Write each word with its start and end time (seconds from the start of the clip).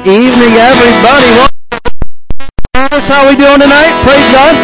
Evening, 0.00 0.56
everybody. 0.56 1.28
Well, 1.36 1.50
how 3.04 3.28
we 3.28 3.36
doing 3.36 3.60
tonight? 3.60 3.92
Praise 4.00 4.32
God. 4.32 4.56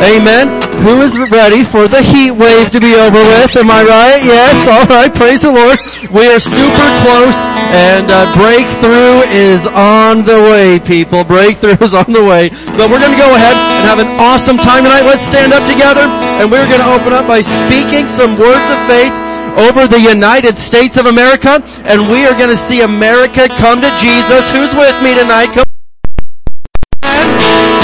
Amen. 0.00 0.48
Who 0.80 1.02
is 1.04 1.20
ready 1.28 1.62
for 1.62 1.86
the 1.86 2.00
heat 2.00 2.32
wave 2.32 2.72
to 2.72 2.80
be 2.80 2.96
over 2.96 3.20
with? 3.20 3.52
Am 3.60 3.70
I 3.70 3.84
right? 3.84 4.24
Yes. 4.24 4.64
All 4.72 4.88
right. 4.88 5.12
Praise 5.12 5.42
the 5.42 5.52
Lord. 5.52 5.76
We 6.08 6.32
are 6.32 6.40
super 6.40 6.88
close, 7.04 7.36
and 7.76 8.08
uh, 8.08 8.24
breakthrough 8.40 9.28
is 9.36 9.68
on 9.68 10.24
the 10.24 10.40
way, 10.40 10.80
people. 10.80 11.24
Breakthrough 11.24 11.76
is 11.84 11.92
on 11.92 12.08
the 12.08 12.24
way. 12.24 12.48
But 12.80 12.88
we're 12.88 13.04
going 13.04 13.12
to 13.12 13.20
go 13.20 13.36
ahead 13.36 13.52
and 13.60 13.84
have 13.84 14.00
an 14.00 14.08
awesome 14.16 14.56
time 14.56 14.84
tonight. 14.84 15.04
Let's 15.04 15.28
stand 15.28 15.52
up 15.52 15.68
together, 15.68 16.08
and 16.40 16.48
we're 16.50 16.64
going 16.72 16.80
to 16.80 16.88
open 16.88 17.12
up 17.12 17.28
by 17.28 17.44
speaking 17.44 18.08
some 18.08 18.40
words 18.40 18.64
of 18.72 18.80
faith 18.88 19.12
over 19.56 19.86
the 19.86 20.00
United 20.00 20.58
States 20.58 20.96
of 20.96 21.06
America, 21.06 21.62
and 21.86 22.10
we 22.10 22.26
are 22.26 22.36
going 22.36 22.50
to 22.50 22.56
see 22.56 22.82
America 22.82 23.48
come 23.48 23.80
to 23.80 23.90
Jesus. 23.98 24.50
Who's 24.50 24.74
with 24.74 24.96
me 25.02 25.14
tonight? 25.14 25.52
Come 25.54 25.64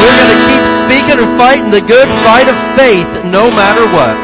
we're 0.00 0.16
going 0.16 0.32
to 0.32 0.42
keep 0.48 0.64
speaking 0.82 1.18
and 1.22 1.38
fighting 1.38 1.70
the 1.70 1.84
good 1.86 2.08
fight 2.24 2.48
of 2.48 2.56
faith 2.76 3.08
no 3.24 3.50
matter 3.50 3.84
what. 3.94 4.16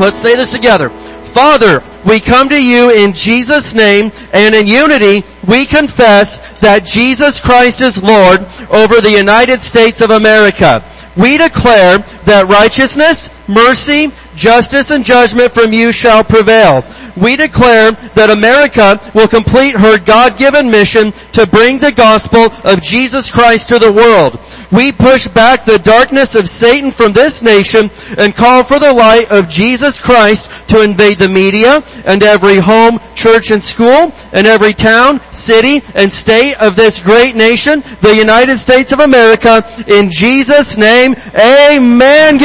Let's 0.00 0.16
say 0.16 0.36
this 0.36 0.52
together. 0.52 0.88
Father, 0.88 1.82
we 2.06 2.20
come 2.20 2.48
to 2.48 2.62
you 2.62 2.90
in 2.90 3.12
Jesus' 3.12 3.74
name 3.74 4.12
and 4.32 4.54
in 4.54 4.66
unity 4.66 5.24
we 5.48 5.66
confess 5.66 6.38
that 6.60 6.84
Jesus 6.84 7.40
Christ 7.40 7.80
is 7.80 8.02
Lord 8.02 8.40
over 8.70 9.00
the 9.00 9.10
United 9.10 9.60
States 9.60 10.00
of 10.00 10.10
America. 10.10 10.84
We 11.16 11.36
declare 11.36 11.98
that 11.98 12.48
righteousness, 12.48 13.30
mercy, 13.48 14.10
justice 14.34 14.90
and 14.90 15.04
judgment 15.04 15.52
from 15.52 15.72
you 15.72 15.92
shall 15.92 16.24
prevail. 16.24 16.84
We 17.16 17.36
declare 17.36 17.92
that 17.92 18.30
America 18.30 18.98
will 19.14 19.28
complete 19.28 19.76
her 19.76 19.98
God-given 19.98 20.70
mission 20.70 21.12
to 21.32 21.46
bring 21.46 21.78
the 21.78 21.92
gospel 21.92 22.48
of 22.64 22.82
Jesus 22.82 23.30
Christ 23.30 23.68
to 23.68 23.78
the 23.78 23.92
world. 23.92 24.38
We 24.72 24.92
push 24.92 25.28
back 25.28 25.64
the 25.64 25.78
darkness 25.78 26.34
of 26.34 26.48
Satan 26.48 26.90
from 26.90 27.12
this 27.12 27.42
nation 27.42 27.90
and 28.16 28.34
call 28.34 28.64
for 28.64 28.78
the 28.78 28.92
light 28.92 29.30
of 29.30 29.48
Jesus 29.48 30.00
Christ 30.00 30.68
to 30.70 30.82
invade 30.82 31.18
the 31.18 31.28
media 31.28 31.82
and 32.06 32.22
every 32.22 32.56
home, 32.56 32.98
church 33.14 33.50
and 33.50 33.62
school 33.62 34.12
and 34.32 34.46
every 34.46 34.72
town, 34.72 35.20
city 35.32 35.82
and 35.94 36.10
state 36.10 36.54
of 36.60 36.76
this 36.76 37.02
great 37.02 37.36
nation, 37.36 37.82
the 38.00 38.16
United 38.16 38.56
States 38.56 38.92
of 38.92 39.00
America. 39.00 39.62
In 39.86 40.10
Jesus 40.10 40.78
name, 40.78 41.14
amen. 41.34 42.40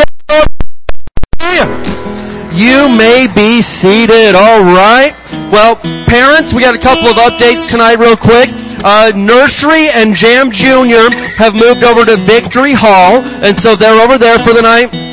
You 2.54 2.90
may 2.90 3.28
be 3.34 3.62
seated. 3.62 4.36
All 4.36 4.62
right. 4.62 5.14
Well, 5.52 5.78
parents, 6.06 6.54
we 6.54 6.62
got 6.62 6.76
a 6.76 6.80
couple 6.80 7.08
of 7.08 7.16
updates 7.16 7.70
tonight 7.70 7.96
real 7.96 8.18
quick. 8.18 8.50
Uh, 8.84 9.12
Nursery 9.16 9.90
and 9.90 10.16
Jam 10.16 10.52
Junior 10.52 11.10
have 11.38 11.56
moved 11.56 11.84
over 11.84 12.06
to 12.06 12.18
Victory 12.18 12.74
Hall, 12.74 13.22
and 13.44 13.58
so 13.58 13.76
they're 13.76 14.02
over 14.02 14.18
there 14.18 14.40
for 14.40 14.54
the 14.54 14.62
night 14.62 15.07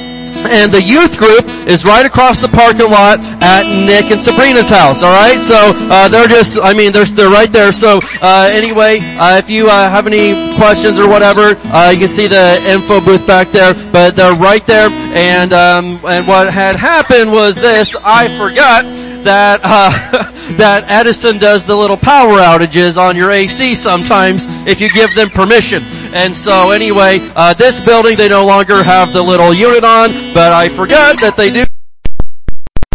and 0.47 0.73
the 0.73 0.83
youth 0.83 1.19
group 1.19 1.45
is 1.67 1.85
right 1.85 2.07
across 2.07 2.41
the 2.41 2.49
parking 2.49 2.91
lot 2.91 3.21
at 3.43 3.65
Nick 3.87 4.11
and 4.11 4.21
Sabrina's 4.21 4.69
house. 4.69 5.03
All 5.03 5.15
right, 5.15 5.41
so 5.41 5.73
uh, 5.91 6.09
they're 6.09 6.29
just, 6.29 6.59
I 6.63 6.75
mean, 6.75 6.93
they're 6.93 7.05
they're 7.05 7.31
right 7.31 7.51
there. 7.51 7.73
So 7.73 8.01
uh, 8.21 8.49
anyway, 8.51 8.99
uh, 9.19 9.39
if 9.39 9.51
you 9.51 9.69
uh, 9.69 9.91
have 9.91 10.07
any 10.07 10.57
questions 10.57 10.99
or 10.99 11.09
whatever, 11.09 11.57
uh, 11.73 11.91
you 11.93 11.99
can 11.99 12.09
see 12.09 12.27
the 12.27 12.63
info 12.69 13.01
booth 13.01 13.27
back 13.27 13.51
there. 13.51 13.75
But 13.93 14.17
they're 14.17 14.35
right 14.35 14.65
there, 14.67 14.91
and 14.91 15.53
um, 15.53 16.01
and 16.05 16.27
what 16.27 16.53
had 16.53 16.77
happened 16.77 17.33
was 17.33 17.61
this: 17.61 17.97
I 18.05 18.29
forgot 18.39 18.85
that 19.25 19.61
uh, 19.65 19.91
that 20.57 20.85
Edison 20.89 21.39
does 21.39 21.67
the 21.67 21.75
little 21.75 21.97
power 21.97 22.39
outages 22.39 22.97
on 22.99 23.17
your 23.17 23.31
AC 23.31 23.75
sometimes 23.75 24.47
if 24.67 24.81
you 24.81 24.89
give 24.91 25.15
them 25.15 25.31
permission. 25.31 25.83
And 26.15 26.35
so 26.35 26.71
anyway, 26.71 27.19
uh, 27.35 27.55
this 27.55 27.81
building 27.81 28.17
they 28.17 28.29
no 28.29 28.47
longer 28.47 28.85
have 28.85 29.13
the 29.13 29.21
little 29.21 29.53
unit 29.53 29.83
on, 29.83 30.11
but 30.33 30.53
I 30.53 30.69
forgot 30.69 31.21
that 31.21 31.37
they 31.37 31.51
do. 31.53 31.65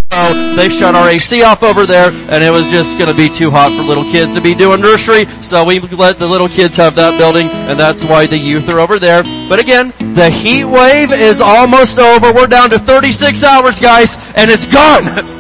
So 0.10 0.56
they 0.56 0.69
shut 0.69 0.95
our 0.95 1.10
AC 1.10 1.44
off 1.44 1.62
over 1.62 1.86
there 1.86 2.12
and 2.31 2.42
it 2.42 2.50
was 2.50 2.69
just 2.69 2.98
gonna 2.98 3.13
be 3.13 3.27
too 3.27 3.51
hot 3.51 3.71
for 3.75 3.83
little 3.83 4.06
kids 4.06 4.31
to 4.36 4.42
be 4.42 4.56
doing 4.56 4.80
nursery, 4.80 5.25
so 5.42 5.66
we 5.66 5.81
let 5.81 6.18
the 6.18 6.27
little 6.27 6.48
kids 6.48 6.77
have 6.77 6.95
that 6.95 7.19
building 7.19 7.48
and 7.68 7.77
that's 7.77 8.06
why 8.06 8.25
the 8.25 8.38
youth 8.38 8.69
are 8.69 8.80
over 8.80 9.00
there. 9.00 9.24
But 9.50 9.60
again, 9.60 9.92
the 10.15 10.30
heat 10.30 10.63
wave 10.63 11.12
is 11.12 11.42
almost 11.42 12.00
over. 12.00 12.31
We're 12.31 12.48
down 12.48 12.69
to 12.69 12.80
36 12.80 13.44
hours 13.44 13.81
guys 13.81 14.15
and 14.36 14.50
it's 14.50 14.65
gone! 14.65 15.36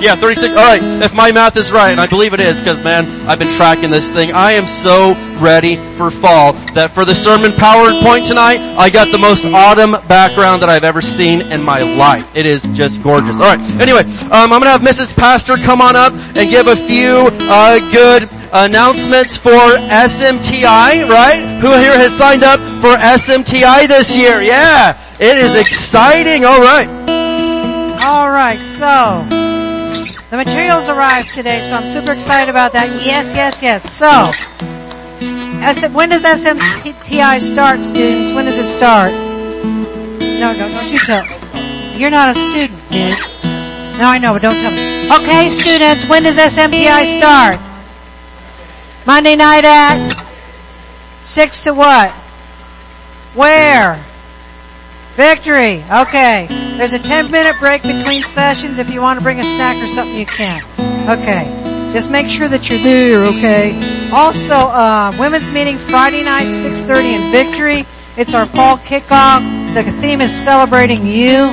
Yeah, 0.00 0.14
36. 0.14 0.56
All 0.56 0.62
right. 0.62 0.80
If 1.02 1.12
my 1.12 1.32
math 1.32 1.56
is 1.56 1.72
right, 1.72 1.90
and 1.90 2.00
I 2.00 2.06
believe 2.06 2.32
it 2.32 2.40
is, 2.40 2.60
because 2.60 2.82
man, 2.84 3.04
I've 3.28 3.38
been 3.38 3.52
tracking 3.56 3.90
this 3.90 4.12
thing. 4.12 4.32
I 4.32 4.52
am 4.52 4.66
so 4.66 5.14
ready 5.40 5.76
for 5.96 6.10
fall 6.10 6.52
that 6.74 6.92
for 6.92 7.04
the 7.04 7.14
sermon 7.14 7.50
PowerPoint 7.50 8.26
tonight, 8.28 8.58
I 8.78 8.90
got 8.90 9.10
the 9.10 9.18
most 9.18 9.44
autumn 9.44 9.92
background 10.06 10.62
that 10.62 10.68
I've 10.68 10.84
ever 10.84 11.00
seen 11.00 11.42
in 11.42 11.62
my 11.62 11.80
life. 11.80 12.36
It 12.36 12.46
is 12.46 12.62
just 12.74 13.02
gorgeous. 13.02 13.36
All 13.36 13.56
right. 13.56 13.60
Anyway, 13.80 14.02
um, 14.30 14.52
I'm 14.52 14.60
gonna 14.60 14.70
have 14.70 14.82
Mrs. 14.82 15.16
Pastor 15.16 15.56
come 15.56 15.80
on 15.80 15.96
up 15.96 16.12
and 16.12 16.48
give 16.48 16.68
a 16.68 16.76
few 16.76 17.28
uh, 17.50 17.78
good 17.90 18.28
announcements 18.52 19.36
for 19.36 19.50
SMTI. 19.50 21.08
Right? 21.08 21.42
Who 21.60 21.74
here 21.74 21.98
has 21.98 22.16
signed 22.16 22.44
up 22.44 22.60
for 22.80 22.94
SMTI 22.94 23.88
this 23.88 24.16
year? 24.16 24.40
Yeah, 24.42 24.96
it 25.18 25.38
is 25.38 25.58
exciting. 25.58 26.44
All 26.44 26.60
right. 26.60 26.88
All 28.00 28.30
right. 28.30 28.60
So 28.62 29.57
the 30.30 30.36
materials 30.36 30.88
arrived 30.88 31.32
today, 31.32 31.60
so 31.60 31.76
I'm 31.76 31.86
super 31.86 32.12
excited 32.12 32.50
about 32.50 32.72
that. 32.74 32.88
Yes, 33.04 33.34
yes, 33.34 33.62
yes. 33.62 33.90
So, 33.90 34.32
when 35.88 36.10
does 36.10 36.22
SMTI 36.22 37.40
start, 37.40 37.80
students? 37.80 38.32
When 38.34 38.44
does 38.44 38.58
it 38.58 38.66
start? 38.66 39.12
No, 39.12 40.52
no, 40.52 40.68
don't 40.68 40.92
you 40.92 40.98
tell. 40.98 41.24
You're 41.98 42.10
not 42.10 42.36
a 42.36 42.38
student, 42.38 42.78
dude. 42.90 43.18
No, 43.98 44.04
I 44.04 44.18
know, 44.18 44.32
but 44.34 44.42
don't 44.42 44.54
tell 44.54 44.70
me. 44.70 45.10
Okay, 45.22 45.48
students, 45.48 46.08
when 46.08 46.22
does 46.22 46.36
SMTI 46.36 47.06
start? 47.18 47.58
Monday 49.06 49.34
night 49.34 49.64
at? 49.64 50.24
Six 51.24 51.64
to 51.64 51.72
what? 51.72 52.12
Where? 53.34 53.98
Victory. 55.16 55.82
Okay. 55.90 56.67
There's 56.78 56.92
a 56.92 56.98
10 57.00 57.32
minute 57.32 57.56
break 57.58 57.82
between 57.82 58.22
sessions. 58.22 58.78
If 58.78 58.88
you 58.88 59.02
want 59.02 59.18
to 59.18 59.22
bring 59.24 59.40
a 59.40 59.44
snack 59.44 59.82
or 59.82 59.88
something, 59.88 60.16
you 60.16 60.24
can. 60.24 60.62
Okay. 61.10 61.90
Just 61.92 62.08
make 62.08 62.28
sure 62.28 62.46
that 62.46 62.70
you're 62.70 62.78
there, 62.78 63.24
okay? 63.36 63.74
Also, 64.12 64.54
uh, 64.54 65.12
women's 65.18 65.50
meeting 65.50 65.76
Friday 65.76 66.22
night, 66.22 66.46
6.30 66.46 67.02
in 67.02 67.32
Victory. 67.32 67.84
It's 68.16 68.32
our 68.32 68.46
fall 68.46 68.78
kickoff. 68.78 69.74
The 69.74 69.82
theme 70.00 70.20
is 70.20 70.32
celebrating 70.32 71.04
you. 71.04 71.48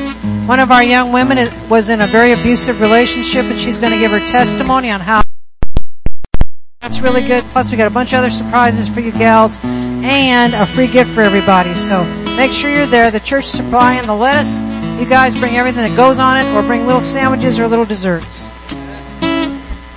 One 0.45 0.59
of 0.59 0.71
our 0.71 0.83
young 0.83 1.11
women 1.11 1.51
was 1.69 1.89
in 1.89 2.01
a 2.01 2.07
very 2.07 2.31
abusive 2.31 2.79
relationship 2.79 3.45
and 3.45 3.59
she's 3.59 3.79
going 3.79 3.93
to 3.93 3.99
give 3.99 4.11
her 4.11 4.19
testimony 4.29 4.91
on 4.91 4.99
how 4.99 5.23
that's 6.81 6.99
really 6.99 7.25
good. 7.25 7.43
Plus 7.45 7.71
we 7.71 7.77
got 7.77 7.87
a 7.87 7.89
bunch 7.89 8.13
of 8.13 8.19
other 8.19 8.29
surprises 8.29 8.87
for 8.87 8.99
you 8.99 9.11
gals 9.11 9.59
and 9.63 10.53
a 10.53 10.67
free 10.67 10.85
gift 10.85 11.09
for 11.09 11.21
everybody. 11.21 11.73
So 11.73 12.03
make 12.37 12.51
sure 12.51 12.69
you're 12.69 12.85
there. 12.85 13.09
The 13.09 13.19
church 13.19 13.45
supplying 13.45 14.05
the 14.05 14.13
lettuce. 14.13 14.61
You 14.99 15.05
guys 15.05 15.35
bring 15.35 15.57
everything 15.57 15.83
that 15.83 15.95
goes 15.95 16.19
on 16.19 16.37
it 16.37 16.45
or 16.55 16.61
bring 16.63 16.85
little 16.85 17.01
sandwiches 17.01 17.59
or 17.59 17.67
little 17.67 17.85
desserts. 17.85 18.45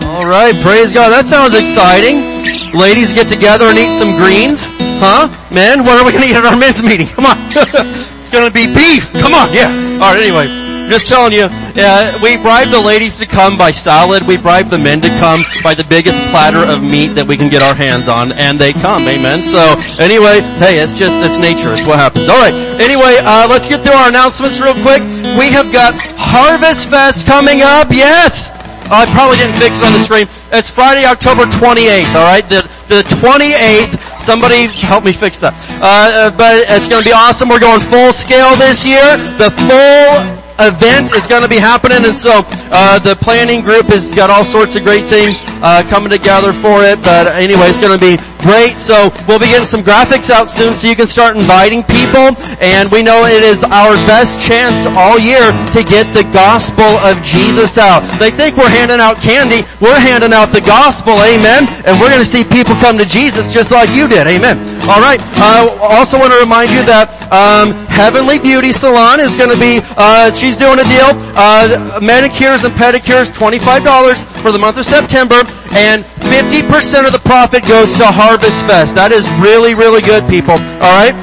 All 0.03 0.27
right, 0.27 0.55
praise 0.63 0.93
God. 0.93 1.11
That 1.11 1.27
sounds 1.27 1.55
exciting. 1.55 2.43
Ladies 2.75 3.13
get 3.13 3.29
together 3.29 3.67
and 3.67 3.79
eat 3.79 3.95
some 3.95 4.17
greens. 4.17 4.75
Huh? 4.99 5.31
Men, 5.55 5.85
what 5.85 6.01
are 6.01 6.05
we 6.05 6.13
going 6.13 6.25
to 6.25 6.31
eat 6.31 6.37
at 6.37 6.45
our 6.45 6.57
men's 6.57 6.83
meeting? 6.83 7.07
Come 7.07 7.27
on. 7.27 7.39
it's 8.19 8.29
going 8.29 8.49
to 8.49 8.53
be 8.53 8.67
beef. 8.67 9.13
Come 9.23 9.33
on. 9.33 9.53
Yeah. 9.55 9.71
All 10.03 10.11
right, 10.11 10.21
anyway. 10.21 10.49
Just 10.91 11.07
telling 11.07 11.33
you, 11.33 11.47
yeah, 11.79 12.19
we 12.21 12.37
bribe 12.37 12.75
the 12.75 12.83
ladies 12.83 13.19
to 13.19 13.27
come 13.27 13.57
by 13.57 13.71
salad. 13.71 14.27
We 14.27 14.37
bribe 14.37 14.67
the 14.67 14.79
men 14.79 15.01
to 15.01 15.09
come 15.23 15.41
by 15.63 15.75
the 15.75 15.87
biggest 15.87 16.19
platter 16.35 16.59
of 16.59 16.83
meat 16.83 17.15
that 17.15 17.23
we 17.23 17.39
can 17.39 17.47
get 17.49 17.63
our 17.63 17.75
hands 17.75 18.11
on, 18.11 18.35
and 18.35 18.59
they 18.59 18.75
come. 18.75 19.07
Amen. 19.07 19.47
So 19.47 19.79
anyway, 20.03 20.43
hey, 20.59 20.83
it's 20.83 20.99
just 20.99 21.23
it's 21.23 21.39
nature. 21.39 21.71
It's 21.71 21.87
what 21.87 22.03
happens. 22.03 22.27
All 22.27 22.43
right. 22.43 22.55
Anyway, 22.83 23.23
uh, 23.23 23.47
let's 23.47 23.71
get 23.71 23.87
through 23.87 23.95
our 23.95 24.11
announcements 24.11 24.59
real 24.59 24.75
quick. 24.83 25.07
We 25.39 25.55
have 25.55 25.71
got 25.71 25.95
Harvest 26.19 26.91
Fest 26.91 27.31
coming 27.31 27.63
up. 27.63 27.95
Yes. 27.95 28.51
I 28.91 29.07
probably 29.15 29.37
didn't 29.37 29.61
fix 29.61 29.79
it 29.79 29.87
on 29.87 29.93
the 29.93 30.03
screen. 30.03 30.27
It's 30.51 30.71
Friday, 30.71 31.05
October 31.05 31.45
28th, 31.45 32.09
alright? 32.17 32.49
The, 32.49 32.65
the 32.89 33.07
28th. 33.23 34.01
Somebody 34.19 34.67
help 34.83 35.05
me 35.05 35.13
fix 35.13 35.41
that. 35.41 35.55
Uh, 35.79 36.33
but 36.35 36.65
it's 36.73 36.89
gonna 36.89 37.05
be 37.05 37.13
awesome. 37.13 37.49
We're 37.49 37.61
going 37.61 37.81
full 37.85 38.13
scale 38.13 38.57
this 38.57 38.83
year. 38.83 39.05
The 39.37 39.53
full 39.55 40.48
event 40.59 41.15
is 41.15 41.27
going 41.27 41.43
to 41.43 41.49
be 41.49 41.57
happening, 41.57 42.05
and 42.05 42.17
so 42.17 42.43
uh, 42.71 42.99
the 42.99 43.15
planning 43.17 43.63
group 43.63 43.87
has 43.87 44.09
got 44.11 44.31
all 44.31 44.45
sorts 44.45 44.77
of 44.77 44.83
great 44.83 45.07
things 45.07 45.43
uh, 45.63 45.83
coming 45.89 46.11
together 46.11 46.53
for 46.53 46.85
it. 46.85 47.03
But 47.03 47.29
anyway, 47.37 47.69
it's 47.69 47.81
going 47.81 47.97
to 47.97 48.03
be 48.03 48.17
great. 48.43 48.79
So 48.79 49.11
we'll 49.27 49.43
be 49.43 49.51
getting 49.51 49.67
some 49.67 49.83
graphics 49.83 50.31
out 50.31 50.51
soon 50.51 50.75
so 50.75 50.89
you 50.89 50.97
can 50.97 51.07
start 51.07 51.37
inviting 51.37 51.83
people. 51.83 52.35
And 52.63 52.91
we 52.91 53.03
know 53.03 53.25
it 53.27 53.43
is 53.43 53.65
our 53.65 53.95
best 54.07 54.39
chance 54.41 54.87
all 54.95 55.19
year 55.19 55.51
to 55.75 55.81
get 55.83 56.07
the 56.15 56.27
gospel 56.33 56.87
of 57.03 57.21
Jesus 57.23 57.79
out. 57.79 58.03
They 58.19 58.31
think 58.31 58.57
we're 58.57 58.71
handing 58.71 59.01
out 59.01 59.19
candy. 59.19 59.67
We're 59.81 59.99
handing 59.99 60.33
out 60.33 60.51
the 60.55 60.63
gospel. 60.63 61.15
Amen. 61.23 61.67
And 61.85 61.99
we're 62.01 62.11
going 62.11 62.23
to 62.23 62.29
see 62.29 62.45
people 62.45 62.75
come 62.79 62.99
to 62.99 63.07
Jesus 63.07 63.53
just 63.53 63.71
like 63.71 63.91
you 63.91 64.09
did. 64.09 64.27
Amen. 64.27 64.59
All 64.89 65.03
right. 65.03 65.21
I 65.39 65.67
uh, 65.67 65.99
also 65.99 66.19
want 66.19 66.33
to 66.33 66.39
remind 66.39 66.71
you 66.71 66.83
that 66.87 67.11
um, 67.31 67.73
Heavenly 67.87 68.39
Beauty 68.39 68.73
Salon 68.73 69.21
is 69.21 69.37
going 69.37 69.51
to 69.51 69.59
be. 69.59 69.81
Uh, 69.97 70.33
she's 70.33 70.57
doing 70.57 70.79
a 70.79 70.87
deal. 70.87 71.13
Uh, 71.35 71.99
manicures 72.01 72.65
and 72.65 72.73
pedicures, 72.75 73.33
twenty-five 73.33 73.85
dollars 73.85 74.23
for 74.41 74.53
the 74.53 74.59
month 74.59 74.79
of 74.79 74.87
September, 74.87 75.45
and 75.73 76.05
fifty 76.33 76.63
percent 76.67 77.07
of 77.07 77.13
the 77.13 77.23
profit 77.23 77.67
goes 77.67 77.93
to 77.95 78.07
Harvest 78.07 78.65
Fest. 78.67 78.95
That 78.95 79.13
is 79.13 79.29
really, 79.41 79.75
really 79.75 80.03
good, 80.03 80.29
people. 80.29 80.55
All 80.55 80.95
right. 80.97 81.15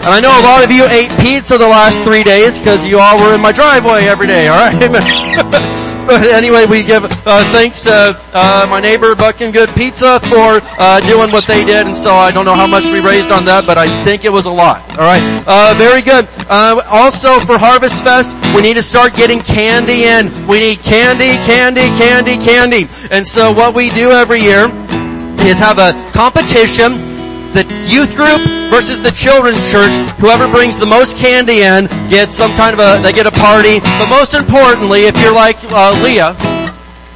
And 0.00 0.08
I 0.08 0.20
know 0.20 0.32
a 0.32 0.44
lot 0.44 0.64
of 0.64 0.72
you 0.72 0.86
ate 0.88 1.12
pizza 1.20 1.58
the 1.58 1.68
last 1.68 2.00
three 2.04 2.24
days 2.24 2.58
because 2.58 2.86
you 2.86 2.98
all 2.98 3.20
were 3.20 3.34
in 3.34 3.40
my 3.40 3.52
driveway 3.52 4.08
every 4.08 4.26
day. 4.26 4.48
All 4.48 4.56
right. 4.56 5.76
But 6.10 6.26
anyway, 6.26 6.66
we 6.66 6.82
give 6.82 7.04
uh, 7.04 7.52
thanks 7.52 7.82
to 7.82 8.18
uh, 8.34 8.66
my 8.68 8.80
neighbor 8.80 9.14
Bucking 9.14 9.52
Good 9.52 9.68
Pizza 9.76 10.18
for 10.18 10.58
uh, 10.76 10.98
doing 11.06 11.30
what 11.30 11.46
they 11.46 11.64
did, 11.64 11.86
and 11.86 11.94
so 11.94 12.10
I 12.10 12.32
don't 12.32 12.44
know 12.44 12.56
how 12.56 12.66
much 12.66 12.82
we 12.90 12.98
raised 12.98 13.30
on 13.30 13.44
that, 13.44 13.64
but 13.64 13.78
I 13.78 14.02
think 14.02 14.24
it 14.24 14.32
was 14.32 14.44
a 14.44 14.50
lot. 14.50 14.82
All 14.98 15.06
right, 15.06 15.22
very 15.78 16.02
good. 16.02 16.26
Also 16.50 17.38
for 17.38 17.58
Harvest 17.58 18.02
Fest, 18.02 18.34
we 18.56 18.60
need 18.60 18.74
to 18.74 18.82
start 18.82 19.14
getting 19.14 19.38
candy 19.38 20.02
in. 20.02 20.26
We 20.48 20.58
need 20.58 20.82
candy, 20.82 21.38
candy, 21.46 21.86
candy, 21.94 22.36
candy. 22.38 22.88
And 23.12 23.24
so 23.24 23.52
what 23.52 23.72
we 23.72 23.90
do 23.90 24.10
every 24.10 24.40
year 24.40 24.66
is 25.46 25.60
have 25.60 25.78
a 25.78 25.94
competition 26.10 27.09
the 27.52 27.66
youth 27.86 28.14
group 28.16 28.40
versus 28.70 29.02
the 29.02 29.10
children's 29.10 29.60
church. 29.70 29.94
Whoever 30.18 30.48
brings 30.48 30.78
the 30.78 30.86
most 30.86 31.16
candy 31.16 31.62
in 31.62 31.86
gets 32.08 32.34
some 32.34 32.52
kind 32.56 32.74
of 32.74 32.80
a, 32.80 33.02
they 33.02 33.12
get 33.12 33.26
a 33.26 33.34
party. 33.34 33.80
But 33.80 34.08
most 34.08 34.34
importantly, 34.34 35.04
if 35.04 35.18
you're 35.20 35.34
like 35.34 35.56
uh, 35.70 35.98
Leah, 36.02 36.36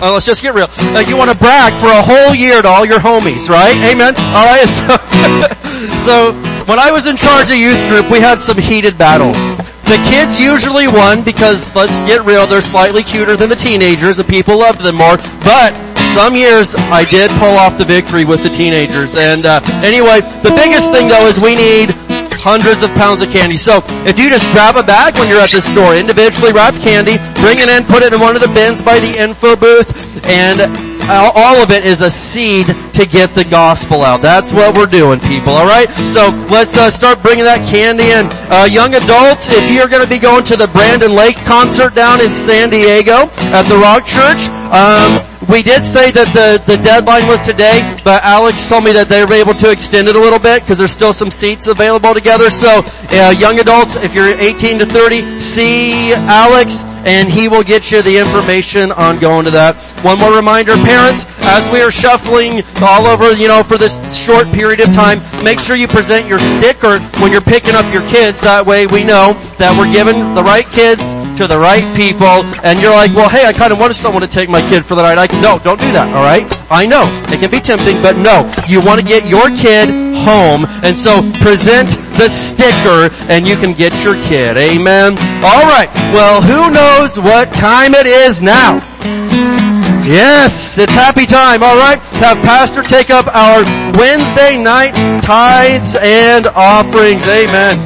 uh, 0.00 0.12
let's 0.12 0.26
just 0.26 0.42
get 0.42 0.54
real. 0.54 0.66
Uh, 0.70 1.04
you 1.06 1.16
want 1.16 1.30
to 1.30 1.38
brag 1.38 1.72
for 1.80 1.88
a 1.88 2.02
whole 2.02 2.34
year 2.34 2.60
to 2.60 2.68
all 2.68 2.84
your 2.84 2.98
homies, 2.98 3.48
right? 3.48 3.76
Amen. 3.88 4.14
All 4.34 4.46
right. 4.46 4.66
So, 6.04 6.32
so 6.32 6.32
when 6.66 6.78
I 6.78 6.90
was 6.92 7.06
in 7.06 7.16
charge 7.16 7.50
of 7.50 7.56
youth 7.56 7.80
group, 7.88 8.10
we 8.10 8.20
had 8.20 8.40
some 8.40 8.56
heated 8.58 8.96
battles. 8.96 9.40
The 9.84 10.00
kids 10.08 10.40
usually 10.40 10.88
won 10.88 11.22
because 11.22 11.74
let's 11.74 12.00
get 12.02 12.24
real, 12.24 12.46
they're 12.46 12.60
slightly 12.60 13.02
cuter 13.02 13.36
than 13.36 13.50
the 13.50 13.56
teenagers. 13.56 14.16
The 14.16 14.24
people 14.24 14.58
loved 14.58 14.80
them 14.80 14.96
more. 14.96 15.16
But 15.44 15.72
some 16.14 16.36
years 16.36 16.76
I 16.94 17.02
did 17.10 17.28
pull 17.42 17.58
off 17.58 17.76
the 17.76 17.84
victory 17.84 18.24
with 18.24 18.44
the 18.44 18.48
teenagers. 18.48 19.16
And 19.18 19.44
uh, 19.44 19.58
anyway, 19.82 20.22
the 20.46 20.54
biggest 20.54 20.94
thing 20.94 21.08
though 21.10 21.26
is 21.26 21.42
we 21.42 21.58
need 21.58 21.90
hundreds 22.38 22.84
of 22.84 22.90
pounds 22.94 23.18
of 23.20 23.34
candy. 23.34 23.56
So 23.56 23.82
if 24.06 24.14
you 24.14 24.30
just 24.30 24.46
grab 24.52 24.76
a 24.76 24.82
bag 24.84 25.18
when 25.18 25.26
you're 25.26 25.42
at 25.42 25.50
the 25.50 25.60
store, 25.60 25.96
individually 25.96 26.52
wrapped 26.52 26.78
candy, 26.86 27.18
bring 27.42 27.58
it 27.58 27.66
in, 27.66 27.82
put 27.82 28.06
it 28.06 28.12
in 28.12 28.20
one 28.20 28.36
of 28.36 28.42
the 28.42 28.52
bins 28.54 28.78
by 28.78 29.00
the 29.00 29.10
info 29.10 29.56
booth, 29.56 29.90
and 30.22 30.62
all 31.10 31.58
of 31.58 31.72
it 31.72 31.84
is 31.84 32.00
a 32.00 32.10
seed 32.10 32.66
to 32.94 33.06
get 33.06 33.34
the 33.34 33.44
gospel 33.50 34.02
out. 34.02 34.22
That's 34.22 34.52
what 34.52 34.76
we're 34.76 34.86
doing, 34.86 35.18
people. 35.18 35.52
All 35.52 35.66
right. 35.66 35.88
So 36.06 36.30
let's 36.46 36.76
uh, 36.76 36.90
start 36.90 37.22
bringing 37.22 37.44
that 37.44 37.66
candy 37.66 38.12
in. 38.12 38.28
Uh, 38.52 38.68
young 38.70 38.94
adults, 38.94 39.50
if 39.50 39.66
you're 39.72 39.88
going 39.88 40.04
to 40.04 40.08
be 40.08 40.18
going 40.18 40.44
to 40.44 40.56
the 40.56 40.68
Brandon 40.68 41.12
Lake 41.12 41.36
concert 41.42 41.94
down 41.94 42.20
in 42.20 42.30
San 42.30 42.70
Diego 42.70 43.26
at 43.50 43.66
the 43.66 43.76
Rock 43.76 44.06
Church, 44.06 44.46
um, 44.68 45.23
we 45.48 45.62
did 45.62 45.84
say 45.84 46.10
that 46.10 46.32
the, 46.32 46.62
the 46.66 46.80
deadline 46.82 47.26
was 47.26 47.40
today, 47.42 47.93
but 48.04 48.22
Alex 48.22 48.68
told 48.68 48.84
me 48.84 48.92
that 48.92 49.08
they 49.08 49.24
were 49.24 49.32
able 49.32 49.54
to 49.54 49.70
extend 49.70 50.08
it 50.08 50.14
a 50.14 50.20
little 50.20 50.38
bit 50.38 50.62
because 50.62 50.76
there's 50.76 50.92
still 50.92 51.12
some 51.12 51.30
seats 51.30 51.66
available 51.66 52.12
together. 52.12 52.50
So, 52.50 52.82
uh, 53.10 53.34
young 53.36 53.58
adults, 53.58 53.96
if 53.96 54.14
you're 54.14 54.28
18 54.28 54.78
to 54.80 54.86
30, 54.86 55.40
see 55.40 56.12
Alex 56.12 56.84
and 57.04 57.30
he 57.30 57.48
will 57.48 57.62
get 57.62 57.90
you 57.90 58.02
the 58.02 58.16
information 58.16 58.90
on 58.92 59.18
going 59.18 59.44
to 59.44 59.50
that. 59.52 59.76
One 60.02 60.18
more 60.18 60.34
reminder, 60.34 60.72
parents, 60.74 61.26
as 61.44 61.68
we 61.68 61.82
are 61.82 61.92
shuffling 61.92 62.62
all 62.80 63.06
over, 63.06 63.32
you 63.32 63.48
know, 63.48 63.62
for 63.62 63.76
this 63.76 64.16
short 64.16 64.48
period 64.52 64.80
of 64.80 64.92
time, 64.94 65.20
make 65.44 65.60
sure 65.60 65.76
you 65.76 65.86
present 65.86 66.26
your 66.26 66.38
sticker 66.38 67.00
when 67.20 67.30
you're 67.30 67.44
picking 67.44 67.74
up 67.74 67.84
your 67.92 68.02
kids. 68.08 68.40
That 68.40 68.64
way 68.64 68.86
we 68.86 69.04
know 69.04 69.34
that 69.58 69.76
we're 69.76 69.92
giving 69.92 70.34
the 70.34 70.42
right 70.42 70.66
kids 70.66 71.12
to 71.36 71.46
the 71.46 71.58
right 71.58 71.84
people. 71.96 72.44
And 72.64 72.80
you're 72.80 72.92
like, 72.92 73.12
well, 73.14 73.28
hey, 73.28 73.46
I 73.46 73.52
kind 73.52 73.72
of 73.72 73.78
wanted 73.78 73.96
someone 73.96 74.22
to 74.22 74.28
take 74.28 74.48
my 74.48 74.60
kid 74.68 74.84
for 74.84 74.94
the 74.94 75.02
night. 75.02 75.18
I, 75.18 75.28
no, 75.40 75.58
don't 75.58 75.80
do 75.80 75.90
that, 75.92 76.08
alright? 76.16 76.63
I 76.70 76.86
know, 76.86 77.04
it 77.28 77.40
can 77.40 77.50
be 77.50 77.60
tempting, 77.60 78.00
but 78.00 78.16
no, 78.16 78.50
you 78.66 78.80
want 78.80 79.00
to 79.00 79.06
get 79.06 79.26
your 79.26 79.48
kid 79.50 79.88
home. 80.24 80.64
And 80.82 80.96
so 80.96 81.20
present 81.40 81.90
the 82.16 82.28
sticker 82.28 83.10
and 83.28 83.46
you 83.46 83.56
can 83.56 83.74
get 83.74 83.92
your 84.02 84.14
kid. 84.24 84.56
Amen. 84.56 85.12
Alright, 85.44 85.92
well, 86.12 86.40
who 86.40 86.72
knows 86.72 87.18
what 87.18 87.52
time 87.52 87.94
it 87.94 88.06
is 88.06 88.42
now? 88.42 88.80
Yes, 90.04 90.78
it's 90.78 90.94
happy 90.94 91.24
time. 91.24 91.62
All 91.62 91.76
right, 91.76 91.98
have 92.20 92.36
Pastor 92.38 92.82
take 92.82 93.10
up 93.10 93.26
our 93.34 93.62
Wednesday 93.98 94.62
night 94.62 94.92
tithes 95.22 95.96
and 95.98 96.46
offerings. 96.46 97.26
Amen. 97.26 97.78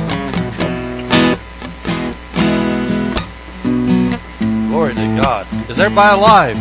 Glory 4.68 4.94
to 4.94 5.20
God. 5.23 5.47
Is 5.70 5.78
everybody 5.78 6.18
alive? 6.18 6.56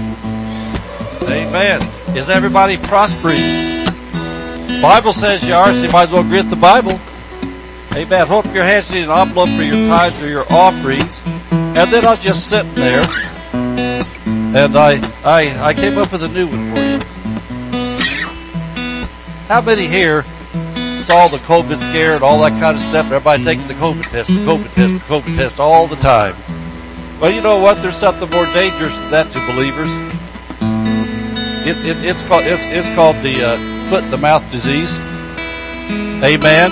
Amen. 1.24 1.97
Is 2.18 2.32
everybody 2.32 2.78
prospering? 2.78 3.86
Bible 4.82 5.14
says 5.14 5.46
you 5.46 5.54
are, 5.54 5.72
so 5.72 5.86
you 5.86 5.92
might 5.92 6.04
as 6.06 6.12
well 6.12 6.22
agree 6.22 6.38
with 6.40 6.50
the 6.50 6.56
Bible. 6.56 7.00
Amen. 7.96 8.26
Hold 8.26 8.48
up 8.48 8.56
your 8.56 8.64
hands 8.64 8.90
in 8.90 9.04
an 9.04 9.12
envelope 9.12 9.50
for 9.50 9.62
your 9.62 9.88
tithes 9.88 10.24
or 10.24 10.28
your 10.28 10.52
offerings. 10.52 11.22
And 11.52 11.94
then 11.94 12.08
I'll 12.08 12.18
just 12.18 12.50
sit 12.50 12.66
there. 12.74 13.06
And 13.54 14.76
I, 14.76 15.00
I, 15.24 15.68
I 15.68 15.74
came 15.76 16.00
up 16.00 16.12
with 16.12 16.24
a 16.24 16.28
new 16.28 16.48
one 16.48 16.76
for 16.76 16.82
you. 16.82 17.00
How 19.48 19.62
many 19.62 19.88
here 19.88 20.24
saw 21.06 21.28
the 21.28 21.38
COVID 21.38 21.78
scare 21.78 22.16
and 22.16 22.24
all 22.24 22.42
that 22.42 22.60
kind 22.60 22.76
of 22.76 22.82
stuff? 22.82 23.06
Everybody 23.06 23.44
taking 23.44 23.68
the 23.68 23.76
COVID 23.76 24.10
test, 24.10 24.30
the 24.30 24.38
COVID 24.38 24.74
test, 24.74 24.96
the 24.96 25.02
COVID 25.02 25.36
test 25.36 25.60
all 25.60 25.86
the 25.86 25.96
time. 25.98 26.36
Well, 27.22 27.30
you 27.32 27.42
know 27.42 27.60
what? 27.60 27.80
There's 27.84 27.96
something 27.96 28.28
more 28.32 28.46
dangerous 28.48 29.00
than 29.02 29.12
that 29.12 29.32
to 29.34 29.54
believers. 29.54 30.07
It, 31.68 31.78
it, 31.86 31.98
it's 32.06 32.22
called 32.24 32.44
it's, 32.46 32.64
it's 32.66 32.88
called 32.96 33.18
the 33.18 33.44
uh, 33.44 33.90
foot 33.90 34.04
in 34.04 34.12
the 34.12 34.18
mouth 34.18 34.50
disease. 34.52 34.94
Amen. 36.24 36.72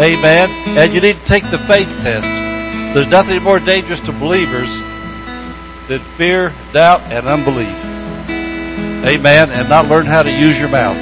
Amen. 0.00 0.50
And 0.76 0.92
you 0.92 1.00
need 1.00 1.16
to 1.16 1.24
take 1.24 1.50
the 1.50 1.58
faith 1.58 1.88
test. 2.02 2.28
There's 2.94 3.08
nothing 3.08 3.42
more 3.42 3.58
dangerous 3.58 4.00
to 4.00 4.12
believers 4.12 4.78
than 5.88 6.00
fear, 6.00 6.52
doubt, 6.72 7.00
and 7.10 7.26
unbelief. 7.26 7.74
Amen. 9.04 9.50
And 9.50 9.68
not 9.68 9.88
learn 9.88 10.06
how 10.06 10.22
to 10.22 10.30
use 10.30 10.58
your 10.58 10.68
mouth. 10.68 10.96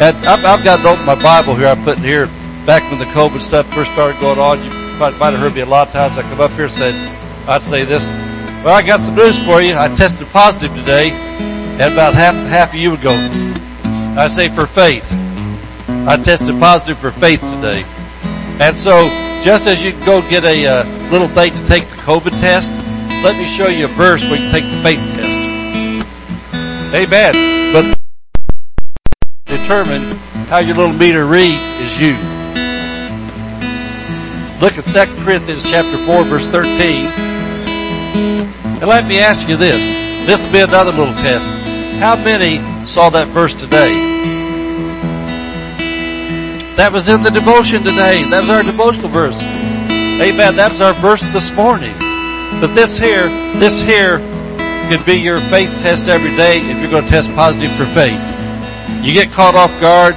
And 0.00 0.16
I've, 0.26 0.44
I've 0.44 0.64
got 0.64 1.06
my 1.06 1.14
Bible 1.14 1.54
here. 1.54 1.68
I'm 1.68 1.82
putting 1.84 2.04
here 2.04 2.26
back 2.66 2.82
when 2.90 2.98
the 2.98 3.06
COVID 3.06 3.40
stuff 3.40 3.66
first 3.74 3.92
started 3.92 4.20
going 4.20 4.38
on. 4.38 4.62
You 4.62 4.70
might, 4.98 5.16
might 5.18 5.30
have 5.30 5.40
heard 5.40 5.54
me 5.54 5.60
a 5.62 5.66
lot 5.66 5.86
of 5.86 5.92
times. 5.92 6.18
I 6.18 6.22
come 6.22 6.40
up 6.40 6.50
here 6.52 6.64
and 6.64 6.72
said, 6.72 6.94
I'd 7.48 7.62
say 7.62 7.84
this. 7.84 8.06
Well, 8.64 8.74
I 8.74 8.82
got 8.82 9.00
some 9.00 9.14
news 9.14 9.42
for 9.44 9.60
you. 9.60 9.74
I 9.74 9.88
tested 9.94 10.26
positive 10.28 10.74
today, 10.76 11.10
and 11.80 11.92
about 11.92 12.14
half 12.14 12.34
half 12.34 12.68
of 12.70 12.78
you 12.78 12.92
would 12.92 13.02
go. 13.02 13.14
I 14.16 14.28
say 14.28 14.48
for 14.48 14.66
faith. 14.66 15.04
I 16.06 16.16
tested 16.22 16.60
positive 16.60 16.98
for 16.98 17.10
faith 17.10 17.40
today. 17.40 17.84
And 18.60 18.76
so, 18.76 19.08
just 19.42 19.66
as 19.66 19.82
you 19.82 19.92
go 20.04 20.22
get 20.28 20.44
a 20.44 20.66
uh, 20.66 20.84
little 21.10 21.26
thing 21.26 21.52
to 21.52 21.66
take 21.66 21.82
the 21.84 21.96
COVID 21.96 22.30
test, 22.40 22.72
let 23.24 23.36
me 23.36 23.44
show 23.44 23.66
you 23.66 23.86
a 23.86 23.88
verse 23.88 24.22
where 24.30 24.40
you 24.40 24.50
take 24.50 24.64
the 24.64 24.82
faith 24.82 25.00
test. 25.14 25.44
Amen. 26.94 27.72
But 27.72 27.98
determine 29.46 30.16
how 30.46 30.58
your 30.58 30.76
little 30.76 30.92
meter 30.92 31.26
reads 31.26 31.70
is 31.80 32.00
you. 32.00 32.12
Look 34.60 34.78
at 34.78 34.84
2 34.84 35.24
Corinthians 35.24 35.64
chapter 35.68 35.96
4 36.06 36.24
verse 36.24 36.46
13. 36.46 37.06
And 38.76 38.86
let 38.86 39.06
me 39.08 39.18
ask 39.18 39.48
you 39.48 39.56
this. 39.56 39.82
This 40.26 40.46
will 40.46 40.52
be 40.52 40.60
another 40.60 40.92
little 40.92 41.14
test. 41.14 41.63
How 42.00 42.16
many 42.16 42.58
saw 42.86 43.10
that 43.10 43.28
verse 43.28 43.54
today? 43.54 43.94
That 46.76 46.92
was 46.92 47.08
in 47.08 47.22
the 47.22 47.30
devotion 47.30 47.82
today. 47.82 48.24
That 48.30 48.40
was 48.40 48.50
our 48.50 48.62
devotional 48.62 49.08
verse. 49.08 49.40
Amen. 50.20 50.56
That 50.56 50.72
was 50.72 50.80
our 50.80 50.92
verse 50.94 51.22
this 51.32 51.50
morning. 51.52 51.94
But 52.60 52.74
this 52.74 52.98
here, 52.98 53.28
this 53.58 53.80
here 53.80 54.18
could 54.88 55.06
be 55.06 55.14
your 55.14 55.40
faith 55.48 55.70
test 55.80 56.08
every 56.08 56.34
day 56.36 56.60
if 56.60 56.78
you're 56.80 56.90
going 56.90 57.04
to 57.04 57.10
test 57.10 57.32
positive 57.34 57.70
for 57.72 57.86
faith. 57.86 58.20
You 59.04 59.12
get 59.12 59.32
caught 59.32 59.54
off 59.54 59.70
guard, 59.80 60.14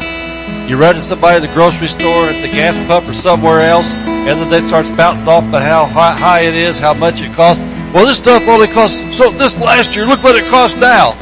you 0.70 0.78
run 0.78 0.96
to 0.96 1.02
somebody 1.02 1.38
at 1.38 1.48
the 1.48 1.54
grocery 1.54 1.88
store, 1.88 2.26
at 2.26 2.42
the 2.42 2.50
gas 2.50 2.78
pump, 2.88 3.08
or 3.08 3.14
somewhere 3.14 3.62
else, 3.62 3.90
and 3.90 4.40
then 4.40 4.50
they 4.50 4.66
start 4.68 4.86
spouting 4.86 5.28
off 5.28 5.48
about 5.48 5.62
how 5.62 5.86
high 5.86 6.42
it 6.42 6.56
is, 6.56 6.80
how 6.80 6.94
much 6.94 7.22
it 7.22 7.34
costs. 7.34 7.64
Well, 7.94 8.06
this 8.06 8.18
stuff 8.18 8.48
only 8.48 8.68
costs, 8.68 9.00
so 9.18 9.32
this 9.32 9.58
last 9.58 9.96
year, 9.96 10.06
look 10.06 10.24
what 10.24 10.36
it 10.36 10.50
costs 10.50 10.78
now. 10.78 11.16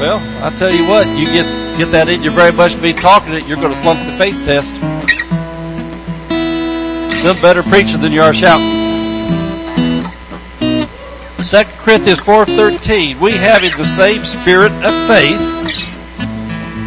Well, 0.00 0.16
I 0.42 0.48
tell 0.56 0.72
you 0.72 0.88
what, 0.88 1.06
you 1.08 1.26
get 1.26 1.44
get 1.76 1.92
that 1.92 2.08
in 2.08 2.22
you 2.22 2.30
very 2.30 2.52
much 2.52 2.80
be 2.80 2.94
talking 2.94 3.34
it, 3.34 3.46
you're 3.46 3.60
going 3.60 3.74
to 3.74 3.80
flunk 3.82 4.00
the 4.08 4.16
faith 4.16 4.34
test. 4.48 4.76
Some 7.20 7.36
better 7.42 7.62
preaching 7.62 8.00
than 8.00 8.10
you 8.10 8.22
are 8.22 8.32
shouting. 8.32 8.64
2 11.36 11.64
Corinthians 11.84 12.18
4.13, 12.20 13.20
we 13.20 13.32
having 13.32 13.76
the 13.76 13.84
same 13.84 14.24
spirit 14.24 14.72
of 14.72 14.94
faith. 15.04 15.36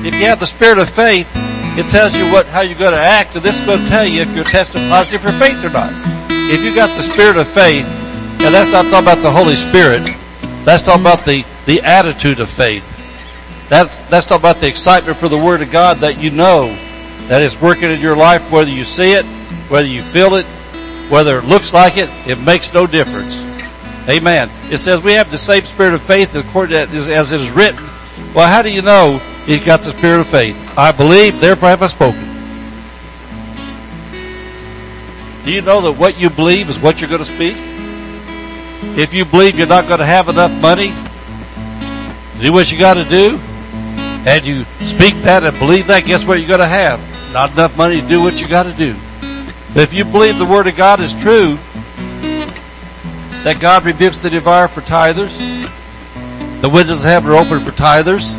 If 0.04 0.16
you 0.16 0.26
have 0.26 0.40
the 0.40 0.48
spirit 0.48 0.80
of 0.80 0.90
faith, 0.90 1.30
it 1.78 1.86
tells 1.92 2.16
you 2.16 2.26
what, 2.32 2.48
how 2.48 2.62
you're 2.62 2.80
going 2.80 2.98
to 2.98 3.00
act, 3.00 3.36
and 3.36 3.46
this 3.46 3.60
is 3.60 3.66
going 3.68 3.84
to 3.84 3.90
tell 3.90 4.08
you 4.08 4.22
if 4.22 4.36
you're 4.36 4.44
testing 4.44 4.90
positive 4.90 5.22
for 5.22 5.32
faith 5.34 5.64
or 5.64 5.70
not. 5.70 5.94
If 6.50 6.64
you 6.64 6.74
got 6.74 6.90
the 6.98 7.04
spirit 7.04 7.38
of 7.38 7.48
faith, 7.48 7.86
and 7.86 8.50
that's 8.54 8.72
not 8.72 8.90
talking 8.90 9.06
about 9.06 9.22
the 9.22 9.32
Holy 9.32 9.56
Spirit, 9.56 10.02
that's 10.66 10.82
talking 10.82 11.02
about 11.02 11.26
the, 11.26 11.46
the 11.68 11.82
attitude 11.82 12.40
of 12.40 12.50
faith. 12.50 12.93
That, 13.74 13.90
that's 14.08 14.28
talking 14.28 14.44
about 14.44 14.58
the 14.58 14.68
excitement 14.68 15.18
for 15.18 15.30
the 15.30 15.38
Word 15.40 15.64
of 15.64 15.72
God 15.72 16.02
that 16.02 16.22
you 16.22 16.30
know 16.30 16.68
that 17.28 17.42
is 17.42 17.60
working 17.60 17.90
in 17.90 18.00
your 18.00 18.16
life, 18.16 18.52
whether 18.52 18.70
you 18.70 18.84
see 18.84 19.14
it, 19.14 19.26
whether 19.68 19.88
you 19.88 20.04
feel 20.04 20.36
it, 20.36 20.46
whether 21.10 21.40
it 21.40 21.46
looks 21.46 21.74
like 21.74 21.98
it, 21.98 22.08
it 22.28 22.40
makes 22.40 22.72
no 22.72 22.86
difference. 22.86 23.42
Amen. 24.08 24.52
It 24.70 24.78
says 24.78 25.02
we 25.02 25.14
have 25.14 25.32
the 25.32 25.40
same 25.40 25.64
spirit 25.64 25.96
of 25.96 26.04
faith 26.04 26.36
as 26.36 27.32
it 27.32 27.42
is 27.42 27.50
written. 27.50 27.84
Well, 28.36 28.48
how 28.48 28.62
do 28.62 28.72
you 28.72 28.84
know 28.84 29.20
you've 29.48 29.66
got 29.66 29.82
the 29.82 29.90
spirit 29.90 30.20
of 30.20 30.28
faith? 30.28 30.56
I 30.78 30.92
believe, 30.92 31.42
therefore 31.42 31.70
have 31.70 31.82
I 31.82 31.88
spoken. 31.88 32.22
Do 35.46 35.52
you 35.52 35.64
know 35.64 35.82
that 35.82 35.94
what 35.94 36.20
you 36.20 36.30
believe 36.30 36.70
is 36.70 36.78
what 36.78 37.02
you're 37.02 37.10
going 37.10 37.26
to 37.26 37.34
speak? 37.34 37.56
If 39.00 39.16
you 39.16 39.26
believe 39.26 39.58
you're 39.58 39.66
not 39.66 39.88
going 39.88 40.00
to 40.00 40.06
have 40.06 40.30
enough 40.30 40.52
money, 40.62 40.94
do 42.40 42.54
what 42.54 42.72
you 42.72 42.78
got 42.78 42.94
to 42.94 43.04
do, 43.04 43.40
and 44.26 44.46
you 44.46 44.64
speak 44.86 45.16
that 45.24 45.44
and 45.44 45.58
believe 45.60 45.88
that, 45.88 46.06
guess 46.06 46.26
what 46.26 46.40
you're 46.40 46.48
going 46.48 46.60
to 46.60 46.68
have? 46.68 47.00
Not 47.34 47.52
enough 47.52 47.78
money 47.78 48.00
to 48.00 48.08
do 48.08 48.22
what 48.22 48.40
you 48.40 48.48
got 48.48 48.64
to 48.64 48.74
do. 48.74 48.96
But 49.74 49.84
if 49.84 49.94
you 49.94 50.06
believe 50.06 50.38
the 50.38 50.46
Word 50.46 50.68
of 50.68 50.78
God 50.78 51.00
is 51.00 51.14
true, 51.16 51.58
that 53.44 53.58
God 53.60 53.86
rebukes 53.86 54.20
the 54.20 54.30
devourer 54.30 54.68
for 54.68 54.82
tithers. 54.82 55.38
The 56.62 56.70
windows 56.70 57.04
of 57.04 57.10
heaven 57.10 57.32
are 57.32 57.36
open 57.36 57.60
for 57.60 57.72
tithers. 57.72 58.34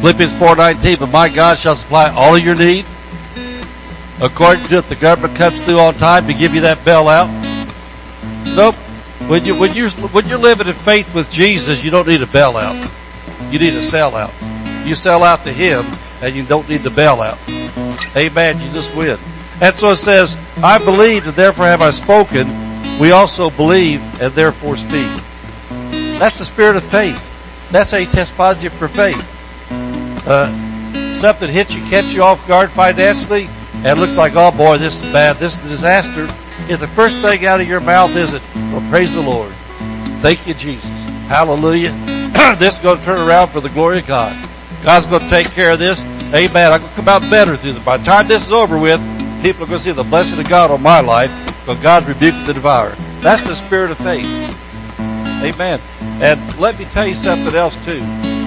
Philippians 0.00 0.32
4.19, 0.32 1.00
but 1.00 1.10
my 1.10 1.28
God 1.28 1.58
shall 1.58 1.76
supply 1.76 2.10
all 2.10 2.38
your 2.38 2.54
need. 2.54 2.86
According 4.20 4.66
to 4.68 4.78
it, 4.78 4.88
the 4.88 4.96
government 4.96 5.36
comes 5.36 5.62
through 5.62 5.78
on 5.78 5.94
time 5.94 6.26
to 6.26 6.32
give 6.32 6.54
you 6.54 6.62
that 6.62 6.78
bailout. 6.78 7.28
Nope. 8.56 8.74
When 9.28 9.44
you, 9.44 9.58
when 9.58 9.74
you're, 9.74 9.90
when 9.90 10.26
you're 10.28 10.38
living 10.38 10.68
in 10.68 10.74
faith 10.74 11.14
with 11.14 11.30
Jesus, 11.30 11.84
you 11.84 11.90
don't 11.90 12.08
need 12.08 12.22
a 12.22 12.26
bailout. 12.26 12.90
You 13.52 13.58
need 13.58 13.74
a 13.74 13.80
sellout. 13.80 14.55
You 14.86 14.94
sell 14.94 15.24
out 15.24 15.44
to 15.44 15.52
Him 15.52 15.84
and 16.22 16.34
you 16.34 16.44
don't 16.44 16.68
need 16.68 16.82
the 16.82 16.90
bailout. 16.90 17.38
Amen. 18.16 18.60
You 18.60 18.70
just 18.70 18.94
win. 18.96 19.18
And 19.60 19.74
so 19.74 19.90
it 19.90 19.96
says, 19.96 20.38
I 20.62 20.78
believe 20.78 21.26
and 21.26 21.34
therefore 21.34 21.66
have 21.66 21.82
I 21.82 21.90
spoken 21.90 22.46
we 22.98 23.10
also 23.10 23.50
believe 23.50 24.00
and 24.22 24.32
therefore 24.32 24.76
speak. 24.76 25.10
That's 26.18 26.38
the 26.38 26.46
spirit 26.46 26.76
of 26.76 26.84
faith. 26.84 27.22
That's 27.70 27.90
how 27.90 27.98
you 27.98 28.06
test 28.06 28.34
positive 28.36 28.72
for 28.72 28.88
faith. 28.88 29.22
Uh, 30.26 30.50
that 31.20 31.50
hits 31.50 31.74
you, 31.74 31.82
catch 31.84 32.12
you 32.12 32.22
off 32.22 32.46
guard 32.46 32.70
financially, 32.70 33.48
and 33.84 33.98
looks 33.98 34.16
like, 34.16 34.34
oh 34.36 34.50
boy, 34.50 34.78
this 34.78 35.02
is 35.02 35.12
bad, 35.12 35.36
this 35.36 35.58
is 35.58 35.66
a 35.66 35.68
disaster. 35.68 36.22
If 36.70 36.80
the 36.80 36.88
first 36.88 37.18
thing 37.18 37.44
out 37.46 37.60
of 37.60 37.68
your 37.68 37.80
mouth 37.80 38.14
isn't, 38.14 38.42
well, 38.54 38.88
praise 38.90 39.14
the 39.14 39.22
Lord. 39.22 39.52
Thank 40.20 40.46
you, 40.46 40.54
Jesus. 40.54 40.88
Hallelujah. 41.26 41.90
this 42.58 42.76
is 42.76 42.80
going 42.80 42.98
to 42.98 43.04
turn 43.04 43.28
around 43.28 43.48
for 43.48 43.60
the 43.60 43.70
glory 43.70 43.98
of 43.98 44.06
God. 44.06 44.45
God's 44.86 45.04
going 45.04 45.20
to 45.20 45.28
take 45.28 45.50
care 45.50 45.72
of 45.72 45.78
this. 45.78 46.00
Amen. 46.32 46.72
I'm 46.72 46.80
going 46.80 46.90
to 46.90 46.96
come 46.96 47.08
out 47.08 47.20
better 47.28 47.56
through 47.56 47.72
this. 47.74 47.84
By 47.84 47.98
the 47.98 48.04
time 48.04 48.26
this 48.26 48.46
is 48.46 48.52
over 48.52 48.78
with, 48.78 49.00
people 49.42 49.64
are 49.64 49.66
going 49.66 49.78
to 49.78 49.84
see 49.84 49.92
the 49.92 50.02
blessing 50.02 50.40
of 50.40 50.48
God 50.48 50.70
on 50.70 50.80
my 50.80 51.00
life 51.00 51.30
but 51.66 51.82
God 51.82 52.06
rebuked 52.06 52.46
the 52.46 52.54
devourer. 52.54 52.94
That's 53.20 53.42
the 53.42 53.56
spirit 53.56 53.90
of 53.90 53.98
faith. 53.98 54.24
Amen. 55.42 55.80
And 56.22 56.58
let 56.58 56.78
me 56.78 56.84
tell 56.86 57.06
you 57.06 57.14
something 57.14 57.54
else 57.54 57.76
too. 57.84 58.02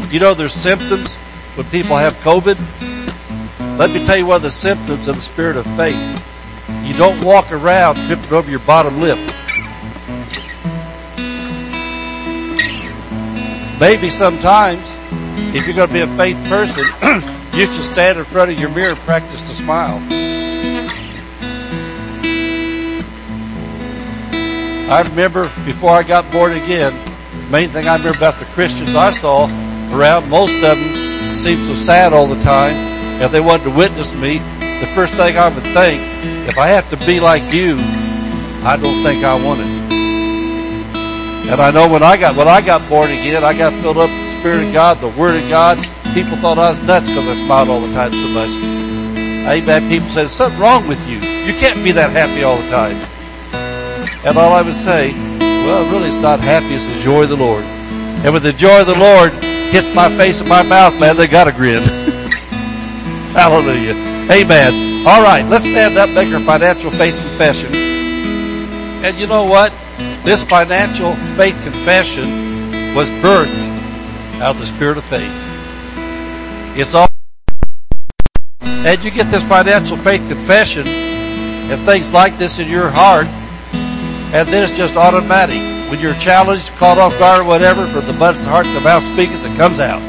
You 0.09 0.19
know 0.21 0.33
there's 0.33 0.53
symptoms 0.53 1.15
when 1.55 1.67
people 1.67 1.97
have 1.97 2.13
COVID. 2.15 2.57
Let 3.77 3.91
me 3.91 4.05
tell 4.05 4.17
you 4.17 4.25
one 4.25 4.37
of 4.37 4.41
the 4.41 4.49
symptoms 4.49 5.07
of 5.07 5.15
the 5.15 5.21
spirit 5.21 5.57
of 5.57 5.65
faith. 5.75 6.25
You 6.83 6.93
don't 6.93 7.23
walk 7.23 7.51
around 7.51 7.95
tripping 8.07 8.31
over 8.31 8.49
your 8.49 8.61
bottom 8.61 9.01
lip. 9.01 9.17
Maybe 13.79 14.09
sometimes, 14.09 14.81
if 15.55 15.65
you're 15.65 15.75
going 15.75 15.87
to 15.87 15.93
be 15.93 16.01
a 16.01 16.07
faith 16.17 16.37
person, 16.47 16.85
you 17.53 17.65
should 17.65 17.83
stand 17.83 18.19
in 18.19 18.25
front 18.25 18.51
of 18.51 18.59
your 18.59 18.69
mirror 18.69 18.91
and 18.91 18.99
practice 18.99 19.41
to 19.49 19.55
smile. 19.55 19.99
I 24.91 25.01
remember 25.07 25.51
before 25.65 25.91
I 25.91 26.03
got 26.03 26.31
born 26.31 26.53
again, 26.53 26.93
the 27.31 27.51
main 27.51 27.69
thing 27.69 27.87
I 27.87 27.97
remember 27.97 28.17
about 28.17 28.39
the 28.39 28.45
Christians 28.45 28.95
I 28.95 29.11
saw 29.11 29.45
around, 29.91 30.29
most 30.29 30.55
of 30.55 30.61
them 30.61 31.37
seemed 31.37 31.65
so 31.67 31.75
sad 31.75 32.13
all 32.13 32.27
the 32.27 32.41
time. 32.41 32.73
If 33.21 33.31
they 33.31 33.39
wanted 33.39 33.65
to 33.65 33.71
witness 33.71 34.15
me, 34.15 34.39
the 34.79 34.89
first 34.95 35.13
thing 35.13 35.37
I 35.37 35.49
would 35.49 35.63
think, 35.63 36.01
if 36.47 36.57
I 36.57 36.67
have 36.67 36.89
to 36.89 36.97
be 37.05 37.19
like 37.19 37.53
you, 37.53 37.75
I 38.63 38.77
don't 38.81 39.03
think 39.03 39.23
I 39.23 39.43
want 39.45 39.61
it. 39.61 39.98
And 41.47 41.61
I 41.61 41.71
know 41.71 41.87
when 41.87 42.03
I 42.03 42.17
got, 42.17 42.35
when 42.35 42.47
I 42.47 42.61
got 42.61 42.87
born 42.89 43.09
again, 43.09 43.43
I 43.43 43.57
got 43.57 43.73
filled 43.81 43.97
up 43.97 44.09
with 44.09 44.33
the 44.33 44.39
Spirit 44.39 44.67
of 44.67 44.73
God, 44.73 44.99
the 44.99 45.07
Word 45.09 45.41
of 45.41 45.49
God. 45.49 45.77
People 46.13 46.37
thought 46.37 46.57
I 46.57 46.69
was 46.69 46.81
nuts 46.83 47.07
because 47.07 47.27
I 47.27 47.35
smiled 47.35 47.69
all 47.69 47.81
the 47.81 47.93
time 47.93 48.11
so 48.11 48.27
much. 48.29 48.49
Even 49.55 49.89
people 49.89 50.09
say, 50.09 50.27
something 50.27 50.59
wrong 50.59 50.87
with 50.87 50.99
you. 51.07 51.17
You 51.17 51.53
can't 51.59 51.83
be 51.83 51.91
that 51.93 52.11
happy 52.11 52.43
all 52.43 52.57
the 52.57 52.69
time. 52.69 52.97
And 54.25 54.37
all 54.37 54.53
I 54.53 54.61
would 54.61 54.75
say, 54.75 55.11
well, 55.39 55.91
really 55.91 56.09
it's 56.09 56.17
not 56.17 56.39
happy, 56.39 56.75
it's 56.75 56.85
the 56.85 57.01
joy 57.01 57.23
of 57.23 57.29
the 57.29 57.37
Lord. 57.37 57.63
And 57.63 58.33
when 58.33 58.43
the 58.43 58.53
joy 58.53 58.81
of 58.81 58.87
the 58.87 58.97
Lord 58.97 59.31
hits 59.71 59.93
my 59.95 60.09
face 60.17 60.39
and 60.39 60.49
my 60.49 60.61
mouth, 60.61 60.99
man, 60.99 61.17
they 61.17 61.27
got 61.27 61.47
a 61.47 61.51
grin. 61.51 61.81
Hallelujah. 63.33 63.95
Amen. 64.29 65.07
All 65.07 65.23
right, 65.23 65.43
let's 65.45 65.63
stand 65.63 65.97
up, 65.97 66.09
make 66.09 66.33
our 66.33 66.41
financial 66.41 66.91
faith 66.91 67.15
confession. 67.15 67.73
And 67.73 69.17
you 69.17 69.25
know 69.25 69.45
what? 69.45 69.73
This 70.23 70.43
financial 70.43 71.15
faith 71.35 71.59
confession 71.63 72.93
was 72.93 73.09
birthed 73.21 74.41
out 74.41 74.55
of 74.55 74.59
the 74.59 74.65
spirit 74.65 74.97
of 74.97 75.03
faith. 75.05 75.31
It's 76.77 76.93
all, 76.93 77.07
and 78.61 79.03
you 79.03 79.11
get 79.11 79.31
this 79.31 79.43
financial 79.43 79.97
faith 79.97 80.27
confession 80.27 80.87
and 80.87 81.85
things 81.85 82.13
like 82.13 82.37
this 82.37 82.59
in 82.59 82.67
your 82.67 82.89
heart, 82.89 83.27
and 83.27 84.47
then 84.47 84.63
it's 84.63 84.77
just 84.77 84.97
automatic. 84.97 85.59
When 85.89 85.99
you're 85.99 86.13
challenged, 86.15 86.69
caught 86.77 86.97
off 86.97 87.17
guard, 87.17 87.47
whatever, 87.47 87.85
from 87.87 88.05
the 88.05 88.13
the 88.13 88.49
heart, 88.49 88.65
the 88.67 88.81
mouth 88.81 89.03
speaketh, 89.03 89.41
that 89.41 89.57
comes 89.57 89.79
out. 89.79 90.01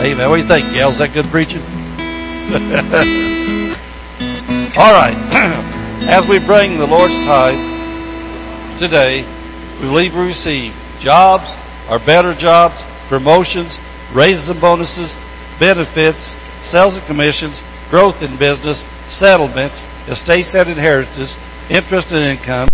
Amen. 0.00 0.28
What 0.28 0.36
do 0.36 0.42
you 0.42 0.48
think, 0.48 0.72
Gail? 0.72 0.88
Is 0.88 0.98
that 0.98 1.12
good 1.12 1.26
preaching? 1.26 1.62
All 4.76 4.94
right. 4.94 5.16
As 6.08 6.26
we 6.26 6.38
bring 6.38 6.78
the 6.78 6.86
Lord's 6.86 7.14
tithe 7.24 7.58
today, 8.78 9.24
we 9.80 10.10
receive. 10.10 10.74
Jobs, 10.98 11.56
or 11.88 11.98
better 11.98 12.34
jobs, 12.34 12.82
promotions, 13.08 13.80
raises 14.12 14.50
and 14.50 14.60
bonuses, 14.60 15.16
benefits, 15.58 16.36
sales 16.62 16.96
and 16.96 17.04
commissions, 17.06 17.64
growth 17.90 18.22
in 18.22 18.36
business, 18.36 18.86
settlements, 19.08 19.86
estates 20.08 20.54
and 20.54 20.68
inheritances, 20.68 21.38
interest 21.68 22.12
and 22.12 22.24
income, 22.24 22.68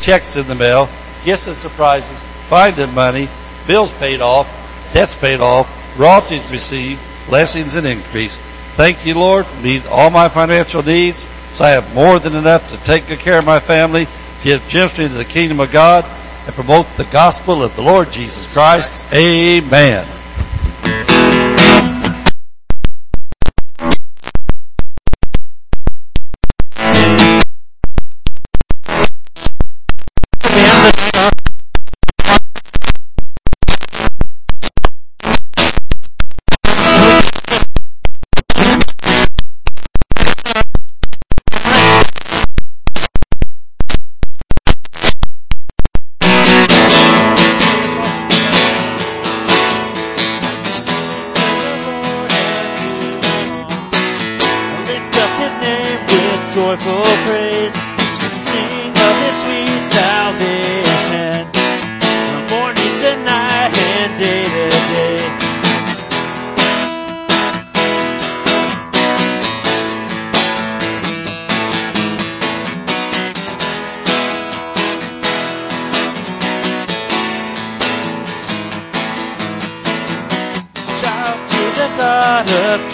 checks 0.00 0.36
in 0.36 0.46
the 0.46 0.54
mail, 0.54 0.88
gifts 1.24 1.46
and 1.46 1.56
surprises, 1.56 2.16
finding 2.48 2.92
money, 2.94 3.28
bills 3.66 3.90
paid 3.92 4.20
off, 4.20 4.46
debts 4.92 5.16
paid 5.16 5.40
off, 5.40 5.68
royalties 5.98 6.48
received, 6.50 7.00
blessings 7.26 7.74
and 7.74 7.86
increase. 7.86 8.38
Thank 8.76 9.06
you, 9.06 9.14
Lord, 9.14 9.46
meet 9.62 9.86
all 9.86 10.10
my 10.10 10.28
financial 10.28 10.82
needs, 10.82 11.26
so 11.54 11.64
I 11.64 11.70
have 11.70 11.94
more 11.94 12.18
than 12.18 12.34
enough 12.34 12.70
to 12.70 12.76
take 12.84 13.08
good 13.08 13.18
care 13.18 13.38
of 13.38 13.44
my 13.44 13.58
family, 13.58 14.06
give 14.46 14.68
generously 14.68 15.08
to 15.08 15.14
the 15.14 15.24
kingdom 15.24 15.58
of 15.58 15.72
God, 15.72 16.04
and 16.46 16.54
promote 16.54 16.86
the 16.96 17.04
gospel 17.06 17.64
of 17.64 17.74
the 17.74 17.82
Lord 17.82 18.12
Jesus 18.12 18.52
Christ. 18.52 19.12
Amen. 19.12 20.15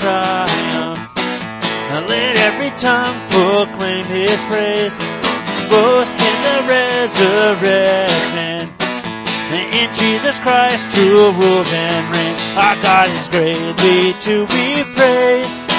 Triumph. 0.02 0.98
Let 2.10 2.34
every 2.36 2.70
tongue 2.76 3.16
proclaim 3.30 4.04
his 4.06 4.42
praise. 4.50 4.98
Boast 5.70 6.18
in 6.18 6.42
the 6.42 6.64
resurrection. 6.66 8.68
In 9.78 9.94
Jesus 9.94 10.40
Christ 10.40 10.92
who 10.92 11.30
rules 11.30 11.72
and 11.72 12.10
reigns. 12.10 12.42
Our 12.58 12.74
God 12.82 13.10
is 13.10 13.28
greatly 13.28 14.12
to 14.26 14.46
be 14.50 14.82
praised. 14.98 15.70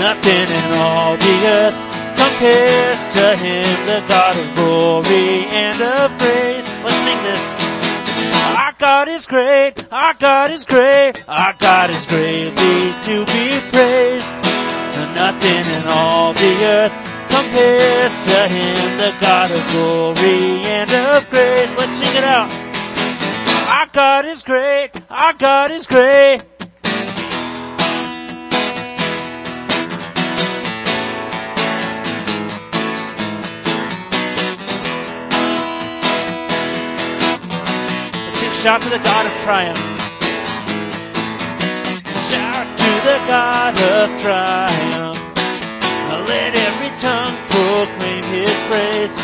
Nothing 0.00 0.48
in 0.48 0.72
all 0.80 1.18
the 1.18 1.44
earth 1.44 1.76
compares 2.16 3.06
to 3.12 3.36
him, 3.36 3.68
the 3.84 4.00
God 4.08 4.38
of 4.38 4.54
glory 4.54 5.44
and 5.52 5.82
of 5.82 6.16
grace. 6.18 6.72
Let's 6.82 6.96
sing 7.04 7.22
this. 7.24 7.59
God 8.80 9.08
is 9.08 9.26
great, 9.26 9.74
our 9.92 10.14
God 10.14 10.50
is 10.50 10.64
great, 10.64 11.12
our 11.28 11.52
God 11.58 11.90
is 11.90 12.06
greatly 12.06 12.92
to 13.04 13.26
be 13.26 13.60
praised. 13.68 14.34
Nothing 15.14 15.66
in 15.76 15.82
all 15.86 16.32
the 16.32 16.64
earth 16.64 16.92
compares 17.28 18.18
to 18.20 18.48
him, 18.48 18.96
the 18.96 19.14
God 19.20 19.50
of 19.50 19.70
glory 19.70 20.64
and 20.64 20.90
of 20.90 21.28
grace. 21.28 21.76
Let's 21.76 21.96
sing 21.96 22.16
it 22.16 22.24
out. 22.24 22.50
Our 23.68 23.86
God 23.92 24.24
is 24.24 24.42
great, 24.42 24.92
our 25.10 25.34
God 25.34 25.70
is 25.72 25.86
great. 25.86 26.40
Shout 38.60 38.82
to 38.82 38.90
the 38.90 38.98
God 38.98 39.24
of 39.24 39.32
triumph. 39.40 39.78
Shout 42.28 42.68
to 42.76 42.90
the 43.08 43.18
God 43.24 43.72
of 43.72 44.20
triumph. 44.20 45.18
Let 46.28 46.54
every 46.68 46.92
tongue 46.98 47.34
proclaim 47.48 48.22
his 48.28 48.52
praise. 48.68 49.16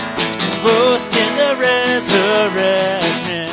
Boast 0.65 1.13
in 1.13 1.33
the 1.37 1.53
resurrection. 1.61 3.53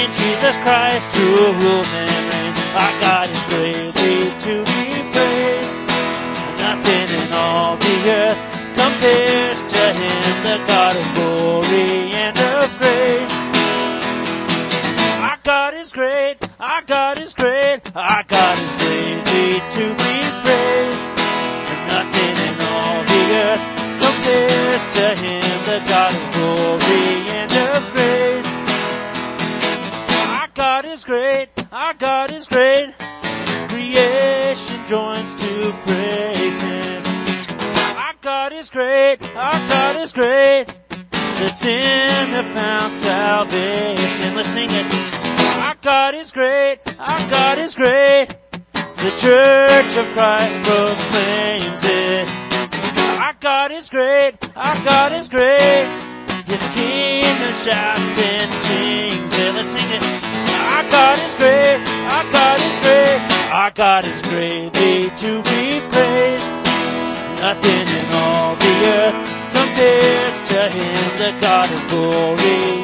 In 0.00 0.08
Jesus 0.24 0.56
Christ 0.64 1.12
who 1.12 1.52
rules 1.60 1.92
and 1.92 2.08
reigns. 2.32 2.58
Our 2.72 2.94
God 3.04 3.28
is 3.28 3.44
greatly 3.52 4.32
to 4.48 4.64
be 4.64 4.84
praised. 5.12 5.80
Nothing 6.56 7.08
in 7.20 7.32
all 7.34 7.76
the 7.76 7.96
earth 8.08 8.40
compares 8.72 9.60
to 9.66 9.82
him, 9.92 10.42
the 10.42 10.56
God 10.66 10.96
of 10.96 11.13
is 15.84 15.92
great, 15.92 16.36
our 16.58 16.80
God 16.82 17.18
is 17.18 17.34
great, 17.34 17.80
our 17.94 18.24
God 18.26 18.58
is 18.58 18.72
greatly 18.80 19.60
to 19.76 19.84
be 20.02 20.16
praised. 20.40 21.08
Nothing 21.92 22.34
in 22.48 22.56
all 22.72 23.00
the 23.12 23.24
earth 23.44 23.64
compares 24.00 24.84
to 24.96 25.06
him, 25.24 25.44
the 25.68 25.80
God 25.86 26.14
of 26.14 26.24
glory 26.34 27.08
and 27.38 27.52
of 27.52 27.92
grace. 27.92 28.52
Our 30.26 30.48
God 30.54 30.84
is 30.86 31.04
great, 31.04 31.48
our 31.70 31.92
God 31.92 32.32
is 32.32 32.46
great. 32.46 32.94
Creation 33.68 34.80
joins 34.88 35.34
to 35.34 35.74
praise 35.84 36.60
him. 36.60 37.02
Our 37.98 38.14
God 38.22 38.52
is 38.54 38.70
great, 38.70 39.18
our 39.36 39.60
God 39.68 39.96
is 39.96 40.12
great. 40.14 40.64
The 41.40 41.48
sinner 41.48 42.42
found 42.54 42.94
salvation. 42.94 44.34
Let's 44.34 44.48
sing 44.48 44.70
it. 44.70 45.13
God 45.84 46.14
is 46.14 46.32
great, 46.32 46.78
our 46.98 47.28
God 47.28 47.58
is 47.58 47.74
great. 47.74 48.28
The 48.72 49.12
church 49.20 49.92
of 50.00 50.06
Christ 50.16 50.56
proclaims 50.64 51.84
it. 51.84 52.26
Our 53.20 53.34
God 53.38 53.70
is 53.70 53.90
great, 53.90 54.32
our 54.56 54.74
God 54.82 55.12
is 55.12 55.28
great. 55.28 55.84
His 56.46 56.62
kingdom 56.72 57.52
shouts 57.68 58.16
and 58.16 58.50
sings 58.50 59.32
it. 59.34 59.54
Let's 59.54 59.68
sing 59.76 59.90
it. 59.92 60.02
Our 60.72 60.88
God 60.88 61.18
is 61.18 61.34
great, 61.34 61.80
our 62.16 62.32
God 62.32 62.58
is 62.60 62.78
great. 62.78 63.20
Our 63.52 63.70
God 63.70 64.06
is 64.06 64.22
greatly 64.22 65.10
to 65.20 65.42
be 65.42 65.80
praised. 65.92 66.54
Nothing 67.44 67.86
in 67.92 68.06
all 68.24 68.56
the 68.56 68.74
earth 68.88 69.20
compares 69.52 70.36
to 70.48 70.60
him, 70.70 71.18
the 71.20 71.40
God 71.42 71.70
of 71.70 71.90
glory 71.90 72.83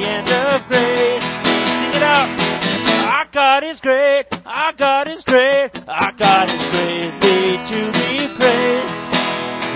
God 3.61 3.69
is 3.69 3.81
great, 3.83 4.25
our 4.47 4.73
God 4.73 5.09
is 5.09 5.23
great, 5.23 5.69
our 5.87 6.13
God 6.13 6.51
is 6.51 6.65
greatly 6.69 7.59
to 7.69 7.93
be 7.93 8.27
praised. 8.35 8.95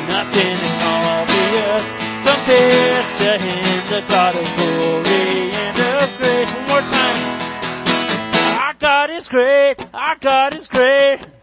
Nothing 0.09 0.57
in 0.57 0.77
all 0.89 1.27
the 1.27 1.45
earth 1.69 1.89
compares 2.25 3.13
to 3.19 3.37
him, 3.37 3.85
the 3.91 4.03
God 4.09 4.35
of 4.37 4.57
glory 4.57 5.51
and 5.53 5.77
of 6.03 6.17
grace. 6.17 6.51
One 6.51 6.69
more 6.69 6.81
time. 6.81 8.61
Our 8.63 8.75
God 8.79 9.11
is 9.11 9.29
great, 9.29 9.77
our 9.93 10.17
God 10.17 10.55
is 10.55 10.67
great. 10.67 11.34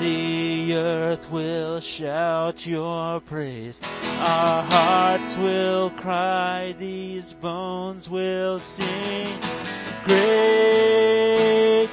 The 0.00 0.76
earth 0.76 1.30
will 1.30 1.80
shout 1.80 2.66
your 2.66 3.20
praise. 3.20 3.80
Our 4.20 4.62
hearts 4.62 5.36
will 5.36 5.90
cry, 5.90 6.74
these 6.78 7.32
bones 7.32 8.08
will 8.08 8.58
sing. 8.58 9.32
Great 10.04 11.88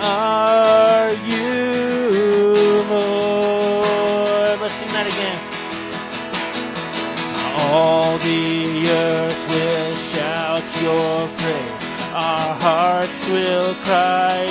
are 0.00 1.12
you, 1.26 2.82
Lord. 2.88 4.60
Let's 4.60 4.74
sing 4.74 4.88
that 4.92 5.06
again. 5.06 5.38
All 7.70 8.18
the 8.18 8.88
earth 8.90 9.48
will 9.48 9.94
shout 10.12 10.64
your 10.82 11.28
praise. 11.38 11.88
Our 12.14 12.54
hearts 12.54 13.28
will 13.28 13.74
cry, 13.86 14.46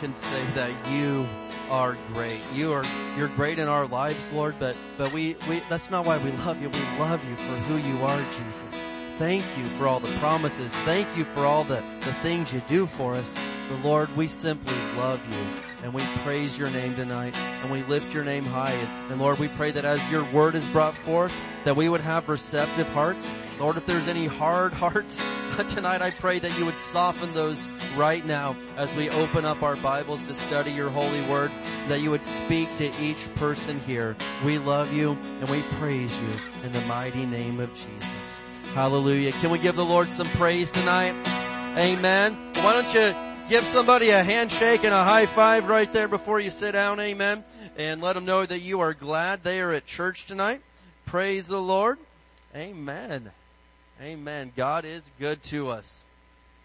can 0.00 0.14
say 0.14 0.44
that 0.54 0.70
you 0.90 1.26
are 1.70 1.96
great. 2.12 2.40
You 2.54 2.72
are, 2.72 2.84
you're 3.16 3.28
great 3.28 3.58
in 3.58 3.68
our 3.68 3.86
lives, 3.86 4.30
Lord, 4.32 4.54
but, 4.58 4.76
but 4.96 5.12
we, 5.12 5.36
we, 5.48 5.60
that's 5.68 5.90
not 5.90 6.06
why 6.06 6.18
we 6.18 6.30
love 6.32 6.60
you. 6.62 6.68
We 6.68 6.80
love 6.98 7.24
you 7.28 7.36
for 7.36 7.54
who 7.64 7.76
you 7.76 8.04
are, 8.04 8.22
Jesus. 8.44 8.88
Thank 9.18 9.44
you 9.56 9.64
for 9.78 9.88
all 9.88 9.98
the 9.98 10.12
promises. 10.18 10.74
Thank 10.80 11.08
you 11.16 11.24
for 11.24 11.46
all 11.46 11.64
the, 11.64 11.82
the 12.00 12.12
things 12.14 12.52
you 12.52 12.62
do 12.68 12.86
for 12.86 13.14
us. 13.14 13.36
But 13.68 13.82
Lord, 13.82 14.14
we 14.14 14.28
simply 14.28 14.76
love 14.98 15.20
you 15.30 15.62
and 15.82 15.94
we 15.94 16.02
praise 16.22 16.58
your 16.58 16.68
name 16.70 16.94
tonight 16.96 17.36
and 17.36 17.70
we 17.70 17.82
lift 17.84 18.12
your 18.12 18.24
name 18.24 18.44
high. 18.44 18.72
And, 18.72 19.12
and 19.12 19.20
Lord, 19.20 19.38
we 19.38 19.48
pray 19.48 19.70
that 19.70 19.84
as 19.84 20.10
your 20.10 20.24
word 20.32 20.54
is 20.54 20.66
brought 20.66 20.94
forth, 20.94 21.34
that 21.64 21.76
we 21.76 21.88
would 21.88 22.02
have 22.02 22.28
receptive 22.28 22.88
hearts. 22.88 23.32
Lord, 23.58 23.76
if 23.76 23.86
there's 23.86 24.06
any 24.06 24.26
hard 24.26 24.72
hearts 24.74 25.20
tonight, 25.64 26.02
I 26.02 26.10
pray 26.10 26.38
that 26.38 26.58
you 26.58 26.64
would 26.64 26.76
soften 26.78 27.32
those 27.32 27.68
right 27.96 28.24
now 28.24 28.56
as 28.76 28.94
we 28.94 29.10
open 29.10 29.44
up 29.44 29.62
our 29.62 29.76
Bibles 29.76 30.22
to 30.24 30.34
study 30.34 30.72
your 30.72 30.90
holy 30.90 31.20
word, 31.22 31.50
that 31.88 32.00
you 32.00 32.10
would 32.10 32.24
speak 32.24 32.68
to 32.78 32.90
each 33.02 33.34
person 33.36 33.80
here. 33.80 34.16
We 34.44 34.58
love 34.58 34.92
you 34.92 35.12
and 35.40 35.48
we 35.48 35.62
praise 35.78 36.20
you 36.20 36.28
in 36.64 36.72
the 36.72 36.80
mighty 36.82 37.24
name 37.26 37.60
of 37.60 37.70
Jesus. 37.74 38.44
Hallelujah. 38.74 39.32
Can 39.32 39.50
we 39.50 39.58
give 39.58 39.76
the 39.76 39.84
Lord 39.84 40.08
some 40.08 40.26
praise 40.28 40.70
tonight? 40.70 41.14
Amen. 41.76 42.34
Why 42.56 42.72
don't 42.74 42.94
you 42.94 43.14
give 43.48 43.64
somebody 43.64 44.10
a 44.10 44.22
handshake 44.22 44.84
and 44.84 44.92
a 44.92 45.04
high 45.04 45.26
five 45.26 45.68
right 45.68 45.92
there 45.92 46.08
before 46.08 46.40
you 46.40 46.50
sit 46.50 46.72
down? 46.72 47.00
Amen. 47.00 47.44
And 47.78 48.02
let 48.02 48.14
them 48.14 48.24
know 48.24 48.44
that 48.44 48.60
you 48.60 48.80
are 48.80 48.94
glad 48.94 49.42
they 49.42 49.60
are 49.60 49.72
at 49.72 49.86
church 49.86 50.26
tonight. 50.26 50.60
Praise 51.04 51.46
the 51.46 51.60
Lord. 51.60 51.98
Amen. 52.54 53.30
Amen. 54.02 54.52
God 54.54 54.84
is 54.84 55.10
good 55.18 55.42
to 55.44 55.70
us. 55.70 56.04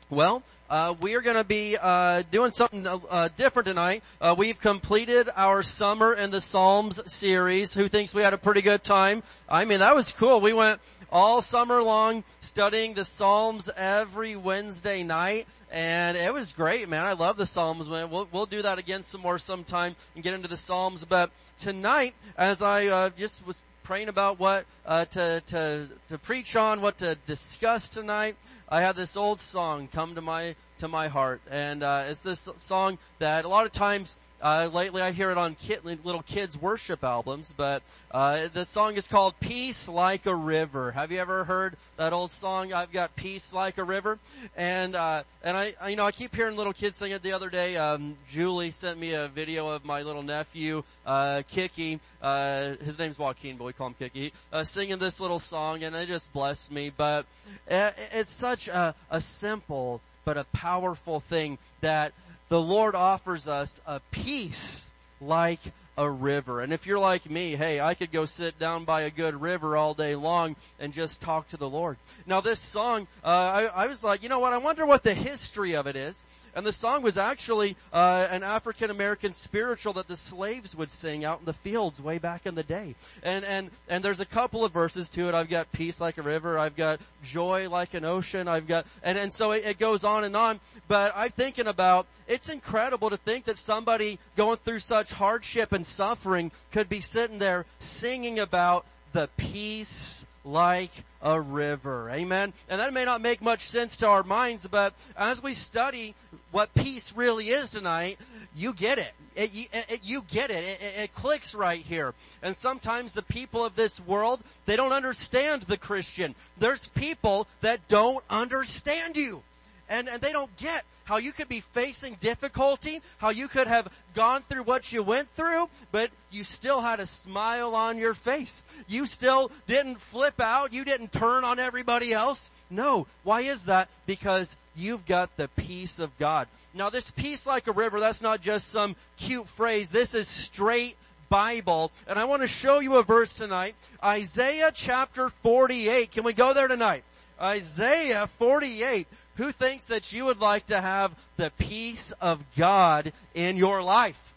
Well, 0.09 0.43
uh, 0.69 0.95
we 0.99 1.15
are 1.15 1.21
going 1.21 1.37
to 1.37 1.45
be 1.45 1.77
uh, 1.81 2.23
doing 2.29 2.51
something 2.51 2.85
uh, 2.85 3.29
different 3.37 3.67
tonight. 3.67 4.03
Uh, 4.19 4.35
we've 4.37 4.59
completed 4.59 5.29
our 5.37 5.63
summer 5.63 6.13
in 6.13 6.31
the 6.31 6.41
Psalms 6.41 6.99
series. 7.09 7.73
Who 7.73 7.87
thinks 7.87 8.13
we 8.13 8.21
had 8.21 8.33
a 8.33 8.37
pretty 8.37 8.61
good 8.61 8.83
time? 8.83 9.23
I 9.47 9.63
mean, 9.63 9.79
that 9.79 9.95
was 9.95 10.11
cool. 10.11 10.41
We 10.41 10.51
went 10.51 10.81
all 11.09 11.41
summer 11.41 11.81
long 11.81 12.25
studying 12.41 12.95
the 12.95 13.05
Psalms 13.05 13.69
every 13.77 14.35
Wednesday 14.35 15.01
night. 15.01 15.47
And 15.71 16.17
it 16.17 16.33
was 16.33 16.51
great, 16.51 16.89
man. 16.89 17.05
I 17.05 17.13
love 17.13 17.37
the 17.37 17.45
Psalms, 17.45 17.87
man. 17.87 18.09
We'll, 18.09 18.27
we'll 18.33 18.45
do 18.45 18.61
that 18.61 18.77
again 18.77 19.03
some 19.03 19.21
more 19.21 19.39
sometime 19.39 19.95
and 20.15 20.23
get 20.23 20.33
into 20.33 20.49
the 20.49 20.57
Psalms. 20.57 21.05
But 21.05 21.31
tonight, 21.59 22.13
as 22.37 22.61
I 22.61 22.87
uh, 22.87 23.09
just 23.11 23.47
was 23.47 23.61
praying 23.83 24.09
about 24.09 24.39
what 24.39 24.65
uh, 24.85 25.05
to, 25.05 25.41
to, 25.47 25.87
to 26.09 26.17
preach 26.17 26.55
on, 26.55 26.81
what 26.81 26.97
to 26.99 27.15
discuss 27.27 27.89
tonight, 27.89 28.35
I 28.69 28.81
had 28.81 28.95
this 28.95 29.17
old 29.17 29.39
song 29.39 29.89
come 29.91 30.15
to 30.15 30.21
my 30.21 30.55
to 30.77 30.87
my 30.87 31.09
heart, 31.09 31.41
and 31.51 31.83
uh, 31.83 32.05
it's 32.07 32.23
this 32.23 32.49
song 32.57 32.97
that 33.19 33.45
a 33.45 33.47
lot 33.47 33.65
of 33.65 33.71
times 33.71 34.17
uh, 34.41 34.69
lately 34.73 35.01
I 35.01 35.11
hear 35.11 35.31
it 35.31 35.37
on 35.37 35.55
kid, 35.55 35.85
little 35.85 36.23
kids 36.23 36.59
worship 36.59 37.03
albums, 37.03 37.53
but 37.55 37.83
uh, 38.11 38.47
the 38.53 38.65
song 38.65 38.95
is 38.95 39.07
called 39.07 39.39
"Peace 39.39 39.87
Like 39.87 40.25
a 40.25 40.35
River." 40.35 40.91
Have 40.91 41.11
you 41.11 41.19
ever 41.19 41.43
heard 41.43 41.77
that 41.97 42.11
old 42.11 42.31
song? 42.31 42.73
I've 42.73 42.91
got 42.91 43.15
peace 43.15 43.53
like 43.53 43.77
a 43.77 43.83
river, 43.83 44.19
and 44.57 44.95
uh, 44.95 45.23
and 45.43 45.55
I, 45.55 45.75
I 45.79 45.89
you 45.89 45.95
know 45.95 46.05
I 46.05 46.11
keep 46.11 46.35
hearing 46.35 46.57
little 46.57 46.73
kids 46.73 46.97
sing 46.97 47.11
it. 47.11 47.21
The 47.21 47.33
other 47.33 47.49
day, 47.49 47.77
um, 47.77 48.17
Julie 48.29 48.71
sent 48.71 48.99
me 48.99 49.13
a 49.13 49.27
video 49.27 49.69
of 49.69 49.85
my 49.85 50.01
little 50.01 50.23
nephew 50.23 50.83
uh, 51.05 51.43
Kiki. 51.49 51.99
Uh, 52.21 52.75
his 52.83 52.97
name's 52.97 53.19
Joaquin, 53.19 53.57
but 53.57 53.65
we 53.65 53.73
call 53.73 53.87
him 53.87 53.95
Kiki, 53.99 54.33
uh, 54.51 54.63
singing 54.63 54.97
this 54.97 55.19
little 55.19 55.39
song, 55.39 55.83
and 55.83 55.95
it 55.95 56.07
just 56.07 56.33
blessed 56.33 56.71
me. 56.71 56.91
But 56.95 57.25
it, 57.67 57.95
it's 58.11 58.31
such 58.31 58.67
a, 58.67 58.95
a 59.09 59.21
simple 59.21 60.01
but 60.25 60.37
a 60.37 60.43
powerful 60.45 61.19
thing 61.19 61.57
that 61.81 62.13
the 62.51 62.61
Lord 62.61 62.95
offers 62.95 63.47
us 63.47 63.79
a 63.85 64.01
peace 64.11 64.91
like 65.21 65.61
a 65.97 66.09
river. 66.09 66.59
And 66.59 66.73
if 66.73 66.85
you're 66.85 66.99
like 66.99 67.29
me, 67.29 67.55
hey, 67.55 67.79
I 67.79 67.93
could 67.93 68.11
go 68.11 68.25
sit 68.25 68.59
down 68.59 68.83
by 68.83 69.03
a 69.03 69.09
good 69.09 69.39
river 69.39 69.77
all 69.77 69.93
day 69.93 70.15
long 70.15 70.57
and 70.77 70.91
just 70.91 71.21
talk 71.21 71.47
to 71.49 71.57
the 71.57 71.69
Lord. 71.69 71.95
Now 72.27 72.41
this 72.41 72.59
song, 72.59 73.07
uh, 73.23 73.27
I, 73.27 73.83
I 73.83 73.87
was 73.87 74.03
like, 74.03 74.21
you 74.21 74.27
know 74.27 74.39
what, 74.39 74.51
I 74.51 74.57
wonder 74.57 74.85
what 74.85 75.01
the 75.01 75.13
history 75.13 75.77
of 75.77 75.87
it 75.87 75.95
is. 75.95 76.25
And 76.55 76.65
the 76.65 76.73
song 76.73 77.01
was 77.01 77.17
actually 77.17 77.75
uh, 77.93 78.27
an 78.29 78.43
African 78.43 78.89
American 78.89 79.33
spiritual 79.33 79.93
that 79.93 80.07
the 80.07 80.17
slaves 80.17 80.75
would 80.75 80.91
sing 80.91 81.23
out 81.23 81.39
in 81.39 81.45
the 81.45 81.53
fields 81.53 82.01
way 82.01 82.17
back 82.17 82.45
in 82.45 82.55
the 82.55 82.63
day. 82.63 82.95
And 83.23 83.45
and 83.45 83.71
and 83.87 84.03
there's 84.03 84.19
a 84.19 84.25
couple 84.25 84.65
of 84.65 84.71
verses 84.71 85.09
to 85.11 85.29
it. 85.29 85.35
I've 85.35 85.49
got 85.49 85.71
peace 85.71 86.01
like 86.01 86.17
a 86.17 86.21
river. 86.21 86.59
I've 86.59 86.75
got 86.75 86.99
joy 87.23 87.69
like 87.69 87.93
an 87.93 88.03
ocean. 88.03 88.47
I've 88.47 88.67
got 88.67 88.85
and 89.03 89.17
and 89.17 89.31
so 89.31 89.51
it, 89.51 89.65
it 89.65 89.79
goes 89.79 90.03
on 90.03 90.23
and 90.23 90.35
on. 90.35 90.59
But 90.87 91.13
I'm 91.15 91.31
thinking 91.31 91.67
about 91.67 92.07
it's 92.27 92.49
incredible 92.49 93.09
to 93.09 93.17
think 93.17 93.45
that 93.45 93.57
somebody 93.57 94.19
going 94.35 94.57
through 94.57 94.79
such 94.79 95.11
hardship 95.11 95.71
and 95.71 95.85
suffering 95.85 96.51
could 96.71 96.89
be 96.89 96.99
sitting 96.99 97.39
there 97.39 97.65
singing 97.79 98.39
about 98.39 98.85
the 99.13 99.29
peace 99.37 100.25
like 100.43 100.91
a 101.21 101.39
river. 101.39 102.09
Amen. 102.09 102.53
And 102.69 102.79
that 102.79 102.93
may 102.93 103.05
not 103.05 103.21
make 103.21 103.41
much 103.41 103.67
sense 103.67 103.97
to 103.97 104.07
our 104.07 104.23
minds, 104.23 104.67
but 104.67 104.93
as 105.15 105.41
we 105.43 105.53
study 105.53 106.15
what 106.51 106.73
peace 106.73 107.13
really 107.15 107.49
is 107.49 107.71
tonight, 107.71 108.17
you 108.55 108.73
get 108.73 108.97
it. 108.97 109.13
It, 109.35 109.53
you, 109.53 109.65
it, 109.71 110.01
you 110.03 110.23
get 110.29 110.51
it. 110.51 110.63
it. 110.63 111.03
It 111.03 111.13
clicks 111.13 111.55
right 111.55 111.81
here. 111.81 112.13
And 112.41 112.55
sometimes 112.57 113.13
the 113.13 113.21
people 113.21 113.63
of 113.63 113.75
this 113.75 113.99
world, 113.99 114.41
they 114.65 114.75
don't 114.75 114.91
understand 114.91 115.63
the 115.63 115.77
Christian. 115.77 116.35
There's 116.57 116.87
people 116.89 117.47
that 117.61 117.87
don't 117.87 118.23
understand 118.29 119.15
you 119.15 119.43
and, 119.91 120.07
and 120.07 120.21
they 120.21 120.31
don't 120.31 120.55
get 120.57 120.85
how 121.03 121.17
you 121.17 121.33
could 121.33 121.49
be 121.49 121.59
facing 121.59 122.15
difficulty, 122.21 123.01
how 123.17 123.29
you 123.29 123.49
could 123.49 123.67
have 123.67 123.91
gone 124.15 124.41
through 124.47 124.63
what 124.63 124.93
you 124.93 125.03
went 125.03 125.29
through, 125.35 125.69
but 125.91 126.09
you 126.31 126.43
still 126.43 126.79
had 126.79 127.01
a 127.01 127.05
smile 127.05 127.75
on 127.75 127.97
your 127.97 128.13
face. 128.13 128.63
You 128.87 129.05
still 129.05 129.51
didn't 129.67 129.99
flip 129.99 130.39
out. 130.39 130.71
You 130.71 130.85
didn't 130.85 131.11
turn 131.11 131.43
on 131.43 131.59
everybody 131.59 132.13
else. 132.13 132.49
No. 132.69 133.07
Why 133.23 133.41
is 133.41 133.65
that? 133.65 133.89
Because 134.05 134.55
you've 134.73 135.05
got 135.05 135.35
the 135.35 135.49
peace 135.49 135.99
of 135.99 136.17
God. 136.17 136.47
Now 136.73 136.89
this 136.89 137.11
peace 137.11 137.45
like 137.45 137.67
a 137.67 137.73
river, 137.73 137.99
that's 137.99 138.21
not 138.21 138.39
just 138.39 138.69
some 138.69 138.95
cute 139.17 139.47
phrase. 139.47 139.89
This 139.89 140.13
is 140.13 140.29
straight 140.29 140.95
Bible. 141.27 141.91
And 142.07 142.17
I 142.17 142.23
want 142.23 142.41
to 142.43 142.47
show 142.47 142.79
you 142.79 142.95
a 142.95 143.03
verse 143.03 143.33
tonight. 143.33 143.75
Isaiah 144.01 144.71
chapter 144.73 145.29
48. 145.43 146.11
Can 146.11 146.23
we 146.23 146.31
go 146.31 146.53
there 146.53 146.69
tonight? 146.69 147.03
Isaiah 147.41 148.27
48. 148.37 149.07
Who 149.41 149.51
thinks 149.51 149.85
that 149.85 150.13
you 150.13 150.25
would 150.25 150.39
like 150.39 150.67
to 150.67 150.79
have 150.79 151.15
the 151.37 151.51
peace 151.57 152.13
of 152.21 152.43
God 152.55 153.11
in 153.33 153.57
your 153.57 153.81
life? 153.81 154.35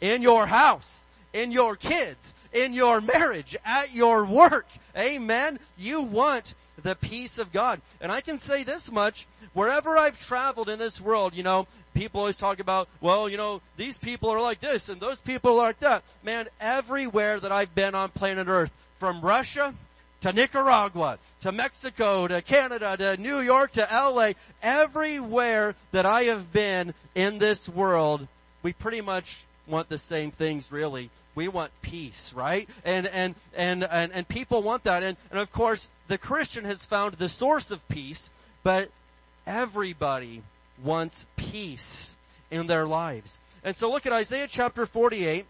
In 0.00 0.22
your 0.22 0.44
house? 0.44 1.06
In 1.32 1.52
your 1.52 1.76
kids? 1.76 2.34
In 2.52 2.74
your 2.74 3.00
marriage? 3.00 3.56
At 3.64 3.94
your 3.94 4.26
work? 4.26 4.66
Amen? 4.96 5.60
You 5.78 6.02
want 6.02 6.56
the 6.82 6.96
peace 6.96 7.38
of 7.38 7.52
God. 7.52 7.80
And 8.00 8.10
I 8.10 8.22
can 8.22 8.40
say 8.40 8.64
this 8.64 8.90
much, 8.90 9.28
wherever 9.52 9.96
I've 9.96 10.20
traveled 10.20 10.68
in 10.68 10.80
this 10.80 11.00
world, 11.00 11.36
you 11.36 11.44
know, 11.44 11.68
people 11.94 12.18
always 12.18 12.36
talk 12.36 12.58
about, 12.58 12.88
well, 13.00 13.28
you 13.28 13.36
know, 13.36 13.62
these 13.76 13.98
people 13.98 14.30
are 14.30 14.40
like 14.40 14.58
this 14.58 14.88
and 14.88 15.00
those 15.00 15.20
people 15.20 15.52
are 15.60 15.68
like 15.68 15.78
that. 15.78 16.02
Man, 16.24 16.48
everywhere 16.60 17.38
that 17.38 17.52
I've 17.52 17.76
been 17.76 17.94
on 17.94 18.08
planet 18.08 18.48
earth, 18.48 18.72
from 18.98 19.20
Russia 19.22 19.74
to 20.20 20.32
Nicaragua, 20.32 21.18
to 21.40 21.52
Mexico, 21.52 22.28
to 22.28 22.42
Canada, 22.42 22.96
to 22.96 23.16
New 23.16 23.40
York, 23.40 23.72
to 23.72 23.88
LA, 23.90 24.32
everywhere 24.62 25.74
that 25.92 26.06
I 26.06 26.24
have 26.24 26.52
been 26.52 26.94
in 27.14 27.38
this 27.38 27.68
world, 27.68 28.28
we 28.62 28.72
pretty 28.72 29.00
much 29.00 29.44
want 29.66 29.88
the 29.88 29.98
same 29.98 30.30
things 30.30 30.70
really. 30.70 31.10
We 31.34 31.48
want 31.48 31.70
peace, 31.80 32.32
right? 32.34 32.68
And, 32.84 33.06
and, 33.06 33.34
and, 33.54 33.84
and, 33.84 34.12
and 34.12 34.28
people 34.28 34.62
want 34.62 34.84
that. 34.84 35.02
And, 35.02 35.16
and 35.30 35.38
of 35.38 35.50
course, 35.52 35.88
the 36.08 36.18
Christian 36.18 36.64
has 36.64 36.84
found 36.84 37.14
the 37.14 37.28
source 37.28 37.70
of 37.70 37.86
peace, 37.88 38.30
but 38.62 38.90
everybody 39.46 40.42
wants 40.82 41.26
peace 41.36 42.16
in 42.50 42.66
their 42.66 42.86
lives. 42.86 43.38
And 43.62 43.76
so 43.76 43.90
look 43.90 44.06
at 44.06 44.12
Isaiah 44.12 44.48
chapter 44.48 44.86
48 44.86 45.46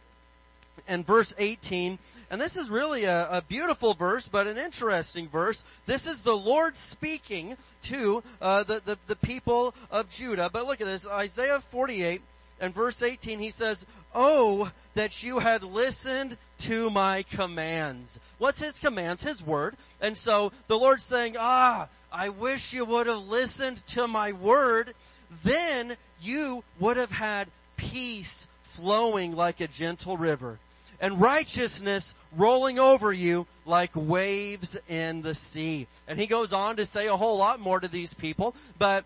and 0.86 1.06
verse 1.06 1.34
18 1.38 1.98
and 2.30 2.40
this 2.40 2.56
is 2.56 2.70
really 2.70 3.04
a, 3.04 3.28
a, 3.28 3.42
beautiful 3.42 3.92
verse, 3.92 4.28
but 4.28 4.46
an 4.46 4.56
interesting 4.56 5.28
verse. 5.28 5.64
This 5.86 6.06
is 6.06 6.22
the 6.22 6.36
Lord 6.36 6.76
speaking 6.76 7.56
to 7.82 8.22
uh, 8.40 8.62
the, 8.62 8.80
the, 8.84 8.98
the 9.08 9.16
people 9.16 9.74
of 9.90 10.08
Judah. 10.10 10.48
But 10.52 10.66
look 10.66 10.80
at 10.80 10.86
this, 10.86 11.04
Isaiah 11.06 11.58
48 11.58 12.22
and 12.60 12.72
verse 12.72 13.02
18, 13.02 13.40
he 13.40 13.50
says, 13.50 13.84
Oh, 14.14 14.70
that 14.94 15.24
you 15.24 15.40
had 15.40 15.64
listened 15.64 16.36
to 16.58 16.90
my 16.90 17.24
commands. 17.24 18.20
What's 18.38 18.60
his 18.60 18.78
commands? 18.78 19.24
His 19.24 19.44
word. 19.44 19.74
And 20.00 20.16
so 20.16 20.52
the 20.68 20.78
Lord's 20.78 21.02
saying, 21.02 21.34
ah, 21.36 21.88
I 22.12 22.28
wish 22.28 22.72
you 22.72 22.84
would 22.84 23.06
have 23.08 23.28
listened 23.28 23.84
to 23.88 24.06
my 24.06 24.32
word. 24.32 24.94
Then 25.42 25.96
you 26.20 26.62
would 26.78 26.96
have 26.96 27.10
had 27.10 27.48
peace 27.76 28.46
flowing 28.62 29.34
like 29.34 29.60
a 29.60 29.66
gentle 29.66 30.16
river 30.16 30.58
and 31.00 31.20
righteousness 31.20 32.14
rolling 32.36 32.78
over 32.78 33.12
you 33.12 33.46
like 33.66 33.90
waves 33.94 34.76
in 34.88 35.22
the 35.22 35.34
sea. 35.34 35.86
And 36.06 36.18
he 36.18 36.26
goes 36.26 36.52
on 36.52 36.76
to 36.76 36.86
say 36.86 37.06
a 37.06 37.16
whole 37.16 37.38
lot 37.38 37.60
more 37.60 37.80
to 37.80 37.88
these 37.88 38.14
people, 38.14 38.54
but 38.78 39.04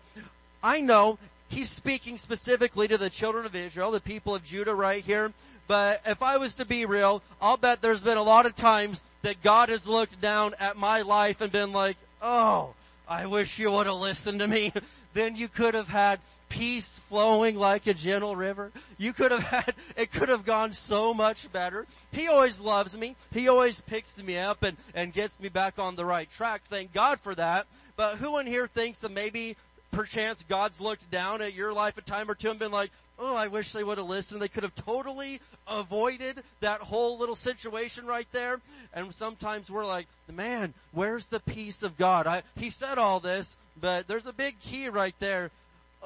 I 0.63 0.81
know 0.81 1.17
he's 1.47 1.69
speaking 1.69 2.17
specifically 2.17 2.87
to 2.87 2.97
the 2.97 3.09
children 3.09 3.45
of 3.45 3.55
Israel, 3.55 3.91
the 3.91 3.99
people 3.99 4.35
of 4.35 4.43
Judah 4.43 4.75
right 4.75 5.03
here. 5.03 5.31
But 5.67 6.01
if 6.05 6.21
I 6.21 6.37
was 6.37 6.55
to 6.55 6.65
be 6.65 6.85
real, 6.85 7.23
I'll 7.41 7.57
bet 7.57 7.81
there's 7.81 8.03
been 8.03 8.17
a 8.17 8.23
lot 8.23 8.45
of 8.45 8.55
times 8.55 9.03
that 9.23 9.41
God 9.41 9.69
has 9.69 9.87
looked 9.87 10.21
down 10.21 10.53
at 10.59 10.77
my 10.77 11.01
life 11.01 11.41
and 11.41 11.51
been 11.51 11.73
like, 11.73 11.97
oh, 12.21 12.75
I 13.07 13.25
wish 13.25 13.57
you 13.57 13.71
would 13.71 13.87
have 13.87 13.95
listened 13.95 14.39
to 14.39 14.47
me. 14.47 14.73
then 15.13 15.35
you 15.35 15.47
could 15.47 15.73
have 15.73 15.87
had 15.87 16.19
peace 16.49 16.99
flowing 17.09 17.57
like 17.57 17.87
a 17.87 17.93
gentle 17.93 18.35
river. 18.35 18.71
You 18.97 19.13
could 19.13 19.31
have 19.31 19.43
had, 19.43 19.73
it 19.95 20.11
could 20.11 20.29
have 20.29 20.45
gone 20.45 20.71
so 20.71 21.13
much 21.13 21.51
better. 21.51 21.85
He 22.11 22.27
always 22.27 22.59
loves 22.59 22.97
me. 22.97 23.15
He 23.31 23.47
always 23.47 23.81
picks 23.81 24.21
me 24.21 24.37
up 24.37 24.63
and, 24.63 24.77
and 24.93 25.13
gets 25.13 25.39
me 25.39 25.49
back 25.49 25.79
on 25.79 25.95
the 25.95 26.05
right 26.05 26.29
track. 26.29 26.61
Thank 26.69 26.93
God 26.93 27.19
for 27.19 27.35
that. 27.35 27.67
But 27.97 28.17
who 28.17 28.39
in 28.39 28.47
here 28.47 28.67
thinks 28.67 28.99
that 28.99 29.11
maybe 29.11 29.55
perchance 29.91 30.43
God's 30.43 30.81
looked 30.81 31.09
down 31.09 31.41
at 31.41 31.53
your 31.53 31.73
life 31.73 31.97
a 31.97 32.01
time 32.01 32.29
or 32.29 32.35
two 32.35 32.49
and 32.49 32.59
been 32.59 32.71
like, 32.71 32.91
oh, 33.17 33.35
I 33.35 33.47
wish 33.47 33.71
they 33.71 33.83
would 33.83 33.97
have 33.97 34.07
listened. 34.07 34.41
They 34.41 34.47
could 34.47 34.63
have 34.63 34.75
totally 34.75 35.39
avoided 35.67 36.43
that 36.59 36.81
whole 36.81 37.17
little 37.17 37.35
situation 37.35 38.05
right 38.05 38.27
there. 38.31 38.59
And 38.93 39.13
sometimes 39.13 39.69
we're 39.69 39.85
like, 39.85 40.07
man, 40.31 40.73
where's 40.91 41.27
the 41.27 41.39
peace 41.39 41.83
of 41.83 41.97
God? 41.97 42.27
I, 42.27 42.43
he 42.57 42.69
said 42.69 42.97
all 42.97 43.19
this, 43.19 43.57
but 43.79 44.07
there's 44.07 44.25
a 44.25 44.33
big 44.33 44.59
key 44.59 44.89
right 44.89 45.15
there. 45.19 45.51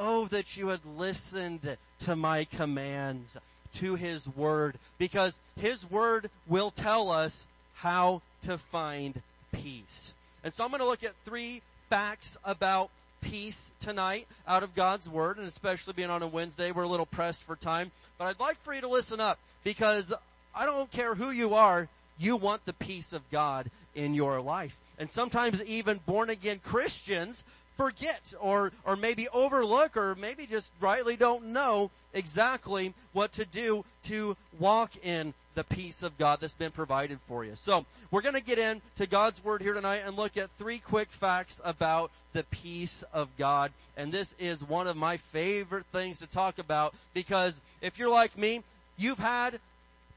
Oh, 0.01 0.27
that 0.27 0.55
you 0.55 0.69
had 0.69 0.79
listened 0.97 1.77
to 1.99 2.15
my 2.15 2.45
commands, 2.45 3.38
to 3.75 3.95
his 3.95 4.27
word, 4.27 4.79
because 4.97 5.39
his 5.59 5.89
word 5.91 6.29
will 6.47 6.71
tell 6.71 7.12
us 7.12 7.47
how 7.75 8.21
to 8.43 8.57
find 8.57 9.21
peace. 9.51 10.13
And 10.43 10.53
so 10.53 10.63
I'm 10.63 10.69
going 10.69 10.79
to 10.79 10.88
look 10.88 11.03
at 11.03 11.13
three 11.25 11.62
facts 11.89 12.38
about 12.45 12.89
peace 13.21 13.73
tonight 13.79 14.27
out 14.47 14.63
of 14.63 14.75
God's 14.75 15.09
Word, 15.09 15.38
and 15.38 15.47
especially 15.47 15.93
being 15.93 16.09
on 16.09 16.23
a 16.23 16.27
Wednesday, 16.27 16.71
we're 16.71 16.83
a 16.83 16.88
little 16.88 17.05
pressed 17.05 17.43
for 17.43 17.55
time. 17.55 17.91
But 18.17 18.25
I'd 18.25 18.39
like 18.39 18.62
for 18.63 18.73
you 18.73 18.81
to 18.81 18.88
listen 18.88 19.19
up 19.19 19.39
because 19.63 20.13
I 20.55 20.65
don't 20.65 20.91
care 20.91 21.15
who 21.15 21.31
you 21.31 21.55
are, 21.55 21.89
you 22.17 22.38
want 22.38 22.65
the 22.65 22.73
peace 22.73 23.13
of 23.13 23.29
God 23.31 23.69
in 23.95 24.13
your 24.13 24.41
life. 24.41 24.77
And 24.97 25.09
sometimes 25.09 25.63
even 25.63 25.99
born 26.05 26.29
again 26.29 26.59
Christians 26.63 27.43
forget 27.79 28.33
or, 28.41 28.73
or 28.83 28.97
maybe 28.97 29.29
overlook 29.29 29.95
or 29.95 30.13
maybe 30.15 30.45
just 30.45 30.69
rightly 30.81 31.15
don't 31.15 31.45
know 31.45 31.89
exactly 32.13 32.93
what 33.13 33.31
to 33.31 33.45
do 33.45 33.85
to 34.03 34.35
walk 34.59 34.91
in 35.01 35.33
the 35.55 35.63
peace 35.63 36.03
of 36.03 36.17
God 36.17 36.41
that's 36.41 36.53
been 36.53 36.71
provided 36.71 37.19
for 37.21 37.45
you. 37.45 37.53
So 37.55 37.85
we're 38.11 38.21
going 38.21 38.35
to 38.35 38.43
get 38.43 38.59
into 38.59 39.07
God's 39.07 39.41
Word 39.41 39.61
here 39.61 39.73
tonight 39.73 40.01
and 40.05 40.17
look 40.17 40.35
at 40.35 40.49
three 40.57 40.79
quick 40.79 41.09
facts 41.09 41.61
about 41.63 42.11
the 42.33 42.43
peace 42.43 43.05
of 43.13 43.29
God. 43.37 43.71
And 43.95 44.11
this 44.11 44.35
is 44.37 44.61
one 44.61 44.87
of 44.87 44.97
my 44.97 45.15
favorite 45.15 45.85
things 45.93 46.19
to 46.19 46.27
talk 46.27 46.59
about 46.59 46.93
because 47.13 47.61
if 47.81 47.97
you're 47.97 48.11
like 48.11 48.37
me, 48.37 48.61
you've 48.97 49.19
had 49.19 49.57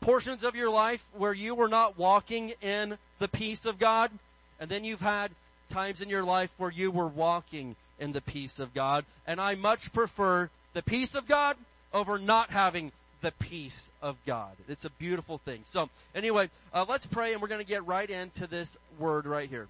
portions 0.01 0.43
of 0.43 0.57
your 0.57 0.71
life 0.71 1.05
where 1.17 1.33
you 1.33 1.55
were 1.55 1.69
not 1.69 1.97
walking 1.97 2.55
in 2.61 2.99
the 3.21 3.29
peace 3.29 3.65
of 3.65 3.79
God. 3.79 4.11
And 4.59 4.69
then 4.69 4.83
you've 4.83 5.01
had 5.01 5.31
times 5.73 6.01
in 6.01 6.09
your 6.09 6.25
life 6.25 6.51
where 6.59 6.71
you 6.71 6.91
were 6.91 7.09
walking 7.09 7.77
in 7.99 8.13
the 8.13 8.21
peace 8.21 8.59
of 8.59 8.75
God. 8.75 9.05
And 9.27 9.41
I 9.41 9.55
much 9.55 9.93
prefer 9.93 10.51
the 10.75 10.83
peace 10.83 11.15
of 11.15 11.27
God 11.27 11.57
over 11.93 12.19
not 12.19 12.51
having 12.51 12.93
the 13.23 13.33
peace 13.33 13.91
of 14.03 14.17
God. 14.27 14.53
It's 14.69 14.85
a 14.85 14.91
beautiful 14.91 15.39
thing. 15.39 15.61
So 15.65 15.89
anyway, 16.15 16.51
uh, 16.75 16.85
let's 16.89 17.07
pray 17.07 17.33
and 17.33 17.41
we're 17.41 17.49
going 17.49 17.61
to 17.61 17.67
get 17.67 17.87
right 17.87 18.09
into 18.09 18.47
this 18.47 18.77
word 18.99 19.27
right 19.27 19.49
here. 19.49 19.69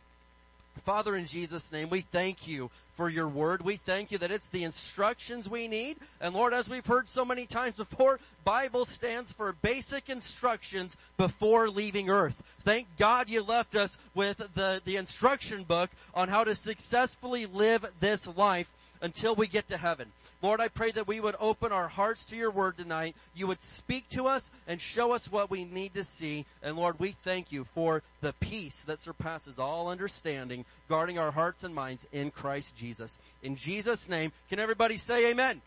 Father, 0.84 1.14
in 1.14 1.26
Jesus' 1.26 1.70
name, 1.70 1.90
we 1.90 2.00
thank 2.00 2.48
you 2.48 2.70
for 2.94 3.08
your 3.08 3.28
word. 3.28 3.62
We 3.62 3.76
thank 3.76 4.10
you 4.10 4.18
that 4.18 4.30
it's 4.30 4.48
the 4.48 4.64
instructions 4.64 5.48
we 5.48 5.68
need. 5.68 5.96
And 6.20 6.34
Lord, 6.34 6.52
as 6.52 6.68
we've 6.68 6.84
heard 6.84 7.08
so 7.08 7.24
many 7.24 7.46
times 7.46 7.76
before, 7.76 8.18
Bible 8.44 8.84
stands 8.84 9.32
for 9.32 9.52
basic 9.52 10.08
instructions 10.08 10.96
before 11.16 11.68
leaving 11.68 12.10
earth. 12.10 12.42
Thank 12.60 12.88
God 12.98 13.28
you 13.28 13.42
left 13.42 13.74
us 13.74 13.96
with 14.14 14.38
the, 14.54 14.82
the 14.84 14.96
instruction 14.96 15.62
book 15.62 15.90
on 16.14 16.28
how 16.28 16.44
to 16.44 16.54
successfully 16.54 17.46
live 17.46 17.86
this 18.00 18.26
life 18.26 18.72
until 19.02 19.34
we 19.34 19.46
get 19.48 19.68
to 19.68 19.76
heaven. 19.76 20.10
Lord, 20.40 20.60
I 20.60 20.68
pray 20.68 20.90
that 20.92 21.06
we 21.06 21.20
would 21.20 21.36
open 21.38 21.72
our 21.72 21.88
hearts 21.88 22.24
to 22.26 22.36
your 22.36 22.50
word 22.50 22.76
tonight. 22.76 23.14
You 23.34 23.46
would 23.48 23.62
speak 23.62 24.08
to 24.10 24.26
us 24.26 24.50
and 24.66 24.80
show 24.80 25.12
us 25.12 25.30
what 25.30 25.50
we 25.50 25.64
need 25.64 25.94
to 25.94 26.04
see. 26.04 26.46
And 26.62 26.76
Lord, 26.76 26.98
we 26.98 27.10
thank 27.10 27.52
you 27.52 27.64
for 27.64 28.02
the 28.20 28.32
peace 28.34 28.84
that 28.84 28.98
surpasses 28.98 29.58
all 29.58 29.88
understanding, 29.88 30.64
guarding 30.88 31.18
our 31.18 31.32
hearts 31.32 31.64
and 31.64 31.74
minds 31.74 32.08
in 32.12 32.30
Christ 32.30 32.76
Jesus. 32.76 33.18
In 33.42 33.56
Jesus' 33.56 34.08
name, 34.08 34.32
can 34.48 34.58
everybody 34.58 34.96
say 34.96 35.30
amen? 35.30 35.60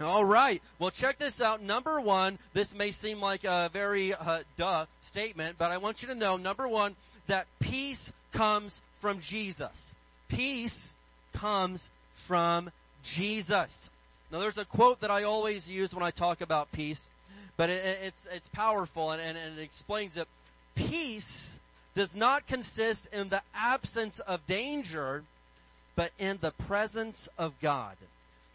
All 0.00 0.24
right. 0.24 0.62
Well, 0.78 0.90
check 0.90 1.18
this 1.18 1.40
out. 1.40 1.62
Number 1.62 2.00
one, 2.00 2.38
this 2.54 2.74
may 2.74 2.90
seem 2.90 3.20
like 3.20 3.44
a 3.44 3.70
very 3.72 4.14
uh, 4.14 4.40
duh 4.56 4.86
statement, 5.02 5.56
but 5.58 5.70
I 5.70 5.78
want 5.78 6.02
you 6.02 6.08
to 6.08 6.14
know, 6.14 6.36
number 6.36 6.66
one, 6.66 6.96
that 7.26 7.46
peace 7.60 8.12
comes 8.32 8.82
from 9.00 9.20
Jesus. 9.20 9.94
Peace 10.28 10.94
comes 11.34 11.90
from 12.30 12.70
Jesus. 13.02 13.90
Now 14.30 14.38
there's 14.38 14.56
a 14.56 14.64
quote 14.64 15.00
that 15.00 15.10
I 15.10 15.24
always 15.24 15.68
use 15.68 15.92
when 15.92 16.04
I 16.04 16.12
talk 16.12 16.40
about 16.40 16.70
peace, 16.70 17.10
but 17.56 17.70
it, 17.70 17.84
it's, 18.04 18.24
it's 18.32 18.46
powerful 18.46 19.10
and, 19.10 19.20
and, 19.20 19.36
and 19.36 19.58
it 19.58 19.62
explains 19.62 20.16
it. 20.16 20.28
Peace 20.76 21.58
does 21.96 22.14
not 22.14 22.46
consist 22.46 23.08
in 23.12 23.30
the 23.30 23.42
absence 23.52 24.20
of 24.20 24.46
danger, 24.46 25.24
but 25.96 26.12
in 26.20 26.38
the 26.40 26.52
presence 26.52 27.28
of 27.36 27.60
God. 27.60 27.96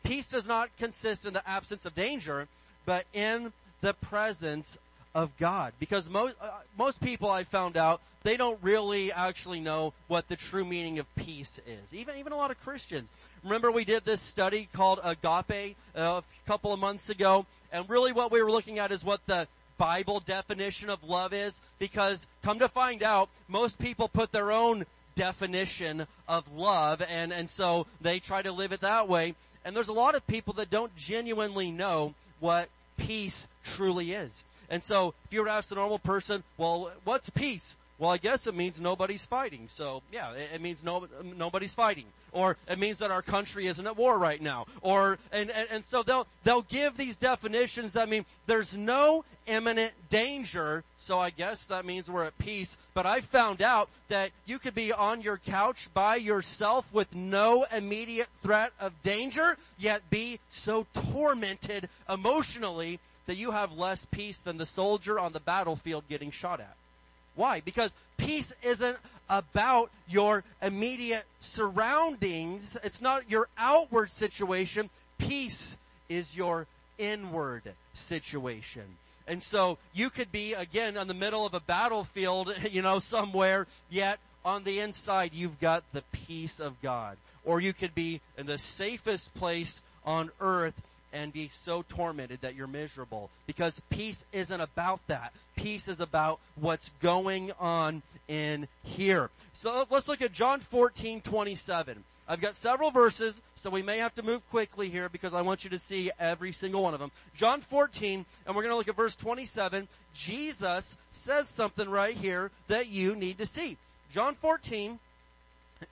Peace 0.06 0.30
does 0.30 0.48
not 0.48 0.70
consist 0.78 1.26
in 1.26 1.34
the 1.34 1.46
absence 1.46 1.86
of 1.86 1.96
danger, 1.96 2.48
but 2.86 3.04
in 3.14 3.52
the 3.82 3.94
presence 3.94 4.80
of 5.16 5.36
God. 5.38 5.74
Because 5.80 6.10
most, 6.10 6.36
uh, 6.40 6.52
most 6.78 7.02
people 7.02 7.32
I 7.32 7.46
found 7.46 7.78
out, 7.78 8.02
they 8.24 8.38
don't 8.38 8.60
really 8.62 9.12
actually 9.12 9.60
know 9.60 9.94
what 10.08 10.28
the 10.28 10.36
true 10.36 10.66
meaning 10.66 11.00
of 11.00 11.16
peace 11.16 11.60
is. 11.66 11.94
Even, 11.94 12.18
even 12.18 12.34
a 12.34 12.36
lot 12.36 12.52
of 12.52 12.60
Christians. 12.62 13.12
Remember 13.44 13.72
we 13.72 13.86
did 13.86 14.04
this 14.04 14.22
study 14.22 14.68
called 14.74 15.00
Agape 15.04 15.76
uh, 15.96 16.22
a 16.22 16.48
couple 16.48 16.74
of 16.74 16.80
months 16.80 17.10
ago, 17.10 17.46
and 17.72 17.90
really 17.90 18.12
what 18.12 18.32
we 18.32 18.44
were 18.44 18.52
looking 18.52 18.78
at 18.78 18.92
is 18.92 19.04
what 19.04 19.26
the 19.26 19.48
Bible 19.78 20.20
definition 20.20 20.90
of 20.90 21.04
love 21.04 21.34
is, 21.34 21.62
because 21.80 22.28
come 22.44 22.60
to 22.60 22.68
find 22.68 23.04
out, 23.04 23.30
most 23.48 23.78
people 23.78 24.08
put 24.08 24.32
their 24.32 24.52
own 24.52 24.86
definition 25.16 26.08
of 26.28 26.54
love, 26.54 27.02
and, 27.10 27.32
and 27.32 27.50
so 27.50 27.86
they 28.02 28.20
try 28.20 28.42
to 28.42 28.52
live 28.52 28.72
it 28.72 28.82
that 28.82 29.08
way. 29.08 29.36
And 29.64 29.76
there's 29.76 29.88
a 29.88 29.94
lot 29.94 30.16
of 30.16 30.26
people 30.28 30.54
that 30.56 30.70
don't 30.70 30.96
genuinely 30.96 31.72
know 31.72 32.14
what 32.40 32.70
peace 32.98 33.48
truly 33.64 34.14
is. 34.14 34.44
And 34.70 34.84
so, 34.84 35.14
if 35.26 35.34
you 35.34 35.42
were 35.42 35.48
to 35.48 35.52
ask 35.52 35.70
the 35.70 35.76
normal 35.76 36.00
person, 36.00 36.44
well, 36.58 36.92
what's 37.04 37.30
peace? 37.30 37.78
Well, 37.98 38.12
I 38.12 38.18
guess 38.18 38.46
it 38.46 38.54
means 38.54 38.80
nobody's 38.80 39.26
fighting. 39.26 39.68
So, 39.70 40.02
yeah, 40.12 40.32
it, 40.34 40.50
it 40.56 40.62
means 40.62 40.84
no, 40.84 41.08
nobody's 41.38 41.74
fighting. 41.74 42.06
Or 42.34 42.58
it 42.68 42.78
means 42.78 42.98
that 42.98 43.10
our 43.10 43.22
country 43.22 43.68
isn't 43.68 43.88
at 43.88 43.96
war 43.96 44.20
right 44.20 44.42
now. 44.42 44.66
Or, 44.82 45.18
and, 45.32 45.50
and, 45.50 45.68
and 45.72 45.84
so 45.86 46.04
they'll, 46.04 46.28
they'll 46.44 46.64
give 46.64 46.98
these 46.98 47.16
definitions 47.16 47.94
that 47.94 48.10
mean 48.10 48.26
there's 48.48 48.76
no 48.76 49.24
imminent 49.48 49.94
danger. 50.10 50.84
So 50.98 51.18
I 51.18 51.30
guess 51.30 51.66
that 51.68 51.86
means 51.86 52.10
we're 52.10 52.26
at 52.26 52.38
peace. 52.38 52.78
But 52.94 53.06
I 53.06 53.22
found 53.22 53.62
out 53.62 53.88
that 54.10 54.32
you 54.46 54.60
could 54.60 54.76
be 54.76 54.92
on 54.92 55.22
your 55.22 55.38
couch 55.38 55.88
by 55.94 56.18
yourself 56.18 56.92
with 56.92 57.16
no 57.16 57.66
immediate 57.74 58.28
threat 58.42 58.74
of 58.82 58.92
danger, 59.04 59.56
yet 59.78 60.10
be 60.10 60.40
so 60.50 60.86
tormented 61.14 61.88
emotionally 62.10 63.00
that 63.26 63.38
you 63.38 63.52
have 63.52 63.78
less 63.78 64.06
peace 64.06 64.40
than 64.40 64.58
the 64.58 64.66
soldier 64.66 65.20
on 65.20 65.34
the 65.34 65.40
battlefield 65.40 66.08
getting 66.08 66.32
shot 66.32 66.60
at. 66.60 66.76
Why? 67.36 67.60
Because 67.60 67.96
peace 68.18 68.54
isn't 68.64 68.98
about 69.30 69.92
your 70.08 70.44
immediate 70.62 71.26
surroundings. 71.40 72.78
It's 72.84 73.02
not 73.02 73.30
your 73.30 73.48
outward 73.58 74.10
situation. 74.10 74.90
Peace 75.18 75.76
is 76.08 76.36
your 76.36 76.68
inward 76.98 77.64
situation. 77.94 78.84
And 79.28 79.42
so 79.42 79.78
you 79.94 80.10
could 80.10 80.32
be 80.32 80.54
again 80.54 80.98
on 80.98 81.08
the 81.08 81.14
middle 81.14 81.46
of 81.46 81.54
a 81.54 81.60
battlefield, 81.60 82.56
you 82.72 82.82
know, 82.82 83.00
somewhere, 83.00 83.68
yet 83.90 84.20
on 84.44 84.64
the 84.64 84.80
inside 84.80 85.34
you've 85.34 85.60
got 85.60 85.84
the 85.92 86.04
peace 86.12 86.60
of 86.60 86.82
God. 86.82 87.18
Or 87.44 87.60
you 87.60 87.74
could 87.74 87.94
be 87.94 88.22
in 88.38 88.46
the 88.46 88.58
safest 88.58 89.34
place 89.36 89.84
on 90.06 90.32
earth 90.40 90.80
and 91.16 91.32
be 91.32 91.48
so 91.48 91.82
tormented 91.88 92.42
that 92.42 92.56
you're 92.56 92.68
miserable. 92.68 93.30
Because 93.48 93.82
peace 93.90 94.26
isn't 94.34 94.60
about 94.60 95.00
that. 95.08 95.32
Peace 95.56 95.88
is 95.88 96.02
about 96.02 96.42
what's 96.56 96.90
going 97.02 97.54
on 97.58 98.04
in 98.28 98.68
here. 98.84 99.30
So 99.54 99.88
let's 99.90 100.10
look 100.10 100.22
at 100.22 100.34
John 100.34 100.60
14, 100.60 101.22
27. 101.22 102.04
I've 102.28 102.42
got 102.42 102.56
several 102.56 102.92
verses, 102.92 103.42
so 103.56 103.70
we 103.70 103.82
may 103.82 104.00
have 104.00 104.14
to 104.16 104.24
move 104.24 104.48
quickly 104.50 104.90
here 104.90 105.08
because 105.08 105.34
I 105.34 105.42
want 105.42 105.64
you 105.64 105.70
to 105.70 105.80
see 105.80 106.12
every 106.20 106.52
single 106.52 106.84
one 106.84 106.94
of 106.94 107.00
them. 107.00 107.12
John 107.38 107.62
14, 107.62 108.26
and 108.46 108.56
we're 108.56 108.64
going 108.64 108.74
to 108.74 108.78
look 108.78 108.90
at 108.90 108.96
verse 108.96 109.16
27. 109.16 109.88
Jesus 110.14 110.98
says 111.12 111.48
something 111.48 111.90
right 111.90 112.16
here 112.16 112.52
that 112.68 112.88
you 112.88 113.16
need 113.16 113.38
to 113.38 113.46
see. 113.46 113.78
John 114.12 114.36
14 114.36 115.00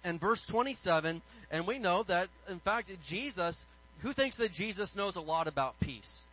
and 0.04 0.20
verse 0.20 0.44
27, 0.44 1.22
and 1.52 1.68
we 1.68 1.78
know 1.78 2.04
that, 2.04 2.30
in 2.50 2.60
fact, 2.60 2.90
Jesus 3.06 3.66
who 4.04 4.14
thinks 4.14 4.36
that 4.36 4.52
Jesus 4.52 4.96
knows 4.96 5.16
a 5.16 5.22
lot 5.22 5.48
about 5.48 5.80
peace? 5.80 6.24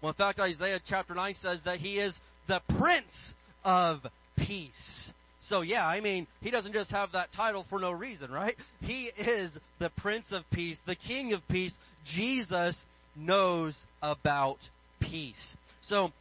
Well, 0.00 0.10
in 0.10 0.14
fact, 0.14 0.40
Isaiah 0.40 0.80
chapter 0.84 1.14
9 1.14 1.34
says 1.34 1.62
that 1.62 1.78
he 1.78 1.98
is 1.98 2.20
the 2.46 2.60
Prince 2.78 3.34
of 3.64 4.06
Peace. 4.36 5.14
So 5.40 5.60
yeah, 5.60 5.86
I 5.86 6.00
mean, 6.00 6.26
he 6.42 6.50
doesn't 6.50 6.72
just 6.72 6.90
have 6.90 7.12
that 7.12 7.30
title 7.30 7.62
for 7.62 7.78
no 7.78 7.90
reason, 7.92 8.32
right? 8.32 8.56
He 8.82 9.10
is 9.16 9.60
the 9.78 9.90
Prince 9.90 10.32
of 10.32 10.50
Peace, 10.50 10.80
the 10.80 10.94
King 10.94 11.34
of 11.34 11.46
Peace. 11.48 11.78
Jesus 12.04 12.86
knows 13.14 13.86
about 14.02 14.70
peace. 15.00 15.56
So, 15.82 16.12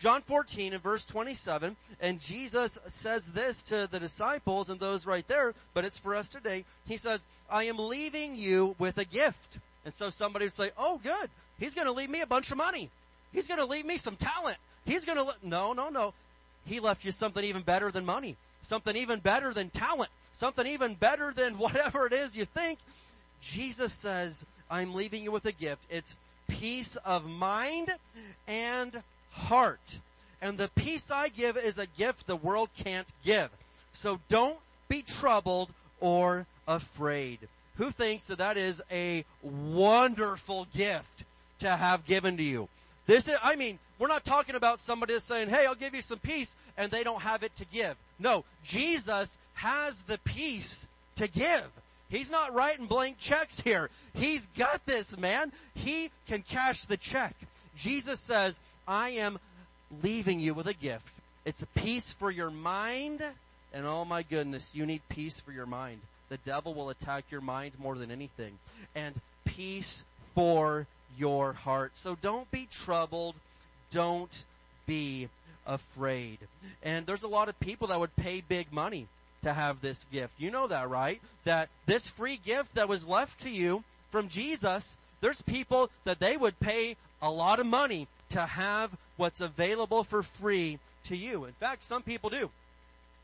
John 0.00 0.22
14 0.22 0.72
and 0.72 0.82
verse 0.82 1.06
27, 1.06 1.76
and 2.00 2.20
Jesus 2.20 2.78
says 2.88 3.28
this 3.28 3.62
to 3.64 3.88
the 3.88 4.00
disciples 4.00 4.68
and 4.68 4.80
those 4.80 5.06
right 5.06 5.26
there, 5.28 5.54
but 5.74 5.84
it's 5.84 5.98
for 5.98 6.16
us 6.16 6.28
today. 6.28 6.64
He 6.88 6.96
says, 6.96 7.24
I 7.48 7.64
am 7.64 7.78
leaving 7.78 8.34
you 8.34 8.74
with 8.80 8.98
a 8.98 9.04
gift. 9.04 9.58
And 9.84 9.92
so 9.92 10.10
somebody 10.10 10.46
would 10.46 10.52
say, 10.52 10.70
oh 10.78 11.00
good, 11.02 11.30
he's 11.58 11.74
gonna 11.74 11.92
leave 11.92 12.10
me 12.10 12.20
a 12.20 12.26
bunch 12.26 12.50
of 12.50 12.56
money. 12.56 12.90
He's 13.32 13.48
gonna 13.48 13.66
leave 13.66 13.86
me 13.86 13.96
some 13.96 14.16
talent. 14.16 14.58
He's 14.84 15.04
gonna, 15.04 15.24
le-. 15.24 15.36
no, 15.42 15.72
no, 15.72 15.88
no. 15.88 16.14
He 16.64 16.80
left 16.80 17.04
you 17.04 17.10
something 17.10 17.42
even 17.44 17.62
better 17.62 17.90
than 17.90 18.04
money. 18.04 18.36
Something 18.60 18.96
even 18.96 19.20
better 19.20 19.52
than 19.52 19.70
talent. 19.70 20.10
Something 20.32 20.66
even 20.66 20.94
better 20.94 21.32
than 21.32 21.54
whatever 21.58 22.06
it 22.06 22.12
is 22.12 22.36
you 22.36 22.44
think. 22.44 22.78
Jesus 23.40 23.92
says, 23.92 24.46
I'm 24.70 24.94
leaving 24.94 25.24
you 25.24 25.32
with 25.32 25.46
a 25.46 25.52
gift. 25.52 25.84
It's 25.90 26.16
peace 26.48 26.96
of 26.96 27.28
mind 27.28 27.90
and 28.46 29.02
heart. 29.32 30.00
And 30.40 30.58
the 30.58 30.70
peace 30.74 31.10
I 31.10 31.28
give 31.28 31.56
is 31.56 31.78
a 31.78 31.86
gift 31.86 32.26
the 32.26 32.36
world 32.36 32.68
can't 32.76 33.06
give. 33.24 33.50
So 33.92 34.20
don't 34.28 34.58
be 34.88 35.02
troubled 35.02 35.70
or 36.00 36.46
afraid. 36.66 37.38
Who 37.76 37.90
thinks 37.90 38.26
that 38.26 38.38
that 38.38 38.56
is 38.56 38.82
a 38.90 39.24
wonderful 39.42 40.66
gift 40.76 41.24
to 41.60 41.70
have 41.70 42.04
given 42.04 42.36
to 42.36 42.42
you? 42.42 42.68
This 43.06 43.28
is, 43.28 43.36
I 43.42 43.56
mean, 43.56 43.78
we're 43.98 44.08
not 44.08 44.24
talking 44.24 44.54
about 44.54 44.78
somebody 44.78 45.18
saying, 45.20 45.48
hey, 45.48 45.66
I'll 45.66 45.74
give 45.74 45.94
you 45.94 46.02
some 46.02 46.18
peace, 46.18 46.54
and 46.76 46.90
they 46.90 47.02
don't 47.02 47.22
have 47.22 47.42
it 47.42 47.54
to 47.56 47.64
give. 47.64 47.96
No, 48.18 48.44
Jesus 48.62 49.38
has 49.54 50.02
the 50.02 50.18
peace 50.18 50.86
to 51.16 51.28
give. 51.28 51.64
He's 52.08 52.30
not 52.30 52.54
writing 52.54 52.86
blank 52.86 53.18
checks 53.18 53.60
here. 53.60 53.88
He's 54.12 54.46
got 54.56 54.84
this, 54.84 55.16
man. 55.16 55.50
He 55.74 56.10
can 56.26 56.42
cash 56.42 56.82
the 56.82 56.98
check. 56.98 57.34
Jesus 57.76 58.20
says, 58.20 58.60
I 58.86 59.10
am 59.10 59.38
leaving 60.02 60.40
you 60.40 60.52
with 60.52 60.66
a 60.66 60.74
gift. 60.74 61.14
It's 61.44 61.62
a 61.62 61.66
peace 61.66 62.12
for 62.12 62.30
your 62.30 62.50
mind, 62.50 63.22
and 63.72 63.86
oh 63.86 64.04
my 64.04 64.22
goodness, 64.22 64.74
you 64.74 64.84
need 64.84 65.00
peace 65.08 65.40
for 65.40 65.52
your 65.52 65.66
mind 65.66 66.00
the 66.32 66.38
devil 66.50 66.72
will 66.72 66.88
attack 66.88 67.24
your 67.30 67.42
mind 67.42 67.72
more 67.78 67.96
than 67.96 68.10
anything. 68.10 68.58
And 68.94 69.20
peace 69.44 70.04
for 70.34 70.86
your 71.18 71.52
heart. 71.52 71.94
So 71.94 72.16
don't 72.22 72.50
be 72.50 72.66
troubled. 72.70 73.34
Don't 73.90 74.44
be 74.86 75.28
afraid. 75.66 76.38
And 76.82 77.04
there's 77.06 77.22
a 77.22 77.28
lot 77.28 77.50
of 77.50 77.60
people 77.60 77.88
that 77.88 78.00
would 78.00 78.16
pay 78.16 78.40
big 78.40 78.72
money 78.72 79.08
to 79.42 79.52
have 79.52 79.82
this 79.82 80.06
gift. 80.10 80.32
You 80.38 80.50
know 80.50 80.66
that, 80.68 80.88
right? 80.88 81.20
That 81.44 81.68
this 81.84 82.08
free 82.08 82.40
gift 82.42 82.76
that 82.76 82.88
was 82.88 83.06
left 83.06 83.42
to 83.42 83.50
you 83.50 83.84
from 84.10 84.28
Jesus, 84.28 84.96
there's 85.20 85.42
people 85.42 85.90
that 86.04 86.18
they 86.18 86.38
would 86.38 86.58
pay 86.60 86.96
a 87.20 87.30
lot 87.30 87.60
of 87.60 87.66
money 87.66 88.08
to 88.30 88.40
have 88.40 88.90
what's 89.18 89.42
available 89.42 90.02
for 90.02 90.22
free 90.22 90.78
to 91.04 91.16
you. 91.16 91.44
In 91.44 91.52
fact, 91.52 91.82
some 91.82 92.02
people 92.02 92.30
do. 92.30 92.50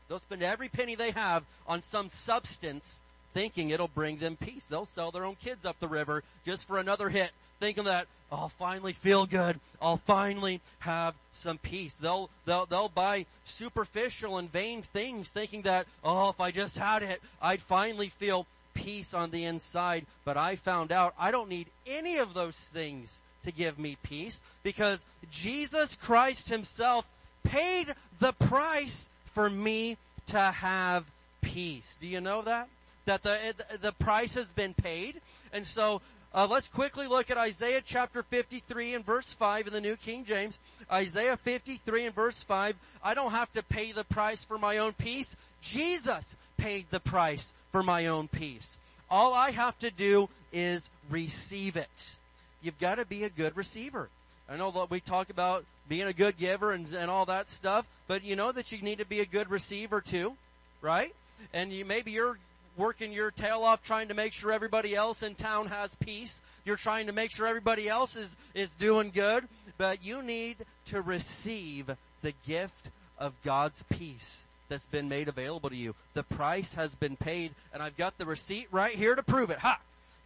They'll 0.09 0.19
spend 0.19 0.41
every 0.41 0.69
penny 0.69 0.95
they 0.95 1.11
have 1.11 1.43
on 1.67 1.83
some 1.83 2.09
substance 2.09 2.99
thinking 3.33 3.69
it'll 3.69 3.87
bring 3.87 4.17
them 4.17 4.35
peace. 4.35 4.65
They'll 4.65 4.85
sell 4.85 5.11
their 5.11 5.23
own 5.23 5.35
kids 5.35 5.65
up 5.65 5.79
the 5.79 5.87
river 5.87 6.23
just 6.43 6.67
for 6.67 6.79
another 6.79 7.09
hit, 7.09 7.29
thinking 7.59 7.83
that 7.83 8.07
I'll 8.31 8.49
finally 8.49 8.93
feel 8.93 9.25
good. 9.25 9.59
I'll 9.81 9.97
finally 9.97 10.61
have 10.79 11.15
some 11.31 11.57
peace. 11.57 11.97
They'll 11.97 12.29
they'll 12.45 12.65
they'll 12.65 12.89
buy 12.89 13.25
superficial 13.45 14.37
and 14.37 14.51
vain 14.51 14.81
things, 14.81 15.29
thinking 15.29 15.63
that 15.63 15.87
oh, 16.03 16.29
if 16.29 16.39
I 16.39 16.51
just 16.51 16.75
had 16.75 17.03
it, 17.03 17.21
I'd 17.41 17.61
finally 17.61 18.09
feel 18.09 18.45
peace 18.73 19.13
on 19.13 19.31
the 19.31 19.45
inside. 19.45 20.05
But 20.25 20.37
I 20.37 20.55
found 20.55 20.91
out 20.91 21.13
I 21.19 21.31
don't 21.31 21.49
need 21.49 21.67
any 21.87 22.17
of 22.17 22.33
those 22.33 22.57
things 22.57 23.21
to 23.43 23.51
give 23.51 23.79
me 23.79 23.97
peace 24.03 24.41
because 24.63 25.05
Jesus 25.31 25.95
Christ 25.95 26.49
Himself 26.49 27.07
paid 27.43 27.93
the 28.19 28.33
price 28.33 29.09
for 29.33 29.49
me 29.49 29.97
to 30.27 30.39
have 30.39 31.05
peace. 31.41 31.97
Do 31.99 32.07
you 32.07 32.21
know 32.21 32.41
that? 32.43 32.67
That 33.05 33.23
the, 33.23 33.55
the 33.81 33.91
price 33.93 34.35
has 34.35 34.51
been 34.51 34.73
paid. 34.73 35.21
And 35.51 35.65
so, 35.65 36.01
uh, 36.33 36.47
let's 36.49 36.67
quickly 36.67 37.07
look 37.07 37.31
at 37.31 37.37
Isaiah 37.37 37.81
chapter 37.83 38.21
53 38.21 38.93
and 38.93 39.05
verse 39.05 39.33
5 39.33 39.67
in 39.67 39.73
the 39.73 39.81
New 39.81 39.95
King 39.95 40.25
James. 40.25 40.59
Isaiah 40.91 41.37
53 41.37 42.05
and 42.05 42.15
verse 42.15 42.43
5. 42.43 42.75
I 43.03 43.13
don't 43.15 43.31
have 43.31 43.51
to 43.53 43.63
pay 43.63 43.91
the 43.91 44.03
price 44.03 44.43
for 44.43 44.59
my 44.59 44.77
own 44.77 44.93
peace. 44.93 45.35
Jesus 45.61 46.35
paid 46.57 46.85
the 46.91 46.99
price 46.99 47.53
for 47.71 47.81
my 47.81 48.07
own 48.07 48.27
peace. 48.27 48.77
All 49.09 49.33
I 49.33 49.51
have 49.51 49.77
to 49.79 49.89
do 49.89 50.29
is 50.53 50.89
receive 51.09 51.75
it. 51.75 52.17
You've 52.61 52.79
got 52.79 52.99
to 52.99 53.05
be 53.05 53.23
a 53.23 53.29
good 53.29 53.57
receiver. 53.57 54.09
I 54.51 54.57
know 54.57 54.71
that 54.71 54.89
we 54.89 54.99
talk 54.99 55.29
about 55.29 55.63
being 55.87 56.07
a 56.07 56.13
good 56.13 56.37
giver 56.37 56.71
and, 56.71 56.87
and 56.93 57.11
all 57.11 57.25
that 57.25 57.49
stuff, 57.49 57.85
but 58.07 58.23
you 58.23 58.35
know 58.35 58.51
that 58.51 58.71
you 58.71 58.81
need 58.81 58.97
to 58.97 59.05
be 59.05 59.19
a 59.19 59.25
good 59.25 59.49
receiver 59.49 60.01
too, 60.01 60.35
right? 60.81 61.13
And 61.53 61.71
you, 61.71 61.85
maybe 61.85 62.11
you're 62.11 62.39
working 62.75 63.11
your 63.11 63.29
tail 63.29 63.61
off 63.61 63.83
trying 63.83 64.07
to 64.07 64.13
make 64.13 64.33
sure 64.33 64.51
everybody 64.51 64.95
else 64.95 65.21
in 65.21 65.35
town 65.35 65.67
has 65.67 65.93
peace. 65.95 66.41
You're 66.65 66.77
trying 66.77 67.07
to 67.07 67.13
make 67.13 67.29
sure 67.29 67.45
everybody 67.45 67.87
else 67.87 68.15
is, 68.15 68.37
is 68.55 68.71
doing 68.71 69.11
good, 69.13 69.47
but 69.77 70.03
you 70.03 70.23
need 70.23 70.57
to 70.85 71.01
receive 71.01 71.95
the 72.21 72.33
gift 72.47 72.89
of 73.19 73.33
God's 73.43 73.83
peace 73.83 74.47
that's 74.67 74.87
been 74.87 75.09
made 75.09 75.27
available 75.27 75.69
to 75.69 75.75
you. 75.75 75.93
The 76.13 76.23
price 76.23 76.73
has 76.73 76.95
been 76.95 77.17
paid 77.17 77.51
and 77.73 77.83
I've 77.83 77.97
got 77.97 78.17
the 78.17 78.25
receipt 78.25 78.67
right 78.71 78.95
here 78.95 79.15
to 79.15 79.23
prove 79.23 79.51
it. 79.51 79.59
Ha! 79.59 79.79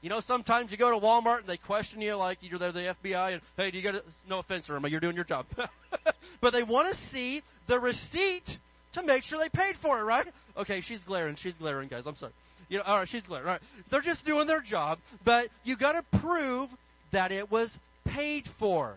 You 0.04 0.10
know, 0.10 0.20
sometimes 0.20 0.74
you 0.74 0.78
go 0.78 0.91
to 0.91 1.04
Walmart 1.04 1.39
and 1.39 1.47
they 1.47 1.56
question 1.56 2.01
you 2.01 2.18
like 2.18 2.39
you're 2.41 2.60
there, 2.60 2.74
the 2.74 2.93
FBI, 3.01 3.32
and 3.32 3.41
hey, 3.56 3.72
do 3.72 3.78
you 3.78 3.84
got 3.84 4.04
no 4.30 4.39
offense, 4.39 4.70
Irma, 4.70 4.89
you're 4.89 4.99
doing 4.99 5.16
your 5.16 5.24
job. 5.24 5.45
but 6.41 6.51
they 6.51 6.62
want 6.62 6.89
to 6.89 6.93
see 6.93 7.41
the 7.68 7.80
receipt 7.80 8.60
to 8.91 9.04
make 9.04 9.24
sure 9.24 9.39
they 9.39 9.47
paid 9.47 9.78
for 9.78 10.01
it, 10.01 10.04
right? 10.04 10.28
Okay, 10.58 10.82
she's 10.82 11.01
glaring, 11.06 11.36
she's 11.36 11.54
glaring, 11.54 11.88
guys, 11.88 12.06
I'm 12.06 12.18
sorry. 12.18 12.34
You 12.68 12.80
know, 12.80 12.84
alright, 12.84 13.08
she's 13.08 13.24
glaring, 13.24 13.45
alright. 13.45 13.62
They're 13.89 14.01
just 14.01 14.26
doing 14.26 14.45
their 14.45 14.60
job, 14.60 14.99
but 15.24 15.47
you 15.64 15.78
gotta 15.78 16.04
prove 16.20 16.70
that 17.12 17.32
it 17.32 17.49
was 17.49 17.80
paid 18.04 18.45
for. 18.45 18.95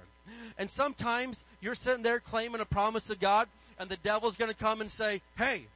And 0.58 0.68
sometimes 0.68 1.44
you're 1.60 1.76
sitting 1.76 2.02
there 2.02 2.18
claiming 2.18 2.60
a 2.60 2.64
promise 2.64 3.10
of 3.10 3.20
God, 3.20 3.46
and 3.78 3.88
the 3.88 3.96
devil's 3.98 4.36
gonna 4.36 4.54
come 4.54 4.80
and 4.80 4.90
say, 4.90 5.22
hey, 5.38 5.66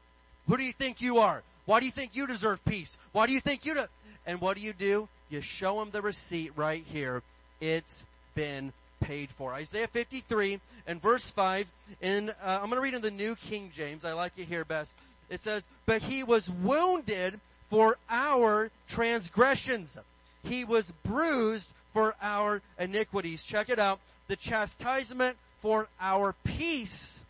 who 0.48 0.56
do 0.56 0.64
you 0.64 0.72
think 0.72 1.00
you 1.00 1.18
are? 1.18 1.44
Why 1.66 1.78
do 1.78 1.86
you 1.86 1.92
think 1.92 2.16
you 2.16 2.26
deserve 2.26 2.64
peace? 2.64 2.98
Why 3.12 3.28
do 3.28 3.32
you 3.32 3.40
think 3.40 3.64
you 3.64 3.74
do? 3.74 3.84
And 4.26 4.40
what 4.40 4.56
do 4.56 4.62
you 4.62 4.72
do? 4.72 5.08
You 5.30 5.40
show 5.40 5.78
them 5.78 5.90
the 5.90 6.02
receipt 6.02 6.52
right 6.56 6.84
here. 6.86 7.22
It's 7.60 8.04
been 8.34 8.72
paid 9.00 9.30
for. 9.30 9.54
Isaiah 9.54 9.86
53 9.86 10.60
and 10.86 11.00
verse 11.00 11.30
5 11.30 11.70
in, 12.00 12.30
uh, 12.30 12.34
I'm 12.42 12.68
going 12.68 12.72
to 12.72 12.80
read 12.80 12.94
in 12.94 13.02
the 13.02 13.10
New 13.10 13.36
King 13.36 13.70
James. 13.72 14.04
I 14.04 14.12
like 14.12 14.32
it 14.36 14.46
here 14.46 14.64
best. 14.64 14.94
It 15.28 15.40
says, 15.40 15.64
but 15.86 16.02
he 16.02 16.24
was 16.24 16.50
wounded 16.50 17.40
for 17.68 17.96
our 18.10 18.70
transgressions. 18.88 19.96
He 20.42 20.64
was 20.64 20.92
bruised 21.04 21.72
for 21.92 22.14
our 22.20 22.62
iniquities. 22.78 23.44
Check 23.44 23.68
it 23.68 23.78
out. 23.78 24.00
The 24.28 24.36
chastisement 24.36 25.36
for 25.60 25.88
our 26.00 26.34
peace 26.44 27.24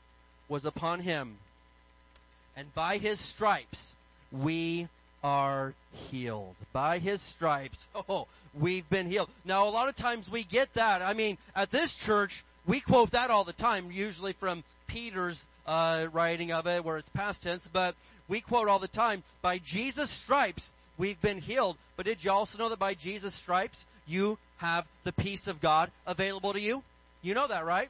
was 0.49 0.65
upon 0.65 1.01
him. 1.01 1.37
And 2.57 2.75
by 2.75 2.99
his 2.99 3.21
stripes 3.21 3.95
we 4.33 4.89
are 5.23 5.75
healed. 5.93 6.55
By 6.73 6.99
his 6.99 7.21
stripes, 7.21 7.87
oh, 8.09 8.27
we've 8.55 8.89
been 8.89 9.11
healed. 9.11 9.29
Now 9.45 9.69
a 9.69 9.71
lot 9.71 9.89
of 9.89 9.97
times 9.97 10.31
we 10.31 10.45
get 10.45 10.75
that. 10.75 11.03
I 11.03 11.15
mean, 11.15 11.39
at 11.55 11.71
this 11.71 11.97
church, 11.97 12.45
we 12.67 12.81
quote 12.81 13.13
that 13.13 13.31
all 13.31 13.45
the 13.45 13.53
time, 13.53 13.91
usually 13.91 14.33
from 14.33 14.65
Peter's 14.87 15.45
uh, 15.67 16.07
writing 16.13 16.53
of 16.53 16.67
it, 16.67 16.85
where 16.85 16.99
it's 16.99 17.09
past 17.09 17.43
tense, 17.43 17.69
but 17.73 17.95
we 18.29 18.41
quote 18.41 18.69
all 18.69 18.79
the 18.79 18.89
time, 18.89 19.23
by 19.43 19.59
Jesus' 19.59 20.11
stripes, 20.11 20.73
we've 20.99 21.21
been 21.21 21.41
healed. 21.41 21.77
But 21.97 22.07
did 22.07 22.23
you 22.25 22.31
also 22.31 22.59
know 22.59 22.69
that 22.69 22.79
by 22.79 22.95
Jesus' 22.95 23.35
stripes, 23.35 23.87
you 24.07 24.39
have 24.59 24.87
the 25.05 25.13
peace 25.13 25.47
of 25.47 25.61
God 25.61 25.91
available 26.07 26.53
to 26.53 26.61
you? 26.61 26.83
You 27.23 27.35
know 27.35 27.47
that, 27.47 27.65
right? 27.65 27.89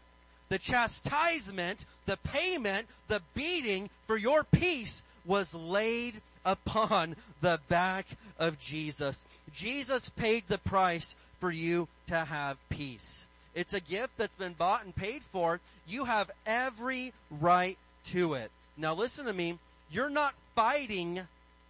The 0.49 0.59
chastisement, 0.59 1.85
the 2.07 2.17
payment, 2.17 2.87
the 3.09 3.23
beating 3.35 3.89
for 4.07 4.17
your 4.17 4.45
peace 4.45 5.05
was 5.25 5.55
laid 5.55 6.21
upon 6.45 7.17
the 7.41 7.61
back 7.69 8.07
of 8.39 8.59
Jesus. 8.59 9.25
Jesus 9.53 10.09
paid 10.09 10.45
the 10.49 10.59
price 10.59 11.17
for 11.39 11.51
you 11.51 11.89
to 12.07 12.17
have 12.17 12.57
peace. 12.69 13.27
It's 13.55 13.75
a 13.75 13.81
gift 13.81 14.17
that's 14.17 14.37
been 14.37 14.53
bought 14.53 14.85
and 14.85 14.95
paid 14.95 15.23
for. 15.23 15.61
You 15.87 16.05
have 16.05 16.31
every 16.47 17.13
right 17.41 17.77
to 18.07 18.35
it. 18.35 18.51
Now 18.77 18.95
listen 18.95 19.27
to 19.27 19.33
me. 19.33 19.59
You're 19.91 20.11
not 20.11 20.35
fighting 20.55 21.23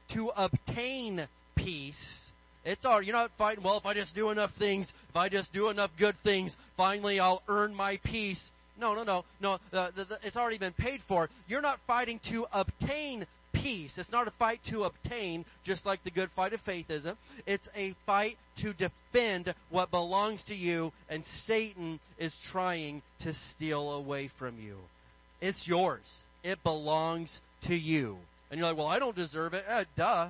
to 0.08 0.30
obtain 0.36 1.26
peace. 1.54 2.32
It's 2.64 2.84
all, 2.84 3.00
you're 3.00 3.14
not 3.14 3.30
fighting, 3.32 3.64
well, 3.64 3.78
if 3.78 3.86
I 3.86 3.94
just 3.94 4.14
do 4.14 4.30
enough 4.30 4.52
things, 4.52 4.92
if 5.08 5.16
I 5.16 5.30
just 5.30 5.52
do 5.52 5.70
enough 5.70 5.90
good 5.96 6.16
things, 6.16 6.58
finally 6.76 7.18
I'll 7.18 7.42
earn 7.48 7.74
my 7.74 7.96
peace. 7.98 8.50
No, 8.78 8.94
no, 8.94 9.02
no, 9.02 9.24
no. 9.40 9.58
The, 9.70 9.92
the, 9.94 10.04
the, 10.04 10.18
it's 10.22 10.36
already 10.36 10.58
been 10.58 10.72
paid 10.72 11.00
for. 11.02 11.30
You're 11.48 11.62
not 11.62 11.80
fighting 11.80 12.18
to 12.24 12.46
obtain 12.52 13.26
peace. 13.62 13.98
It's 13.98 14.12
not 14.12 14.26
a 14.26 14.32
fight 14.32 14.62
to 14.64 14.84
obtain, 14.84 15.44
just 15.62 15.86
like 15.86 16.02
the 16.04 16.10
good 16.10 16.30
fight 16.30 16.52
of 16.52 16.60
faith 16.60 16.90
isn't. 16.90 17.18
It's 17.46 17.68
a 17.76 17.94
fight 18.06 18.36
to 18.56 18.72
defend 18.72 19.54
what 19.70 19.90
belongs 19.90 20.42
to 20.44 20.54
you 20.54 20.92
and 21.08 21.24
Satan 21.24 22.00
is 22.18 22.38
trying 22.38 23.02
to 23.20 23.32
steal 23.32 23.92
away 23.92 24.28
from 24.28 24.54
you. 24.60 24.76
It's 25.40 25.66
yours. 25.66 26.26
It 26.42 26.62
belongs 26.62 27.40
to 27.62 27.74
you. 27.74 28.18
And 28.50 28.58
you're 28.58 28.68
like, 28.68 28.76
well, 28.76 28.86
I 28.86 28.98
don't 28.98 29.16
deserve 29.16 29.54
it. 29.54 29.64
Eh, 29.68 29.84
duh. 29.96 30.28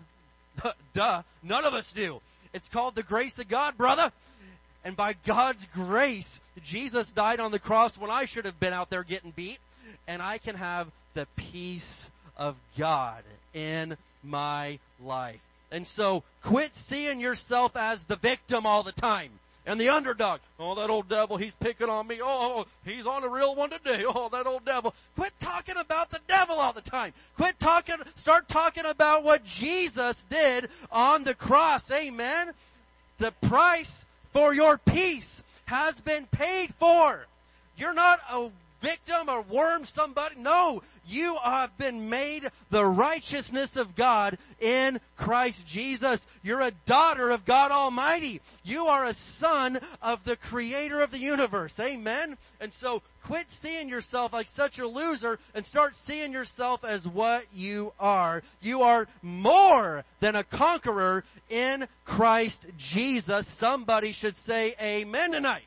duh. 0.94 1.22
None 1.42 1.64
of 1.64 1.74
us 1.74 1.92
do. 1.92 2.20
It's 2.52 2.68
called 2.68 2.94
the 2.94 3.02
grace 3.02 3.38
of 3.38 3.48
God, 3.48 3.76
brother. 3.76 4.12
And 4.84 4.96
by 4.96 5.14
God's 5.26 5.68
grace, 5.74 6.40
Jesus 6.64 7.12
died 7.12 7.40
on 7.40 7.50
the 7.50 7.58
cross 7.58 7.98
when 7.98 8.10
I 8.10 8.24
should 8.24 8.46
have 8.46 8.58
been 8.58 8.72
out 8.72 8.90
there 8.90 9.04
getting 9.04 9.30
beat. 9.30 9.58
And 10.08 10.22
I 10.22 10.38
can 10.38 10.56
have 10.56 10.88
the 11.14 11.26
peace 11.36 12.10
of 12.40 12.56
God 12.76 13.22
in 13.54 13.96
my 14.24 14.80
life. 15.04 15.40
And 15.70 15.86
so 15.86 16.24
quit 16.42 16.74
seeing 16.74 17.20
yourself 17.20 17.76
as 17.76 18.04
the 18.04 18.16
victim 18.16 18.66
all 18.66 18.82
the 18.82 18.92
time. 18.92 19.30
And 19.66 19.78
the 19.78 19.90
underdog. 19.90 20.40
Oh, 20.58 20.74
that 20.74 20.90
old 20.90 21.08
devil, 21.08 21.36
he's 21.36 21.54
picking 21.54 21.90
on 21.90 22.06
me. 22.06 22.20
Oh, 22.20 22.26
oh, 22.26 22.60
oh 22.60 22.66
he's 22.84 23.06
on 23.06 23.22
a 23.22 23.28
real 23.28 23.54
one 23.54 23.70
today. 23.70 24.04
Oh, 24.08 24.28
that 24.30 24.46
old 24.46 24.64
devil. 24.64 24.94
Quit 25.16 25.32
talking 25.38 25.76
about 25.76 26.10
the 26.10 26.18
devil 26.26 26.56
all 26.56 26.72
the 26.72 26.80
time. 26.80 27.12
Quit 27.36 27.60
talking, 27.60 27.96
start 28.14 28.48
talking 28.48 28.86
about 28.86 29.22
what 29.22 29.44
Jesus 29.44 30.24
did 30.24 30.68
on 30.90 31.24
the 31.24 31.34
cross. 31.34 31.90
Amen. 31.90 32.52
The 33.18 33.32
price 33.42 34.06
for 34.32 34.54
your 34.54 34.78
peace 34.78 35.44
has 35.66 36.00
been 36.00 36.26
paid 36.26 36.74
for. 36.74 37.26
You're 37.76 37.94
not 37.94 38.18
a 38.32 38.50
victim 38.80 39.28
or 39.28 39.42
worm 39.42 39.84
somebody. 39.84 40.36
No, 40.38 40.82
you 41.06 41.36
have 41.42 41.76
been 41.78 42.08
made 42.08 42.48
the 42.70 42.84
righteousness 42.84 43.76
of 43.76 43.94
God 43.94 44.38
in 44.60 45.00
Christ 45.16 45.66
Jesus. 45.66 46.26
You're 46.42 46.62
a 46.62 46.72
daughter 46.86 47.30
of 47.30 47.44
God 47.44 47.70
Almighty. 47.70 48.40
You 48.64 48.86
are 48.86 49.04
a 49.04 49.14
son 49.14 49.78
of 50.02 50.24
the 50.24 50.36
creator 50.36 51.00
of 51.00 51.10
the 51.10 51.18
universe. 51.18 51.78
Amen. 51.78 52.36
And 52.60 52.72
so 52.72 53.02
quit 53.22 53.50
seeing 53.50 53.88
yourself 53.88 54.32
like 54.32 54.48
such 54.48 54.78
a 54.78 54.86
loser 54.86 55.38
and 55.54 55.64
start 55.64 55.94
seeing 55.94 56.32
yourself 56.32 56.84
as 56.84 57.06
what 57.06 57.44
you 57.54 57.92
are. 58.00 58.42
You 58.60 58.82
are 58.82 59.08
more 59.22 60.04
than 60.20 60.34
a 60.34 60.44
conqueror 60.44 61.24
in 61.48 61.86
Christ 62.04 62.66
Jesus. 62.76 63.46
Somebody 63.46 64.12
should 64.12 64.36
say 64.36 64.74
amen 64.80 65.32
tonight. 65.32 65.64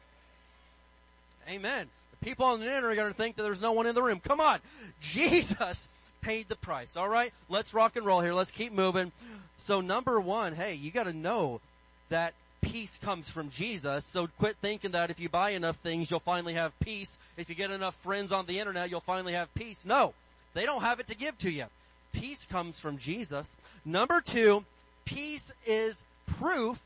Amen 1.50 1.90
people 2.24 2.46
on 2.46 2.60
the 2.60 2.66
internet 2.66 2.92
are 2.92 2.96
going 2.96 3.12
to 3.12 3.18
think 3.18 3.36
that 3.36 3.44
there's 3.44 3.62
no 3.62 3.74
one 3.74 3.86
in 3.86 3.96
the 3.96 4.02
room. 4.02 4.20
Come 4.20 4.40
on. 4.40 4.60
Jesus 5.02 5.90
paid 6.22 6.50
the 6.50 6.56
price. 6.56 6.96
All 6.96 7.10
right. 7.10 7.34
Let's 7.50 7.74
rock 7.74 7.96
and 7.96 8.06
roll 8.06 8.22
here. 8.22 8.34
Let's 8.34 8.52
keep 8.52 8.72
moving. 8.72 9.12
So 9.58 9.82
number 9.82 10.20
one, 10.20 10.56
hey, 10.56 10.74
you 10.74 10.92
got 10.92 11.04
to 11.04 11.14
know 11.14 11.62
that 12.10 12.34
peace 12.62 12.98
comes 13.04 13.30
from 13.30 13.50
Jesus. 13.50 14.06
So 14.06 14.28
quit 14.40 14.56
thinking 14.62 14.92
that 14.92 15.10
if 15.10 15.20
you 15.20 15.30
buy 15.30 15.52
enough 15.52 15.76
things, 15.78 16.10
you'll 16.10 16.20
finally 16.20 16.54
have 16.54 16.78
peace. 16.80 17.18
If 17.38 17.50
you 17.50 17.56
get 17.56 17.72
enough 17.72 17.96
friends 17.96 18.32
on 18.32 18.46
the 18.46 18.60
internet, 18.60 18.90
you'll 18.90 19.02
finally 19.02 19.34
have 19.34 19.54
peace. 19.54 19.86
No, 19.86 20.14
they 20.54 20.66
don't 20.66 20.82
have 20.82 21.00
it 21.00 21.08
to 21.08 21.16
give 21.16 21.38
to 21.40 21.52
you. 21.52 21.66
peace 22.14 22.46
comes 22.50 22.80
from 22.80 22.98
Jesus. 22.98 23.58
Number 23.86 24.22
two, 24.22 24.64
peace 25.06 25.52
is 25.66 26.04
proof 26.26 26.80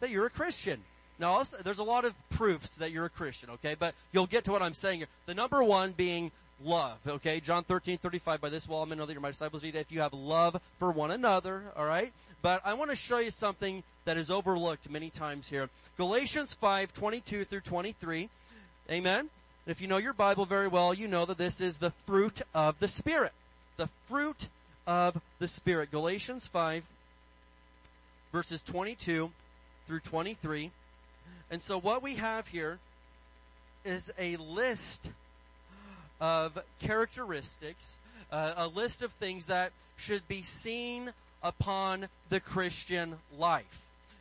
that 0.00 0.10
you're 0.10 0.26
a 0.26 0.30
Christian. 0.30 0.82
Now, 1.20 1.42
there's 1.62 1.78
a 1.78 1.84
lot 1.84 2.06
of 2.06 2.14
proofs 2.30 2.76
that 2.76 2.92
you're 2.92 3.04
a 3.04 3.10
Christian, 3.10 3.50
okay? 3.50 3.76
But 3.78 3.94
you'll 4.10 4.26
get 4.26 4.44
to 4.44 4.52
what 4.52 4.62
I'm 4.62 4.72
saying 4.72 5.00
here. 5.00 5.08
The 5.26 5.34
number 5.34 5.62
one 5.62 5.92
being 5.92 6.32
love, 6.64 6.96
okay? 7.06 7.40
John 7.40 7.62
13, 7.62 7.98
35, 7.98 8.40
by 8.40 8.48
this 8.48 8.66
will 8.66 8.76
all 8.76 8.86
men 8.86 8.96
know 8.96 9.04
that 9.04 9.12
you're 9.12 9.20
my 9.20 9.30
disciples 9.30 9.62
if 9.62 9.92
you 9.92 10.00
have 10.00 10.14
love 10.14 10.60
for 10.78 10.90
one 10.90 11.10
another, 11.10 11.62
alright? 11.76 12.12
But 12.40 12.62
I 12.64 12.72
want 12.72 12.88
to 12.88 12.96
show 12.96 13.18
you 13.18 13.30
something 13.30 13.82
that 14.06 14.16
is 14.16 14.30
overlooked 14.30 14.88
many 14.88 15.10
times 15.10 15.46
here. 15.46 15.68
Galatians 15.98 16.54
5, 16.54 16.94
22 16.94 17.44
through 17.44 17.60
23. 17.60 18.30
Amen? 18.90 19.28
If 19.66 19.82
you 19.82 19.88
know 19.88 19.98
your 19.98 20.14
Bible 20.14 20.46
very 20.46 20.68
well, 20.68 20.94
you 20.94 21.06
know 21.06 21.26
that 21.26 21.36
this 21.36 21.60
is 21.60 21.78
the 21.78 21.92
fruit 22.06 22.40
of 22.54 22.80
the 22.80 22.88
Spirit. 22.88 23.32
The 23.76 23.90
fruit 24.06 24.48
of 24.86 25.20
the 25.38 25.48
Spirit. 25.48 25.90
Galatians 25.90 26.46
5, 26.46 26.82
verses 28.32 28.62
22 28.62 29.30
through 29.86 30.00
23. 30.00 30.70
And 31.50 31.60
so 31.60 31.78
what 31.78 32.02
we 32.02 32.14
have 32.14 32.48
here 32.48 32.78
is 33.84 34.12
a 34.18 34.36
list 34.36 35.10
of 36.20 36.58
characteristics, 36.80 37.98
uh, 38.30 38.54
a 38.56 38.68
list 38.68 39.02
of 39.02 39.10
things 39.12 39.46
that 39.46 39.72
should 39.96 40.26
be 40.28 40.42
seen 40.42 41.12
upon 41.42 42.06
the 42.28 42.40
Christian 42.40 43.16
life. 43.38 43.80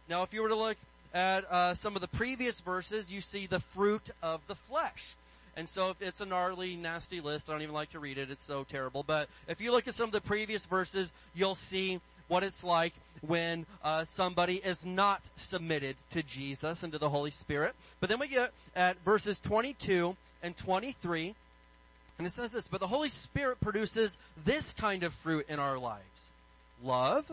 Now, 0.09 0.23
if 0.23 0.33
you 0.33 0.41
were 0.41 0.49
to 0.49 0.55
look 0.55 0.77
at 1.13 1.45
uh, 1.51 1.73
some 1.73 1.95
of 1.95 2.01
the 2.01 2.07
previous 2.07 2.59
verses, 2.61 3.11
you 3.11 3.21
see 3.21 3.45
the 3.45 3.59
fruit 3.59 4.09
of 4.23 4.41
the 4.47 4.55
flesh. 4.55 5.15
And 5.55 5.67
so 5.67 5.89
if 5.89 6.01
it's 6.01 6.21
a 6.21 6.25
gnarly, 6.25 6.75
nasty 6.75 7.19
list, 7.19 7.49
I 7.49 7.53
don't 7.53 7.61
even 7.61 7.75
like 7.75 7.91
to 7.91 7.99
read 7.99 8.17
it, 8.17 8.31
it's 8.31 8.43
so 8.43 8.63
terrible. 8.63 9.03
But 9.03 9.27
if 9.47 9.59
you 9.59 9.71
look 9.71 9.87
at 9.87 9.93
some 9.93 10.05
of 10.05 10.13
the 10.13 10.21
previous 10.21 10.65
verses, 10.65 11.11
you'll 11.35 11.55
see 11.55 11.99
what 12.29 12.43
it's 12.43 12.63
like 12.63 12.93
when 13.21 13.65
uh, 13.83 14.05
somebody 14.05 14.55
is 14.55 14.85
not 14.85 15.21
submitted 15.35 15.97
to 16.11 16.23
Jesus 16.23 16.83
and 16.83 16.93
to 16.93 16.99
the 16.99 17.09
Holy 17.09 17.31
Spirit. 17.31 17.75
But 17.99 18.09
then 18.09 18.19
we 18.19 18.29
get 18.29 18.53
at 18.75 19.03
verses 19.03 19.39
22 19.39 20.15
and 20.41 20.55
23, 20.55 21.35
and 22.17 22.27
it 22.27 22.31
says 22.31 22.53
this, 22.53 22.67
but 22.67 22.79
the 22.79 22.87
Holy 22.87 23.09
Spirit 23.09 23.59
produces 23.59 24.17
this 24.45 24.73
kind 24.73 25.03
of 25.03 25.13
fruit 25.13 25.45
in 25.49 25.59
our 25.59 25.77
lives. 25.77 26.31
Love, 26.81 27.29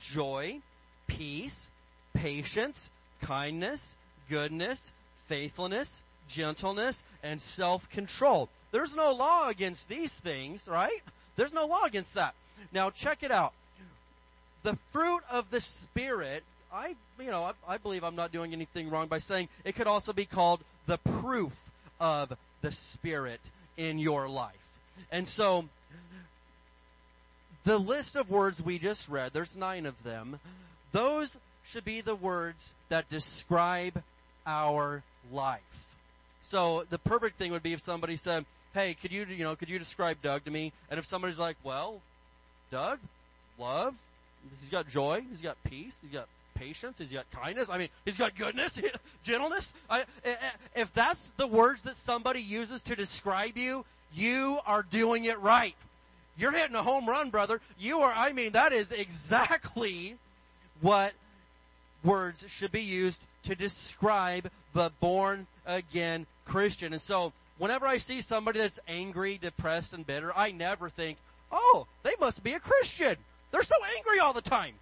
joy, 0.00 0.58
peace, 1.06 1.70
patience, 2.14 2.90
kindness, 3.22 3.96
goodness, 4.28 4.92
faithfulness, 5.26 6.02
gentleness, 6.28 7.04
and 7.22 7.40
self-control. 7.40 8.48
There's 8.72 8.96
no 8.96 9.12
law 9.12 9.48
against 9.48 9.88
these 9.88 10.12
things, 10.12 10.68
right? 10.68 11.02
There's 11.36 11.54
no 11.54 11.66
law 11.66 11.84
against 11.84 12.14
that. 12.14 12.34
Now 12.72 12.90
check 12.90 13.22
it 13.22 13.30
out. 13.30 13.52
The 14.62 14.78
fruit 14.92 15.22
of 15.30 15.50
the 15.50 15.60
Spirit, 15.60 16.42
I, 16.72 16.94
you 17.18 17.30
know, 17.30 17.44
I, 17.44 17.52
I 17.66 17.78
believe 17.78 18.04
I'm 18.04 18.16
not 18.16 18.32
doing 18.32 18.52
anything 18.52 18.90
wrong 18.90 19.08
by 19.08 19.18
saying 19.18 19.48
it 19.64 19.74
could 19.74 19.86
also 19.86 20.12
be 20.12 20.26
called 20.26 20.60
the 20.86 20.98
proof 20.98 21.52
of 21.98 22.36
the 22.62 22.72
Spirit 22.72 23.40
in 23.76 23.98
your 23.98 24.28
life. 24.28 24.54
And 25.10 25.26
so, 25.26 25.66
the 27.64 27.78
list 27.78 28.16
of 28.16 28.30
words 28.30 28.62
we 28.62 28.78
just 28.78 29.08
read, 29.08 29.32
there's 29.32 29.56
nine 29.56 29.86
of 29.86 30.02
them, 30.02 30.40
those 30.92 31.38
should 31.64 31.84
be 31.84 32.00
the 32.00 32.14
words 32.14 32.74
that 32.88 33.08
describe 33.08 34.02
our 34.46 35.02
life. 35.32 35.94
So 36.42 36.84
the 36.90 36.98
perfect 36.98 37.38
thing 37.38 37.52
would 37.52 37.62
be 37.62 37.72
if 37.72 37.80
somebody 37.80 38.16
said, 38.16 38.44
hey, 38.74 38.94
could 38.94 39.12
you, 39.12 39.24
you 39.26 39.44
know, 39.44 39.56
could 39.56 39.70
you 39.70 39.78
describe 39.78 40.18
Doug 40.22 40.44
to 40.44 40.50
me? 40.50 40.72
And 40.90 40.98
if 40.98 41.06
somebody's 41.06 41.38
like, 41.38 41.56
well, 41.62 42.00
Doug, 42.70 42.98
love, 43.58 43.94
he's 44.60 44.70
got 44.70 44.88
joy, 44.88 45.22
he's 45.28 45.40
got 45.40 45.56
peace, 45.64 45.98
he's 46.02 46.12
got 46.12 46.28
patience, 46.54 46.98
he's 46.98 47.12
got 47.12 47.30
kindness, 47.30 47.70
I 47.70 47.78
mean, 47.78 47.88
he's 48.04 48.16
got 48.16 48.36
goodness, 48.36 48.80
gentleness. 49.22 49.74
I, 49.88 50.04
if 50.74 50.92
that's 50.92 51.30
the 51.36 51.46
words 51.46 51.82
that 51.82 51.96
somebody 51.96 52.40
uses 52.40 52.82
to 52.84 52.96
describe 52.96 53.56
you, 53.56 53.84
you 54.14 54.58
are 54.66 54.82
doing 54.82 55.24
it 55.24 55.40
right. 55.40 55.74
You're 56.36 56.52
hitting 56.52 56.76
a 56.76 56.82
home 56.82 57.06
run, 57.06 57.30
brother. 57.30 57.60
You 57.78 58.00
are, 58.00 58.12
I 58.14 58.32
mean, 58.32 58.52
that 58.52 58.72
is 58.72 58.92
exactly 58.92 60.16
what 60.80 61.12
words 62.02 62.46
should 62.48 62.72
be 62.72 62.82
used 62.82 63.22
to 63.42 63.54
describe 63.54 64.50
the 64.72 64.90
born 65.00 65.46
again 65.66 66.26
Christian. 66.44 66.92
And 66.92 67.02
so, 67.02 67.32
whenever 67.58 67.86
I 67.86 67.98
see 67.98 68.20
somebody 68.20 68.58
that's 68.58 68.80
angry, 68.88 69.38
depressed, 69.38 69.92
and 69.92 70.06
bitter, 70.06 70.32
I 70.36 70.50
never 70.50 70.88
think, 70.88 71.18
oh, 71.52 71.86
they 72.02 72.14
must 72.18 72.42
be 72.42 72.54
a 72.54 72.60
Christian. 72.60 73.16
They're 73.50 73.62
so 73.62 73.76
angry 73.96 74.18
all 74.20 74.32
the 74.32 74.40
time. 74.40 74.74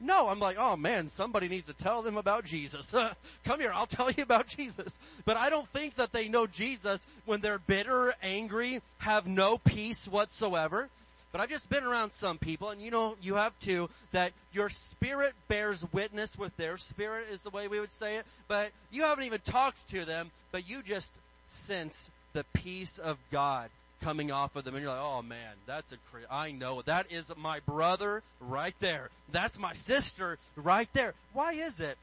No, 0.00 0.28
I'm 0.28 0.38
like, 0.38 0.56
oh 0.58 0.76
man, 0.76 1.08
somebody 1.08 1.48
needs 1.48 1.66
to 1.66 1.72
tell 1.72 2.02
them 2.02 2.16
about 2.16 2.44
Jesus. 2.44 2.94
Come 3.44 3.60
here, 3.60 3.72
I'll 3.74 3.86
tell 3.86 4.10
you 4.10 4.22
about 4.22 4.46
Jesus. 4.46 4.98
But 5.24 5.36
I 5.36 5.50
don't 5.50 5.68
think 5.68 5.96
that 5.96 6.12
they 6.12 6.28
know 6.28 6.46
Jesus 6.46 7.04
when 7.24 7.40
they're 7.40 7.58
bitter, 7.58 8.14
angry, 8.22 8.80
have 8.98 9.26
no 9.26 9.58
peace 9.58 10.06
whatsoever. 10.06 10.88
But 11.32 11.40
I've 11.40 11.50
just 11.50 11.68
been 11.68 11.84
around 11.84 12.12
some 12.12 12.38
people, 12.38 12.70
and 12.70 12.80
you 12.80 12.90
know, 12.90 13.16
you 13.20 13.34
have 13.34 13.58
too, 13.60 13.90
that 14.12 14.32
your 14.52 14.70
spirit 14.70 15.34
bears 15.48 15.84
witness 15.92 16.38
with 16.38 16.56
their 16.56 16.78
spirit 16.78 17.26
is 17.30 17.42
the 17.42 17.50
way 17.50 17.68
we 17.68 17.80
would 17.80 17.92
say 17.92 18.16
it. 18.16 18.26
But 18.46 18.70
you 18.90 19.02
haven't 19.02 19.24
even 19.24 19.40
talked 19.40 19.90
to 19.90 20.04
them, 20.04 20.30
but 20.52 20.68
you 20.68 20.82
just 20.82 21.12
sense 21.46 22.10
the 22.32 22.44
peace 22.54 22.98
of 22.98 23.18
God 23.30 23.68
coming 24.02 24.30
off 24.30 24.56
of 24.56 24.64
them 24.64 24.74
and 24.74 24.82
you're 24.82 24.92
like, 24.92 25.02
oh 25.02 25.22
man, 25.22 25.54
that's 25.66 25.92
a 25.92 25.96
cra- 26.10 26.22
I 26.30 26.52
know 26.52 26.82
that 26.82 27.10
is 27.10 27.32
my 27.36 27.60
brother 27.60 28.22
right 28.40 28.74
there. 28.80 29.10
That's 29.32 29.58
my 29.58 29.72
sister 29.72 30.38
right 30.56 30.88
there. 30.92 31.14
Why 31.32 31.52
is 31.52 31.80
it? 31.80 31.98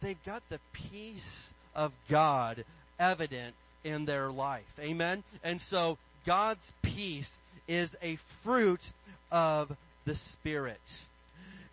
They've 0.00 0.22
got 0.24 0.42
the 0.48 0.60
peace 0.72 1.52
of 1.74 1.92
God 2.08 2.64
evident 2.98 3.54
in 3.84 4.04
their 4.04 4.30
life. 4.30 4.78
Amen? 4.80 5.24
And 5.42 5.60
so 5.60 5.98
God's 6.24 6.72
peace 6.82 7.38
is 7.66 7.96
a 8.02 8.16
fruit 8.16 8.90
of 9.30 9.76
the 10.04 10.14
Spirit. 10.14 11.04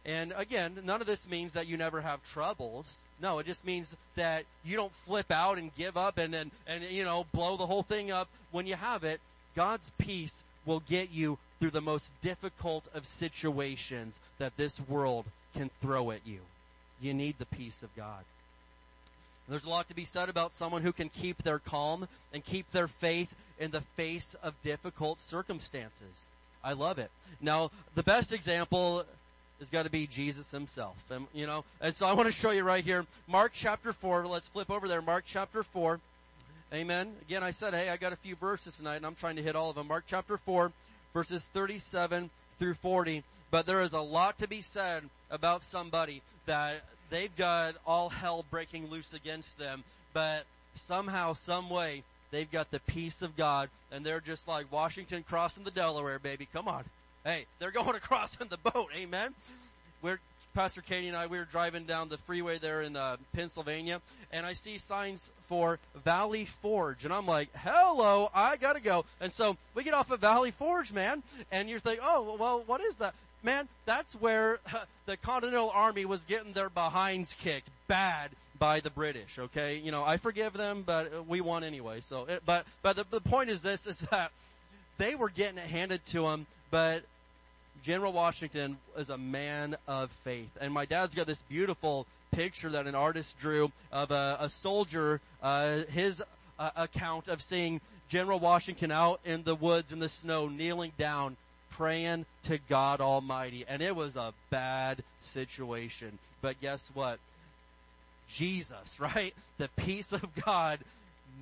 And 0.06 0.34
again, 0.36 0.80
none 0.86 1.02
of 1.02 1.08
this 1.08 1.28
means 1.30 1.54
that 1.54 1.68
you 1.68 1.78
never 1.78 2.02
have 2.02 2.24
troubles. 2.24 3.04
No, 3.22 3.40
it 3.40 3.46
just 3.46 3.66
means 3.66 3.96
that 4.16 4.46
you 4.64 4.76
don't 4.76 4.94
flip 4.94 5.32
out 5.32 5.58
and 5.58 5.76
give 5.76 5.98
up 5.98 6.18
and, 6.18 6.34
and, 6.34 6.52
and, 6.66 6.84
you 6.86 7.04
know, 7.04 7.26
blow 7.34 7.58
the 7.58 7.68
whole 7.68 7.84
thing 7.84 8.10
up 8.10 8.30
when 8.52 8.66
you 8.66 8.76
have 8.76 9.04
it. 9.04 9.20
God's 9.56 9.92
peace 9.98 10.44
will 10.66 10.82
get 10.82 11.12
you 11.12 11.38
through 11.60 11.72
the 11.72 11.82
most 11.82 12.12
difficult 12.22 12.88
of 12.94 13.06
situations 13.06 14.20
that 14.38 14.56
this 14.58 14.80
world 14.88 15.26
can 15.54 15.70
throw 15.82 16.12
at 16.12 16.26
you. 16.26 16.40
You 17.02 17.14
need 17.14 17.38
the 17.38 17.46
peace 17.46 17.84
of 17.84 17.96
God. 17.96 18.24
There's 19.48 19.66
a 19.66 19.70
lot 19.70 19.88
to 19.88 19.96
be 19.96 20.06
said 20.06 20.30
about 20.30 20.54
someone 20.54 20.84
who 20.84 20.94
can 20.94 21.10
keep 21.10 21.42
their 21.42 21.58
calm 21.58 22.08
and 22.32 22.46
keep 22.46 22.72
their 22.72 22.88
faith 22.88 23.34
in 23.60 23.72
the 23.72 23.82
face 23.82 24.36
of 24.44 24.62
difficult 24.62 25.20
circumstances. 25.20 26.30
I 26.64 26.74
love 26.74 27.00
it. 27.00 27.10
Now, 27.42 27.72
the 27.96 28.04
best 28.04 28.32
example 28.32 29.04
has 29.60 29.70
got 29.70 29.84
to 29.84 29.90
be 29.90 30.06
Jesus 30.08 30.52
himself. 30.52 30.96
And, 31.10 31.26
you 31.34 31.48
know, 31.48 31.66
and 31.82 31.96
so 31.96 32.06
I 32.06 32.14
want 32.14 32.28
to 32.28 32.32
show 32.32 32.52
you 32.52 32.64
right 32.64 32.84
here, 32.84 33.06
Mark 33.28 33.52
chapter 33.54 33.92
4. 33.92 34.28
Let's 34.28 34.48
flip 34.48 34.70
over 34.70 34.88
there. 34.88 35.02
Mark 35.02 35.24
chapter 35.26 35.64
4. 35.64 36.00
Amen. 36.72 37.14
Again, 37.24 37.44
I 37.44 37.50
said, 37.50 37.74
hey, 37.74 37.90
I 37.90 37.98
got 37.98 38.14
a 38.14 38.18
few 38.18 38.36
verses 38.36 38.78
tonight 38.78 38.98
and 38.98 39.06
I'm 39.06 39.16
trying 39.16 39.38
to 39.38 39.42
hit 39.42 39.56
all 39.56 39.72
of 39.72 39.76
them. 39.76 39.88
Mark 39.88 40.04
chapter 40.06 40.38
4, 40.38 40.72
verses 41.16 41.44
37 41.52 42.30
through 42.60 42.76
40. 42.76 43.24
But 43.50 43.66
there 43.66 43.82
is 43.82 43.94
a 43.94 44.00
lot 44.00 44.38
to 44.40 44.48
be 44.48 44.62
said 44.62 45.04
about 45.32 45.64
somebody 45.64 46.22
that 46.46 46.84
they've 47.10 47.36
got 47.36 47.76
all 47.88 48.10
hell 48.10 48.46
breaking 48.52 48.92
loose 48.92 49.14
against 49.14 49.58
them, 49.58 49.84
but 50.14 50.44
somehow, 50.76 51.34
some 51.34 51.72
way, 51.72 52.04
they've 52.30 52.52
got 52.52 52.70
the 52.70 52.80
peace 52.82 53.24
of 53.24 53.36
God 53.36 53.70
and 53.92 54.06
they're 54.06 54.20
just 54.20 54.48
like 54.48 54.72
Washington 54.72 55.24
crossing 55.28 55.64
the 55.64 55.72
Delaware, 55.72 56.20
baby. 56.20 56.48
Come 56.54 56.68
on. 56.68 56.84
Hey, 57.26 57.48
they're 57.58 57.72
going 57.72 57.96
across 57.96 58.40
in 58.40 58.48
the 58.50 58.58
boat. 58.58 58.90
Amen. 58.96 59.34
We're 60.04 60.20
Pastor 60.60 60.82
Katie 60.82 61.08
and 61.08 61.16
I, 61.16 61.28
we 61.28 61.38
were 61.38 61.46
driving 61.46 61.86
down 61.86 62.10
the 62.10 62.18
freeway 62.18 62.58
there 62.58 62.82
in 62.82 62.98
uh, 62.98 63.16
Pennsylvania, 63.32 64.02
and 64.30 64.46
I 64.46 64.52
see 64.52 64.78
signs 64.78 65.32
for 65.48 65.80
Valley 66.04 66.44
Forge, 66.44 67.06
and 67.06 67.14
I'm 67.14 67.26
like, 67.26 67.48
"Hello, 67.56 68.30
I 68.36 68.58
gotta 68.58 68.82
go." 68.82 69.06
And 69.22 69.32
so 69.32 69.56
we 69.74 69.86
get 69.86 69.94
off 69.94 70.12
of 70.12 70.20
Valley 70.20 70.52
Forge, 70.52 70.92
man, 70.92 71.24
and 71.50 71.70
you're 71.70 71.80
thinking, 71.80 72.04
"Oh, 72.06 72.36
well, 72.38 72.62
what 72.66 72.82
is 72.82 72.98
that?" 72.98 73.14
Man, 73.42 73.70
that's 73.86 74.16
where 74.16 74.60
uh, 74.74 74.84
the 75.06 75.16
Continental 75.16 75.72
Army 75.74 76.04
was 76.04 76.26
getting 76.26 76.52
their 76.52 76.70
behinds 76.70 77.34
kicked 77.40 77.70
bad 77.88 78.32
by 78.60 78.82
the 78.82 78.90
British. 78.90 79.40
Okay, 79.40 79.78
you 79.78 79.94
know, 79.94 80.04
I 80.04 80.18
forgive 80.18 80.52
them, 80.52 80.84
but 80.86 81.26
we 81.26 81.40
won 81.40 81.64
anyway. 81.64 82.02
So, 82.02 82.28
but 82.46 82.66
but 82.82 82.98
the, 82.98 83.06
the 83.10 83.22
point 83.22 83.50
is 83.50 83.62
this: 83.62 83.88
is 83.88 84.00
that 84.12 84.34
they 84.98 85.16
were 85.16 85.30
getting 85.30 85.58
it 85.58 85.68
handed 85.68 86.06
to 86.08 86.24
them, 86.24 86.48
but 86.70 87.04
General 87.84 88.12
Washington 88.12 88.78
is 88.98 89.10
a 89.10 89.18
man 89.18 89.76
of 89.88 90.12
faith. 90.24 90.52
And 90.60 90.74
my 90.74 90.86
dad's 90.86 91.16
got 91.16 91.28
this 91.28 91.42
beautiful 91.44 92.06
picture 92.32 92.70
that 92.70 92.88
an 92.88 92.96
artist 92.96 93.40
drew 93.40 93.72
of 93.92 94.12
a, 94.12 94.38
a 94.40 94.50
soldier, 94.50 95.22
uh, 95.42 95.80
his 95.92 96.22
uh, 96.58 96.70
account 96.76 97.28
of 97.28 97.42
seeing 97.42 97.82
General 98.10 98.40
Washington 98.40 98.92
out 98.92 99.20
in 99.24 99.44
the 99.44 99.56
woods 99.56 99.92
in 99.92 100.00
the 100.00 100.10
snow, 100.10 100.48
kneeling 100.48 100.92
down, 100.98 101.38
praying 101.72 102.26
to 102.44 102.58
God 102.70 103.02
Almighty. 103.02 103.66
And 103.68 103.82
it 103.82 103.96
was 103.96 104.16
a 104.16 104.34
bad 104.50 105.04
situation. 105.20 106.20
But 106.42 106.60
guess 106.62 106.92
what? 106.94 107.20
Jesus, 108.30 109.00
right? 109.00 109.34
The 109.58 109.70
peace 109.78 110.12
of 110.12 110.24
God 110.46 110.80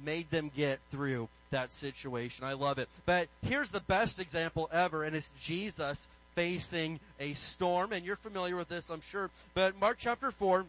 made 0.04 0.30
them 0.30 0.52
get 0.56 0.80
through 0.92 1.30
that 1.50 1.72
situation. 1.72 2.46
I 2.46 2.54
love 2.54 2.78
it. 2.78 2.90
But 3.06 3.30
here's 3.42 3.72
the 3.72 3.80
best 3.80 4.20
example 4.20 4.70
ever, 4.72 5.04
and 5.04 5.16
it's 5.16 5.32
Jesus 5.42 6.10
facing 6.38 7.00
a 7.20 7.34
storm. 7.34 7.92
And 7.92 8.06
you're 8.06 8.16
familiar 8.16 8.56
with 8.56 8.70
this, 8.70 8.92
I'm 8.92 9.02
sure. 9.02 9.32
But 9.56 9.80
Mark 9.82 9.98
chapter 10.00 10.30
4, 10.30 10.66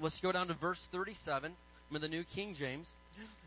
let's 0.00 0.20
go 0.20 0.30
down 0.30 0.46
to 0.46 0.54
verse 0.54 0.86
37 0.92 1.52
in 1.92 2.00
the 2.00 2.08
New 2.08 2.22
King 2.22 2.54
James. 2.54 2.94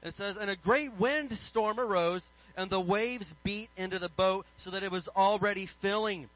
It 0.04 0.14
says, 0.14 0.36
And 0.36 0.50
a 0.50 0.58
great 0.58 1.00
wind 1.00 1.32
storm 1.32 1.80
arose, 1.80 2.30
and 2.58 2.70
the 2.70 2.82
waves 2.82 3.38
beat 3.46 3.70
into 3.78 4.00
the 4.00 4.10
boat 4.10 4.46
so 4.58 4.70
that 4.72 4.84
it 4.84 4.92
was 4.92 5.08
already 5.16 5.66
filling. 5.66 6.28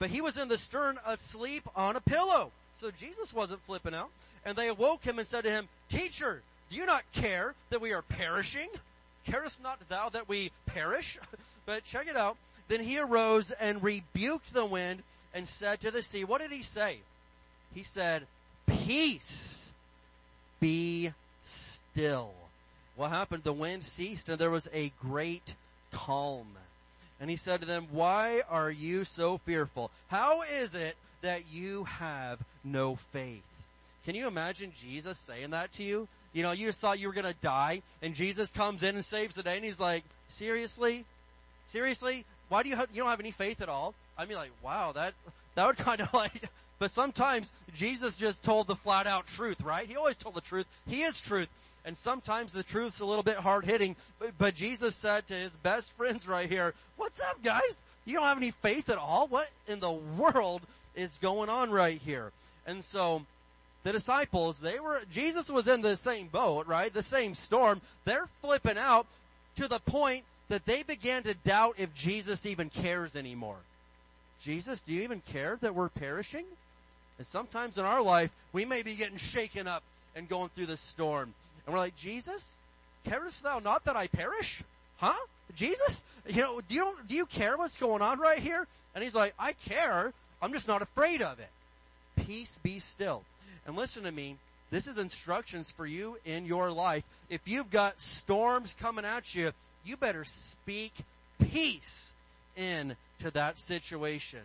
But 0.00 0.10
he 0.10 0.20
was 0.20 0.36
in 0.36 0.48
the 0.48 0.58
stern 0.58 0.98
asleep 1.06 1.62
on 1.76 1.94
a 1.94 2.00
pillow. 2.00 2.50
So 2.74 2.90
Jesus 2.90 3.32
wasn't 3.32 3.62
flipping 3.62 3.94
out. 3.94 4.10
And 4.44 4.56
they 4.56 4.66
awoke 4.66 5.04
him 5.04 5.20
and 5.20 5.28
said 5.28 5.44
to 5.44 5.50
him, 5.50 5.68
Teacher, 5.88 6.42
do 6.70 6.76
you 6.76 6.86
not 6.86 7.04
care 7.12 7.54
that 7.68 7.80
we 7.80 7.92
are 7.92 8.02
perishing? 8.02 8.68
Carest 9.24 9.62
not 9.62 9.78
thou 9.88 10.08
that 10.08 10.28
we 10.28 10.50
perish? 10.66 11.20
but 11.66 11.84
check 11.84 12.08
it 12.08 12.16
out. 12.16 12.36
Then 12.70 12.84
he 12.84 13.00
arose 13.00 13.50
and 13.50 13.82
rebuked 13.82 14.54
the 14.54 14.64
wind 14.64 15.02
and 15.34 15.48
said 15.48 15.80
to 15.80 15.90
the 15.90 16.04
sea, 16.04 16.22
what 16.22 16.40
did 16.40 16.52
he 16.52 16.62
say? 16.62 16.98
He 17.74 17.82
said, 17.82 18.28
peace, 18.68 19.72
be 20.60 21.12
still. 21.42 22.30
What 22.94 23.10
happened? 23.10 23.42
The 23.42 23.52
wind 23.52 23.82
ceased 23.82 24.28
and 24.28 24.38
there 24.38 24.52
was 24.52 24.68
a 24.72 24.92
great 25.02 25.56
calm. 25.90 26.46
And 27.20 27.28
he 27.28 27.34
said 27.34 27.60
to 27.60 27.66
them, 27.66 27.88
why 27.90 28.42
are 28.48 28.70
you 28.70 29.02
so 29.02 29.38
fearful? 29.38 29.90
How 30.06 30.42
is 30.42 30.76
it 30.76 30.94
that 31.22 31.52
you 31.52 31.84
have 31.84 32.38
no 32.62 32.94
faith? 33.12 33.42
Can 34.04 34.14
you 34.14 34.28
imagine 34.28 34.72
Jesus 34.80 35.18
saying 35.18 35.50
that 35.50 35.72
to 35.72 35.82
you? 35.82 36.06
You 36.32 36.44
know, 36.44 36.52
you 36.52 36.66
just 36.66 36.80
thought 36.80 37.00
you 37.00 37.08
were 37.08 37.14
gonna 37.14 37.34
die, 37.40 37.82
and 38.00 38.14
Jesus 38.14 38.48
comes 38.48 38.84
in 38.84 38.94
and 38.94 39.04
saves 39.04 39.34
the 39.34 39.42
day, 39.42 39.56
and 39.56 39.64
he's 39.64 39.80
like, 39.80 40.04
seriously? 40.28 41.04
Seriously? 41.66 42.24
Why 42.50 42.62
do 42.62 42.68
you 42.68 42.76
have, 42.76 42.88
you 42.92 43.00
don't 43.00 43.10
have 43.10 43.20
any 43.20 43.30
faith 43.30 43.62
at 43.62 43.70
all? 43.70 43.94
I 44.18 44.26
mean 44.26 44.36
like, 44.36 44.50
wow, 44.62 44.92
that, 44.92 45.14
that 45.54 45.66
would 45.66 45.78
kind 45.78 46.02
of 46.02 46.12
like, 46.14 46.50
but 46.78 46.90
sometimes 46.90 47.52
Jesus 47.74 48.16
just 48.16 48.42
told 48.42 48.66
the 48.66 48.76
flat 48.76 49.06
out 49.06 49.26
truth, 49.26 49.62
right? 49.62 49.86
He 49.86 49.96
always 49.96 50.18
told 50.18 50.34
the 50.34 50.42
truth. 50.42 50.66
He 50.86 51.02
is 51.02 51.20
truth. 51.20 51.48
And 51.84 51.96
sometimes 51.96 52.52
the 52.52 52.62
truth's 52.62 53.00
a 53.00 53.06
little 53.06 53.22
bit 53.22 53.36
hard 53.36 53.64
hitting, 53.64 53.96
but, 54.18 54.32
but 54.36 54.54
Jesus 54.54 54.94
said 54.96 55.26
to 55.28 55.34
his 55.34 55.56
best 55.56 55.92
friends 55.96 56.28
right 56.28 56.48
here, 56.48 56.74
what's 56.96 57.20
up 57.20 57.42
guys? 57.42 57.80
You 58.04 58.16
don't 58.16 58.26
have 58.26 58.36
any 58.36 58.50
faith 58.50 58.90
at 58.90 58.98
all? 58.98 59.28
What 59.28 59.48
in 59.68 59.80
the 59.80 59.90
world 59.90 60.62
is 60.94 61.18
going 61.22 61.48
on 61.48 61.70
right 61.70 62.00
here? 62.04 62.32
And 62.66 62.84
so, 62.84 63.24
the 63.82 63.92
disciples, 63.92 64.60
they 64.60 64.78
were, 64.78 65.02
Jesus 65.10 65.48
was 65.48 65.66
in 65.66 65.80
the 65.80 65.96
same 65.96 66.26
boat, 66.26 66.66
right? 66.66 66.92
The 66.92 67.02
same 67.02 67.34
storm. 67.34 67.80
They're 68.04 68.28
flipping 68.42 68.76
out 68.76 69.06
to 69.56 69.68
the 69.68 69.78
point 69.78 70.24
that 70.50 70.66
they 70.66 70.82
began 70.82 71.22
to 71.22 71.32
doubt 71.32 71.76
if 71.78 71.94
Jesus 71.94 72.44
even 72.44 72.70
cares 72.70 73.14
anymore. 73.14 73.58
Jesus, 74.42 74.80
do 74.80 74.92
you 74.92 75.02
even 75.02 75.22
care 75.32 75.56
that 75.60 75.76
we're 75.76 75.88
perishing? 75.88 76.44
And 77.18 77.26
sometimes 77.26 77.78
in 77.78 77.84
our 77.84 78.02
life, 78.02 78.32
we 78.52 78.64
may 78.64 78.82
be 78.82 78.96
getting 78.96 79.16
shaken 79.16 79.68
up 79.68 79.84
and 80.16 80.28
going 80.28 80.50
through 80.50 80.66
the 80.66 80.76
storm. 80.76 81.34
And 81.64 81.72
we're 81.72 81.78
like, 81.78 81.94
Jesus, 81.94 82.56
carest 83.04 83.44
thou 83.44 83.60
not 83.60 83.84
that 83.84 83.94
I 83.94 84.08
perish? 84.08 84.62
Huh? 84.98 85.14
Jesus? 85.54 86.02
You 86.28 86.42
know, 86.42 86.60
do 86.68 86.74
you, 86.74 86.96
do 87.08 87.14
you 87.14 87.26
care 87.26 87.56
what's 87.56 87.78
going 87.78 88.02
on 88.02 88.18
right 88.18 88.40
here? 88.40 88.66
And 88.94 89.04
he's 89.04 89.14
like, 89.14 89.34
I 89.38 89.52
care. 89.52 90.12
I'm 90.42 90.52
just 90.52 90.66
not 90.66 90.82
afraid 90.82 91.22
of 91.22 91.38
it. 91.38 91.50
Peace 92.26 92.58
be 92.60 92.80
still. 92.80 93.22
And 93.66 93.76
listen 93.76 94.02
to 94.02 94.10
me. 94.10 94.36
This 94.70 94.88
is 94.88 94.98
instructions 94.98 95.70
for 95.70 95.86
you 95.86 96.18
in 96.24 96.44
your 96.44 96.72
life. 96.72 97.04
If 97.28 97.46
you've 97.46 97.70
got 97.70 98.00
storms 98.00 98.74
coming 98.80 99.04
at 99.04 99.34
you, 99.34 99.52
you 99.84 99.96
better 99.96 100.24
speak 100.24 100.92
peace 101.40 102.14
into 102.56 103.30
that 103.32 103.58
situation. 103.58 104.40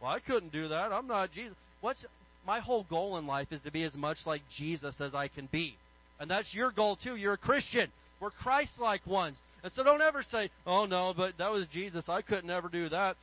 Well, 0.00 0.10
I 0.10 0.18
couldn't 0.18 0.52
do 0.52 0.68
that. 0.68 0.92
I'm 0.92 1.06
not 1.06 1.32
Jesus. 1.32 1.56
What's 1.80 2.06
my 2.46 2.60
whole 2.60 2.84
goal 2.84 3.18
in 3.18 3.26
life 3.26 3.52
is 3.52 3.60
to 3.60 3.70
be 3.70 3.84
as 3.84 3.96
much 3.96 4.26
like 4.26 4.48
Jesus 4.48 5.00
as 5.00 5.14
I 5.14 5.28
can 5.28 5.46
be. 5.52 5.74
And 6.18 6.30
that's 6.30 6.54
your 6.54 6.70
goal 6.70 6.96
too. 6.96 7.16
You're 7.16 7.34
a 7.34 7.38
Christian. 7.38 7.90
We're 8.20 8.30
Christ-like 8.30 9.06
ones. 9.06 9.40
And 9.62 9.70
so 9.70 9.84
don't 9.84 10.00
ever 10.00 10.22
say, 10.22 10.50
oh 10.66 10.86
no, 10.86 11.12
but 11.14 11.36
that 11.38 11.52
was 11.52 11.66
Jesus. 11.66 12.08
I 12.08 12.22
couldn't 12.22 12.50
ever 12.50 12.68
do 12.68 12.88
that. 12.88 13.16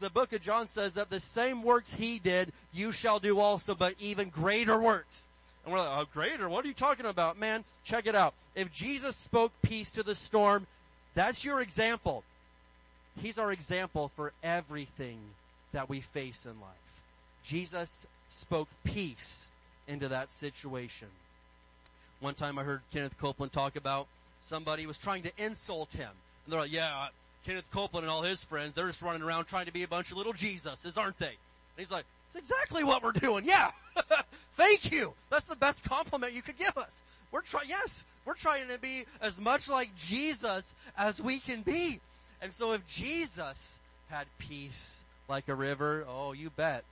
The 0.00 0.10
book 0.10 0.32
of 0.34 0.42
John 0.42 0.68
says 0.68 0.94
that 0.94 1.08
the 1.08 1.20
same 1.20 1.62
works 1.62 1.94
he 1.94 2.18
did, 2.18 2.52
you 2.72 2.92
shall 2.92 3.18
do 3.18 3.40
also, 3.40 3.74
but 3.74 3.94
even 3.98 4.28
greater 4.28 4.78
works. 4.78 5.26
And 5.64 5.72
we're 5.72 5.80
like, 5.80 5.88
oh 5.90 6.06
greater? 6.12 6.48
What 6.48 6.64
are 6.64 6.68
you 6.68 6.74
talking 6.74 7.06
about? 7.06 7.38
Man, 7.38 7.64
check 7.82 8.06
it 8.06 8.14
out. 8.14 8.34
If 8.54 8.72
Jesus 8.72 9.16
spoke 9.16 9.52
peace 9.62 9.90
to 9.92 10.02
the 10.02 10.14
storm, 10.14 10.66
that's 11.16 11.44
your 11.44 11.60
example. 11.60 12.22
He's 13.20 13.38
our 13.38 13.50
example 13.50 14.12
for 14.14 14.32
everything 14.44 15.18
that 15.72 15.88
we 15.88 16.00
face 16.00 16.44
in 16.44 16.60
life. 16.60 16.70
Jesus 17.42 18.06
spoke 18.28 18.68
peace 18.84 19.50
into 19.88 20.08
that 20.08 20.30
situation. 20.30 21.08
One 22.20 22.34
time 22.34 22.58
I 22.58 22.64
heard 22.64 22.82
Kenneth 22.92 23.18
Copeland 23.18 23.52
talk 23.52 23.76
about 23.76 24.06
somebody 24.40 24.86
was 24.86 24.98
trying 24.98 25.22
to 25.22 25.32
insult 25.38 25.92
him. 25.92 26.10
And 26.44 26.52
they're 26.52 26.60
like, 26.60 26.72
yeah, 26.72 27.08
Kenneth 27.46 27.70
Copeland 27.70 28.04
and 28.04 28.10
all 28.10 28.22
his 28.22 28.44
friends, 28.44 28.74
they're 28.74 28.86
just 28.86 29.02
running 29.02 29.22
around 29.22 29.46
trying 29.46 29.66
to 29.66 29.72
be 29.72 29.84
a 29.84 29.88
bunch 29.88 30.10
of 30.10 30.18
little 30.18 30.34
Jesuses, 30.34 30.98
aren't 30.98 31.18
they? 31.18 31.26
And 31.26 31.78
he's 31.78 31.90
like, 31.90 32.04
it's 32.26 32.36
exactly 32.36 32.84
what 32.84 33.02
we're 33.02 33.12
doing. 33.12 33.44
Yeah. 33.44 33.70
Thank 34.56 34.92
you. 34.92 35.14
That's 35.30 35.44
the 35.44 35.56
best 35.56 35.84
compliment 35.84 36.32
you 36.32 36.42
could 36.42 36.58
give 36.58 36.76
us. 36.76 37.02
We're 37.32 37.42
trying, 37.42 37.68
yes, 37.68 38.06
we're 38.24 38.34
trying 38.34 38.68
to 38.68 38.78
be 38.78 39.04
as 39.20 39.40
much 39.40 39.68
like 39.68 39.94
Jesus 39.96 40.74
as 40.96 41.20
we 41.20 41.38
can 41.38 41.62
be. 41.62 42.00
And 42.40 42.52
so 42.52 42.72
if 42.72 42.86
Jesus 42.86 43.80
had 44.08 44.26
peace 44.38 45.04
like 45.28 45.48
a 45.48 45.54
river, 45.54 46.04
oh, 46.08 46.32
you 46.32 46.50
bet. 46.50 46.84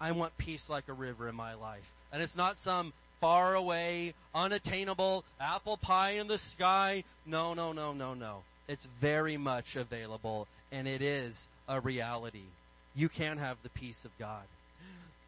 I 0.00 0.12
want 0.12 0.38
peace 0.38 0.70
like 0.70 0.88
a 0.88 0.92
river 0.92 1.28
in 1.28 1.34
my 1.34 1.54
life. 1.54 1.92
And 2.12 2.22
it's 2.22 2.36
not 2.36 2.58
some 2.58 2.92
far 3.20 3.54
away, 3.54 4.14
unattainable 4.34 5.24
apple 5.40 5.76
pie 5.76 6.12
in 6.12 6.28
the 6.28 6.38
sky. 6.38 7.04
No, 7.26 7.54
no, 7.54 7.72
no, 7.72 7.92
no, 7.92 8.14
no. 8.14 8.42
It's 8.68 8.86
very 9.00 9.36
much 9.36 9.76
available 9.76 10.46
and 10.70 10.86
it 10.86 11.02
is 11.02 11.48
a 11.68 11.80
reality. 11.80 12.44
You 12.98 13.08
can 13.08 13.38
have 13.38 13.58
the 13.62 13.68
peace 13.68 14.04
of 14.04 14.10
God. 14.18 14.42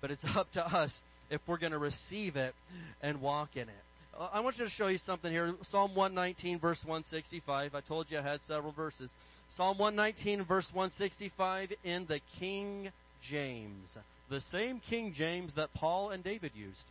But 0.01 0.11
it's 0.11 0.25
up 0.37 0.51
to 0.53 0.67
us 0.67 1.03
if 1.31 1.41
we're 1.47 1.57
going 1.57 1.73
to 1.73 1.79
receive 1.79 2.37
it 2.37 2.53
and 3.01 3.21
walk 3.21 3.51
in 3.55 3.63
it. 3.63 3.85
Uh, 4.19 4.29
I 4.33 4.41
want 4.41 4.59
you 4.59 4.65
to 4.65 4.71
show 4.71 4.89
you 4.89 4.99
something 4.99 5.31
here. 5.31 5.55
Psalm 5.63 5.95
119 5.95 6.59
verse 6.59 6.85
165. 6.85 7.77
I 7.77 7.81
told 7.81 8.11
you 8.11 8.19
I 8.19 8.23
had 8.23 8.43
several 8.43 8.73
verses. 8.73 9.15
Psalm 9.49 9.79
119 9.79 10.43
verse 10.43 10.75
165 10.75 11.73
in 11.85 12.07
the 12.07 12.21
King 12.41 12.91
James. 13.23 13.97
The 14.29 14.41
same 14.41 14.81
King 14.81 15.13
James 15.13 15.55
that 15.55 15.73
Paul 15.73 16.11
and 16.11 16.25
David 16.25 16.51
used. 16.57 16.87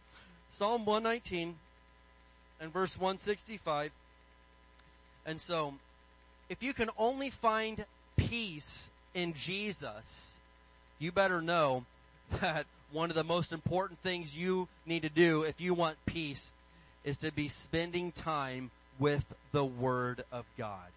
Psalm 0.50 0.86
119 0.86 1.56
and 2.62 2.72
verse 2.72 2.98
165. 2.98 3.92
And 5.26 5.42
so, 5.42 5.74
if 6.48 6.64
you 6.64 6.74
can 6.74 6.90
only 6.98 7.30
find 7.30 7.86
peace 8.16 8.92
in 9.14 9.34
Jesus, 9.34 10.39
you 11.00 11.12
better 11.12 11.42
know 11.42 11.86
that 12.42 12.66
one 12.92 13.10
of 13.10 13.16
the 13.16 13.24
most 13.24 13.52
important 13.52 14.00
things 14.00 14.36
you 14.36 14.68
need 14.86 15.04
to 15.04 15.10
do 15.10 15.44
if 15.44 15.62
you 15.62 15.74
want 15.74 15.98
peace 16.06 16.54
is 17.04 17.18
to 17.20 17.32
be 17.32 17.48
spending 17.48 18.12
time 18.12 18.72
with 19.00 19.26
the 19.52 19.66
Word 19.66 20.24
of 20.32 20.46
God. 20.58 20.90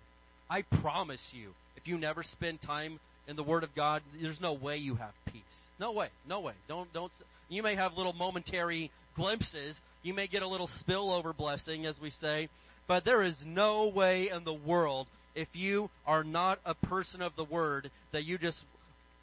I 0.51 0.63
promise 0.63 1.33
you, 1.33 1.55
if 1.77 1.87
you 1.87 1.97
never 1.97 2.23
spend 2.23 2.61
time 2.61 2.99
in 3.29 3.37
the 3.37 3.43
Word 3.43 3.63
of 3.63 3.75
God, 3.75 4.03
there's 4.21 4.41
no 4.41 4.53
way 4.53 4.77
you 4.77 4.97
have 4.97 5.13
peace. 5.27 5.71
No 5.79 5.93
way. 5.93 6.09
No 6.29 6.41
way. 6.41 6.55
Don't, 6.69 6.93
don't, 6.93 7.13
you 7.49 7.63
may 7.63 7.77
have 7.77 7.97
little 7.97 8.13
momentary 8.13 8.91
glimpses. 9.15 9.81
You 10.03 10.15
may 10.15 10.27
get 10.27 10.43
a 10.43 10.49
little 10.49 10.67
spillover 10.67 11.37
blessing, 11.37 11.87
as 11.87 12.01
we 12.01 12.11
say, 12.11 12.49
but 12.87 13.05
there 13.05 13.23
is 13.23 13.45
no 13.47 13.89
way 13.89 14.29
in 14.29 14.45
the 14.45 14.53
world 14.53 15.07
if 15.35 15.49
you 15.55 15.89
are 16.07 16.25
not 16.25 16.59
a 16.67 16.75
person 16.75 17.23
of 17.23 17.37
the 17.37 17.45
Word 17.45 17.91
that 18.11 18.25
you 18.25 18.37
just 18.37 18.65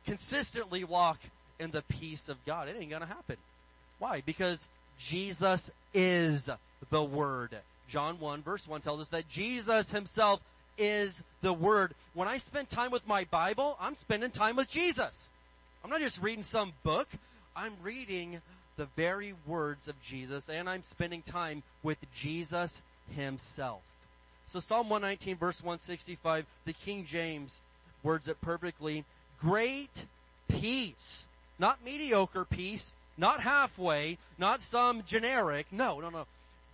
consistently 0.05 0.83
walk 0.83 1.19
in 1.59 1.71
the 1.71 1.81
peace 1.81 2.29
of 2.29 2.43
God. 2.45 2.67
It 2.67 2.77
ain't 2.79 2.91
gonna 2.91 3.05
happen. 3.05 3.37
Why? 3.99 4.21
Because 4.25 4.69
Jesus 4.97 5.71
is 5.93 6.49
the 6.89 7.03
Word. 7.03 7.55
John 7.87 8.19
1 8.19 8.43
verse 8.43 8.67
1 8.67 8.81
tells 8.81 9.01
us 9.01 9.09
that 9.09 9.27
Jesus 9.29 9.91
himself 9.91 10.41
is 10.77 11.23
the 11.41 11.53
Word. 11.53 11.93
When 12.13 12.27
I 12.27 12.37
spend 12.37 12.69
time 12.69 12.91
with 12.91 13.07
my 13.07 13.25
Bible, 13.25 13.77
I'm 13.79 13.95
spending 13.95 14.31
time 14.31 14.55
with 14.55 14.69
Jesus. 14.69 15.31
I'm 15.83 15.89
not 15.89 16.01
just 16.01 16.21
reading 16.21 16.43
some 16.43 16.73
book. 16.83 17.07
I'm 17.55 17.73
reading 17.81 18.41
the 18.77 18.87
very 18.95 19.33
words 19.45 19.87
of 19.89 20.01
Jesus 20.01 20.47
and 20.47 20.69
I'm 20.69 20.83
spending 20.83 21.21
time 21.21 21.63
with 21.83 21.97
Jesus 22.13 22.83
himself. 23.15 23.81
So 24.45 24.59
Psalm 24.59 24.89
119 24.89 25.35
verse 25.35 25.61
165, 25.61 26.45
the 26.65 26.73
King 26.73 27.05
James 27.05 27.61
words 28.03 28.27
it 28.27 28.39
perfectly. 28.41 29.03
Great 29.41 30.05
peace. 30.47 31.27
Not 31.57 31.83
mediocre 31.83 32.45
peace, 32.45 32.93
not 33.17 33.41
halfway, 33.41 34.17
not 34.37 34.61
some 34.61 35.03
generic. 35.03 35.67
No, 35.71 35.99
no, 35.99 36.09
no. 36.09 36.25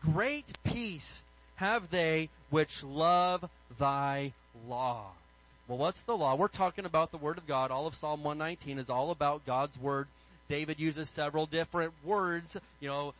Great 0.02 0.46
peace 0.64 1.24
have 1.56 1.90
they 1.90 2.30
which 2.50 2.84
love 2.84 3.50
thy 3.80 4.34
law. 4.68 5.12
Well, 5.68 5.80
what's 5.80 6.04
the 6.04 6.16
law? 6.16 6.36
We're 6.36 6.48
talking 6.48 6.86
about 6.86 7.12
the 7.12 7.18
Word 7.18 7.40
of 7.40 7.48
God. 7.48 7.72
All 7.72 7.88
of 7.88 7.96
Psalm 7.96 8.24
119 8.24 8.78
is 8.78 8.90
all 8.90 9.10
about 9.10 9.46
God's 9.48 9.80
Word. 9.80 10.08
David 10.48 10.80
uses 10.80 11.10
several 11.10 11.48
different 11.48 11.94
words, 12.04 12.56
you 12.80 12.88
know, 12.88 13.16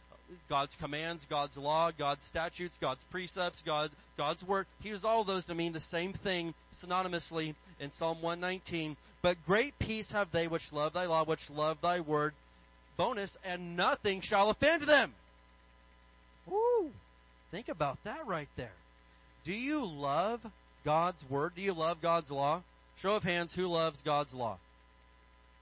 God's 0.50 0.76
commands, 0.76 1.26
God's 1.30 1.58
law, 1.58 1.92
God's 1.92 2.24
statutes, 2.24 2.78
God's 2.80 3.04
precepts, 3.06 3.62
God, 3.62 3.92
God's 4.18 4.44
word. 4.44 4.68
He 4.82 4.90
uses 4.90 5.06
all 5.06 5.24
those 5.24 5.46
to 5.46 5.56
mean 5.56 5.74
the 5.74 5.80
same 5.80 6.14
thing 6.14 6.54
synonymously 6.74 7.56
in 7.80 7.92
Psalm 7.92 8.22
119. 8.22 8.98
But 9.22 9.46
great 9.46 9.78
peace 9.80 10.12
have 10.12 10.32
they 10.32 10.48
which 10.48 10.72
love 10.72 10.94
thy 10.94 11.06
law, 11.06 11.24
which 11.24 11.50
love 11.50 11.82
thy 11.82 12.00
word. 12.00 12.34
Bonus, 12.98 13.38
and 13.44 13.76
nothing 13.76 14.22
shall 14.22 14.50
offend 14.50 14.84
them. 14.84 15.14
Woo! 16.48 16.92
Think 17.52 17.68
about 17.70 18.04
that 18.04 18.26
right 18.26 18.48
there. 18.56 18.72
Do 19.46 19.54
you 19.54 19.86
love 19.86 20.42
God's 20.84 21.28
word? 21.30 21.54
Do 21.56 21.62
you 21.62 21.74
love 21.74 22.02
God's 22.02 22.32
law? 22.32 22.62
Show 22.98 23.16
of 23.16 23.24
hands, 23.24 23.56
who 23.56 23.68
loves 23.68 24.02
God's 24.02 24.34
law? 24.34 24.58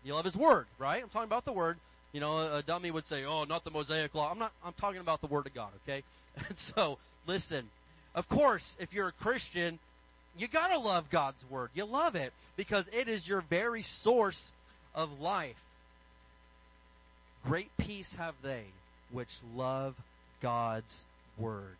You 0.03 0.13
love 0.13 0.25
His 0.25 0.35
word, 0.35 0.65
right? 0.77 1.01
I'm 1.01 1.09
talking 1.09 1.27
about 1.27 1.45
the 1.45 1.53
word. 1.53 1.77
You 2.11 2.19
know, 2.19 2.55
a 2.55 2.61
dummy 2.61 2.91
would 2.91 3.05
say, 3.05 3.25
"Oh, 3.25 3.43
not 3.43 3.63
the 3.63 3.71
Mosaic 3.71 4.13
law." 4.13 4.29
I'm 4.31 4.37
not. 4.37 4.51
I'm 4.63 4.73
talking 4.73 4.99
about 4.99 5.21
the 5.21 5.27
Word 5.27 5.47
of 5.47 5.53
God. 5.53 5.69
Okay, 5.83 6.03
and 6.47 6.57
so 6.57 6.99
listen. 7.25 7.69
Of 8.13 8.29
course, 8.29 8.77
if 8.79 8.93
you're 8.93 9.07
a 9.07 9.13
Christian, 9.13 9.79
you 10.37 10.47
gotta 10.47 10.79
love 10.79 11.09
God's 11.09 11.43
Word. 11.49 11.69
You 11.73 11.85
love 11.85 12.15
it 12.15 12.33
because 12.55 12.89
it 12.91 13.07
is 13.07 13.27
your 13.27 13.41
very 13.41 13.81
source 13.81 14.51
of 14.95 15.21
life. 15.21 15.61
Great 17.45 17.75
peace 17.77 18.15
have 18.15 18.35
they 18.41 18.65
which 19.11 19.35
love 19.55 19.95
God's 20.41 21.05
Word. 21.37 21.77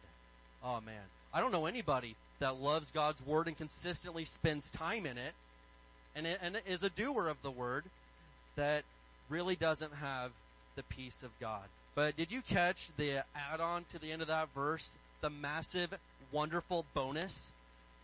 Oh 0.64 0.82
man, 0.82 1.04
I 1.34 1.42
don't 1.42 1.52
know 1.52 1.66
anybody 1.66 2.16
that 2.40 2.62
loves 2.62 2.92
God's 2.92 3.26
Word 3.26 3.48
and 3.48 3.58
consistently 3.58 4.26
spends 4.26 4.70
time 4.70 5.06
in 5.06 5.18
it, 5.18 5.34
and, 6.16 6.28
and 6.28 6.62
is 6.68 6.84
a 6.84 6.90
doer 6.90 7.28
of 7.28 7.42
the 7.42 7.52
Word 7.52 7.86
that 8.56 8.84
really 9.30 9.56
doesn't 9.56 9.94
have 9.96 10.32
the 10.76 10.84
peace 10.84 11.24
of 11.24 11.32
God. 11.40 11.64
But 11.96 12.18
did 12.18 12.32
you 12.32 12.42
catch 12.42 12.90
the 12.98 13.24
add-on 13.36 13.86
to 13.92 14.00
the 14.00 14.12
end 14.12 14.22
of 14.22 14.28
that 14.28 14.50
verse? 14.54 14.96
The 15.22 15.30
massive, 15.30 15.94
wonderful 16.32 16.86
bonus? 16.94 17.52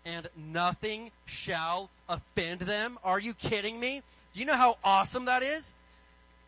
And 0.05 0.27
nothing 0.35 1.11
shall 1.25 1.89
offend 2.07 2.61
them? 2.61 2.97
Are 3.03 3.19
you 3.19 3.33
kidding 3.33 3.79
me? 3.79 4.01
Do 4.33 4.39
you 4.39 4.45
know 4.45 4.55
how 4.55 4.77
awesome 4.83 5.25
that 5.25 5.43
is? 5.43 5.73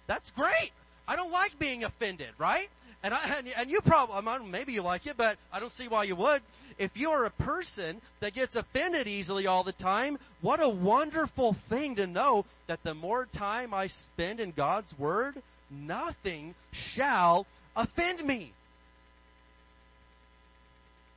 That's 0.08 0.32
great. 0.32 0.72
I 1.08 1.16
don't 1.16 1.32
like 1.32 1.60
being 1.60 1.84
offended, 1.84 2.30
right? 2.38 2.70
And 3.04 3.14
I, 3.14 3.42
and, 3.58 3.72
you 3.72 3.82
probably, 3.82 4.48
maybe 4.48 4.74
you 4.74 4.84
like 4.84 5.08
it, 5.08 5.18
but 5.18 5.38
I 5.52 5.60
don't 5.60 5.72
see 5.72 5.88
why 5.88 6.04
you 6.04 6.16
would. 6.16 6.42
If 6.78 6.96
you're 6.96 7.26
a 7.26 7.32
person 7.32 8.00
that 8.20 8.34
gets 8.34 8.56
offended 8.56 9.08
easily 9.08 9.48
all 9.48 9.64
the 9.64 9.72
time, 9.72 10.20
what 10.42 10.62
a 10.62 10.70
wonderful 10.70 11.54
thing 11.54 11.96
to 11.96 12.06
know 12.06 12.46
that 12.68 12.84
the 12.84 12.94
more 12.94 13.26
time 13.26 13.74
I 13.74 13.88
spend 13.88 14.40
in 14.40 14.52
God's 14.52 14.98
Word, 14.98 15.42
nothing 15.72 16.54
shall 16.72 17.48
offend 17.76 18.24
me. 18.24 18.52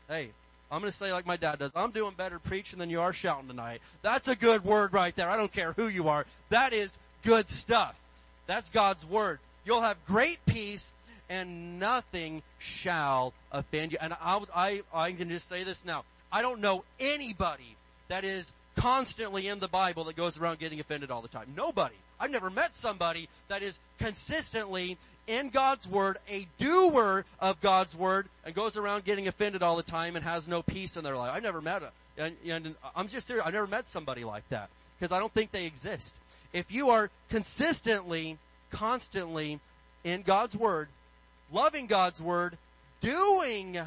Hey, 0.09 0.31
I'm 0.75 0.81
going 0.81 0.91
to 0.91 0.97
say 0.97 1.13
like 1.13 1.25
my 1.25 1.37
dad 1.37 1.61
does. 1.61 1.71
I'm 1.77 1.93
doing 1.93 2.15
better 2.17 2.41
preaching 2.41 2.81
than 2.81 2.91
you 2.91 3.01
are 3.01 3.13
shouting 3.13 3.47
tonight. 3.47 3.81
That's 4.03 4.27
a 4.27 4.35
good 4.35 4.65
word 4.65 4.93
right 4.93 5.15
there. 5.15 5.31
I 5.31 5.37
don't 5.37 5.53
care 5.53 5.73
who 5.73 5.87
you 5.87 6.09
are. 6.09 6.27
That 6.49 6.73
is 6.73 6.99
good 7.23 7.49
stuff. 7.49 7.95
That's 8.47 8.69
God's 8.71 9.07
word. 9.07 9.39
You'll 9.65 9.83
have 9.83 10.05
great 10.05 10.45
peace 10.47 10.93
and 11.31 11.79
nothing 11.79 12.43
shall 12.59 13.33
offend 13.53 13.93
you. 13.93 13.99
And 14.01 14.15
I, 14.15 14.41
I, 14.55 14.83
I 14.93 15.13
can 15.13 15.29
just 15.29 15.49
say 15.49 15.63
this 15.63 15.85
now. 15.85 16.05
I 16.33 16.43
don't 16.43 16.61
know 16.61 16.83
anybody 16.99 17.77
that 18.09 18.25
is 18.25 18.53
constantly 18.77 19.49
in 19.49 19.61
the 19.61 19.69
Bible 19.69 20.05
that 20.05 20.17
goes 20.17 20.39
around 20.39 20.59
getting 20.59 20.81
offended 20.81 21.11
all 21.11 21.23
the 21.23 21.29
time. 21.29 21.53
Nobody. 21.57 21.95
I've 22.19 22.31
never 22.31 22.51
met 22.51 22.75
somebody 22.75 23.29
that 23.49 23.63
is 23.63 23.81
consistently 23.99 24.99
in 25.27 25.49
God's 25.49 25.89
Word, 25.89 26.19
a 26.29 26.47
doer 26.59 27.25
of 27.41 27.61
God's 27.61 27.97
Word, 27.97 28.29
and 28.45 28.55
goes 28.55 28.77
around 28.77 29.05
getting 29.05 29.29
offended 29.29 29.63
all 29.63 29.77
the 29.77 29.83
time 29.83 30.17
and 30.17 30.25
has 30.25 30.47
no 30.47 30.63
peace 30.63 30.97
in 30.97 31.05
their 31.05 31.17
life. 31.17 31.33
I've 31.35 31.43
never 31.43 31.61
met 31.61 31.83
a, 31.83 31.91
and, 32.19 32.37
and 32.47 32.75
I'm 32.95 33.09
just 33.09 33.27
serious, 33.27 33.47
I've 33.47 33.55
never 33.55 33.67
met 33.67 33.89
somebody 33.89 34.25
like 34.25 34.49
that. 34.51 34.69
Because 34.99 35.13
I 35.13 35.19
don't 35.19 35.33
think 35.33 35.51
they 35.51 35.67
exist. 35.67 36.15
If 36.53 36.71
you 36.71 36.91
are 36.91 37.11
consistently, 37.31 38.39
constantly 38.71 39.61
in 40.05 40.23
God's 40.23 40.57
Word, 40.57 40.89
loving 41.53 41.87
God's 41.87 42.21
word, 42.21 42.59
doing 43.01 43.79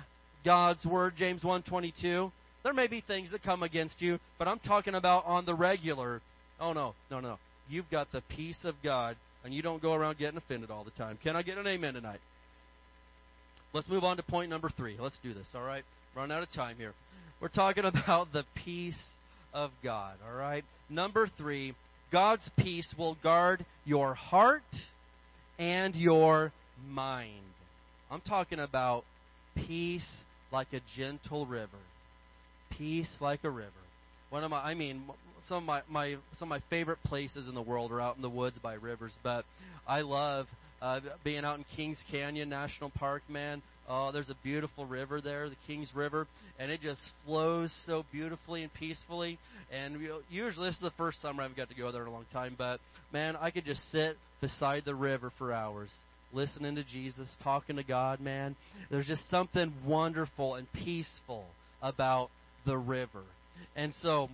God's 0.43 0.85
word, 0.85 1.15
James 1.15 1.43
1:22. 1.43 2.31
There 2.63 2.73
may 2.73 2.87
be 2.87 2.99
things 2.99 3.31
that 3.31 3.43
come 3.43 3.63
against 3.63 4.01
you, 4.01 4.19
but 4.37 4.47
I'm 4.47 4.59
talking 4.59 4.95
about 4.95 5.25
on 5.25 5.45
the 5.45 5.53
regular. 5.53 6.21
Oh 6.59 6.73
no, 6.73 6.95
no, 7.09 7.19
no. 7.19 7.37
You've 7.69 7.89
got 7.89 8.11
the 8.11 8.21
peace 8.21 8.65
of 8.65 8.81
God 8.81 9.15
and 9.43 9.53
you 9.53 9.61
don't 9.61 9.81
go 9.81 9.93
around 9.93 10.17
getting 10.17 10.37
offended 10.37 10.71
all 10.71 10.83
the 10.83 10.91
time. 10.91 11.17
Can 11.23 11.35
I 11.35 11.41
get 11.41 11.57
an 11.57 11.67
amen 11.67 11.93
tonight? 11.93 12.19
Let's 13.73 13.89
move 13.89 14.03
on 14.03 14.17
to 14.17 14.23
point 14.23 14.49
number 14.49 14.69
three. 14.69 14.95
Let's 14.99 15.19
do 15.19 15.33
this, 15.33 15.55
alright? 15.55 15.83
Run 16.15 16.31
out 16.31 16.41
of 16.41 16.49
time 16.49 16.75
here. 16.77 16.93
We're 17.39 17.47
talking 17.47 17.85
about 17.85 18.33
the 18.33 18.45
peace 18.55 19.19
of 19.53 19.71
God, 19.83 20.15
alright? 20.27 20.65
Number 20.89 21.27
three, 21.27 21.75
God's 22.11 22.49
peace 22.49 22.97
will 22.97 23.15
guard 23.15 23.65
your 23.85 24.13
heart 24.13 24.85
and 25.59 25.95
your 25.95 26.51
mind. 26.89 27.31
I'm 28.09 28.21
talking 28.21 28.59
about 28.59 29.03
peace 29.55 30.25
like 30.51 30.71
a 30.73 30.79
gentle 30.91 31.45
river. 31.45 31.77
Peace 32.69 33.21
like 33.21 33.43
a 33.43 33.49
river. 33.49 33.71
One 34.29 34.43
of 34.43 34.51
my, 34.51 34.61
I 34.63 34.73
mean, 34.73 35.03
some 35.41 35.57
of 35.57 35.63
my, 35.65 35.81
my, 35.89 36.17
some 36.31 36.47
of 36.47 36.49
my 36.49 36.59
favorite 36.69 37.01
places 37.03 37.47
in 37.47 37.55
the 37.55 37.61
world 37.61 37.91
are 37.91 38.01
out 38.01 38.15
in 38.15 38.21
the 38.21 38.29
woods 38.29 38.59
by 38.59 38.73
rivers, 38.73 39.19
but 39.23 39.45
I 39.87 40.01
love, 40.01 40.47
uh, 40.81 40.99
being 41.23 41.45
out 41.45 41.57
in 41.57 41.65
Kings 41.75 42.05
Canyon 42.09 42.49
National 42.49 42.89
Park, 42.89 43.23
man. 43.29 43.61
Oh, 43.89 44.11
there's 44.11 44.29
a 44.29 44.35
beautiful 44.35 44.85
river 44.85 45.21
there, 45.21 45.47
the 45.47 45.55
Kings 45.65 45.95
River, 45.95 46.27
and 46.59 46.71
it 46.71 46.81
just 46.81 47.13
flows 47.25 47.71
so 47.71 48.05
beautifully 48.11 48.61
and 48.63 48.73
peacefully. 48.73 49.37
And 49.71 50.01
usually 50.29 50.67
this 50.67 50.75
is 50.75 50.81
the 50.81 50.91
first 50.91 51.21
summer 51.21 51.43
I've 51.43 51.55
got 51.55 51.69
to 51.69 51.75
go 51.75 51.91
there 51.91 52.01
in 52.01 52.09
a 52.09 52.11
long 52.11 52.25
time, 52.33 52.55
but 52.57 52.81
man, 53.13 53.37
I 53.39 53.49
could 53.49 53.65
just 53.65 53.89
sit 53.89 54.17
beside 54.41 54.83
the 54.83 54.95
river 54.95 55.29
for 55.29 55.53
hours 55.53 56.03
listening 56.33 56.75
to 56.75 56.83
Jesus, 56.83 57.37
talking 57.37 57.77
to 57.77 57.83
God, 57.83 58.19
man. 58.19 58.55
There's 58.89 59.07
just 59.07 59.29
something 59.29 59.73
wonderful 59.85 60.55
and 60.55 60.71
peaceful 60.73 61.45
about 61.81 62.29
the 62.67 62.77
river. 62.77 63.23
And 63.75 63.93
so, 63.93 64.29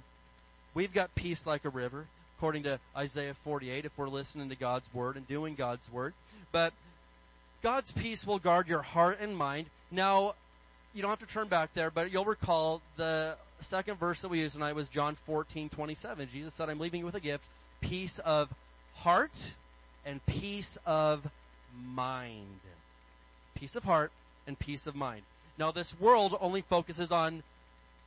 we've 0.73 0.93
got 0.93 1.13
peace 1.15 1.45
like 1.45 1.63
a 1.65 1.69
river, 1.69 2.07
according 2.37 2.63
to 2.63 2.79
Isaiah 2.97 3.35
48, 3.35 3.85
if 3.85 3.91
we're 3.95 4.09
listening 4.09 4.49
to 4.49 4.55
God's 4.55 4.91
word 4.93 5.15
and 5.15 5.27
doing 5.27 5.53
God's 5.53 5.89
word. 5.91 6.13
But 6.51 6.73
God's 7.61 7.91
peace 7.91 8.25
will 8.25 8.39
guard 8.39 8.67
your 8.67 8.81
heart 8.81 9.19
and 9.21 9.37
mind. 9.37 9.67
Now, 9.91 10.33
you 10.93 11.01
don't 11.01 11.11
have 11.11 11.19
to 11.19 11.27
turn 11.27 11.47
back 11.47 11.73
there, 11.75 11.91
but 11.91 12.11
you'll 12.11 12.25
recall 12.25 12.81
the 12.97 13.35
second 13.59 13.99
verse 13.99 14.21
that 14.21 14.29
we 14.29 14.39
used 14.39 14.55
tonight 14.55 14.73
was 14.73 14.89
John 14.89 15.15
14, 15.27 15.69
27. 15.69 16.27
Jesus 16.33 16.55
said, 16.55 16.69
I'm 16.69 16.79
leaving 16.79 17.01
you 17.01 17.05
with 17.05 17.15
a 17.15 17.19
gift, 17.19 17.43
peace 17.81 18.17
of 18.19 18.49
heart 18.95 19.53
and 20.05 20.25
peace 20.25 20.77
of 20.87 21.29
mind. 21.85 22.59
Peace 23.55 23.75
of 23.75 23.83
heart 23.83 24.11
and 24.47 24.57
peace 24.57 24.87
of 24.87 24.95
mind. 24.95 25.21
Now 25.57 25.71
this 25.71 25.99
world 25.99 26.35
only 26.41 26.61
focuses 26.61 27.11
on 27.11 27.43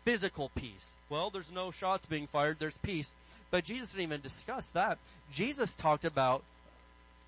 physical 0.06 0.52
peace. 0.54 0.94
Well, 1.10 1.30
there's 1.30 1.50
no 1.50 1.72
shots 1.72 2.06
being 2.06 2.28
fired, 2.28 2.58
there's 2.60 2.78
peace. 2.78 3.12
But 3.50 3.64
Jesus 3.64 3.90
didn't 3.90 4.04
even 4.04 4.20
discuss 4.20 4.70
that. 4.70 4.98
Jesus 5.32 5.74
talked 5.74 6.04
about 6.04 6.44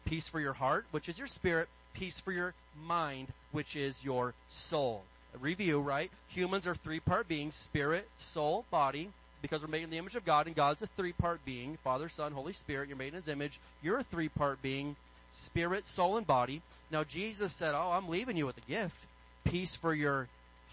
peace 0.05 0.29
for 0.29 0.39
your 0.39 0.53
heart, 0.53 0.87
which 0.93 1.09
is 1.09 1.18
your 1.18 1.26
spirit, 1.26 1.68
peace 1.93 2.20
for 2.20 2.31
your 2.31 2.55
mind, 2.87 3.29
which 3.51 3.74
is 3.74 4.05
your 4.05 4.33
soul. 4.47 5.03
A 5.35 5.39
review, 5.39 5.81
right? 5.81 6.11
Humans 6.29 6.68
are 6.68 6.74
three 6.76 7.01
part 7.01 7.26
beings, 7.26 7.57
spirit, 7.57 8.09
soul, 8.16 8.64
body, 8.70 9.11
because 9.43 9.61
we're 9.61 9.68
made 9.68 9.83
in 9.83 9.91
the 9.91 9.99
image 9.99 10.14
of 10.14 10.24
God 10.24 10.47
and 10.47 10.55
God's 10.55 10.83
a 10.83 10.87
three 10.87 11.12
part 11.12 11.45
being, 11.45 11.79
Father, 11.83 12.09
Son, 12.09 12.31
Holy 12.31 12.53
Spirit, 12.53 12.89
you're 12.89 12.97
made 12.97 13.09
in 13.09 13.14
His 13.14 13.29
image. 13.29 13.59
You're 13.83 13.99
a 13.99 14.05
three 14.05 14.29
part 14.29 14.62
being, 14.62 14.95
spirit, 15.33 15.89
soul, 15.89 16.16
and 16.16 16.26
body. 16.26 16.62
Now 16.93 17.03
Jesus 17.03 17.53
said, 17.53 17.74
Oh, 17.74 17.91
I'm 17.91 18.09
leaving 18.09 18.37
you 18.37 18.47
with 18.47 18.59
a 18.59 18.70
gift. 18.70 19.05
Peace 19.45 19.74
for 19.74 19.93
your 19.93 20.29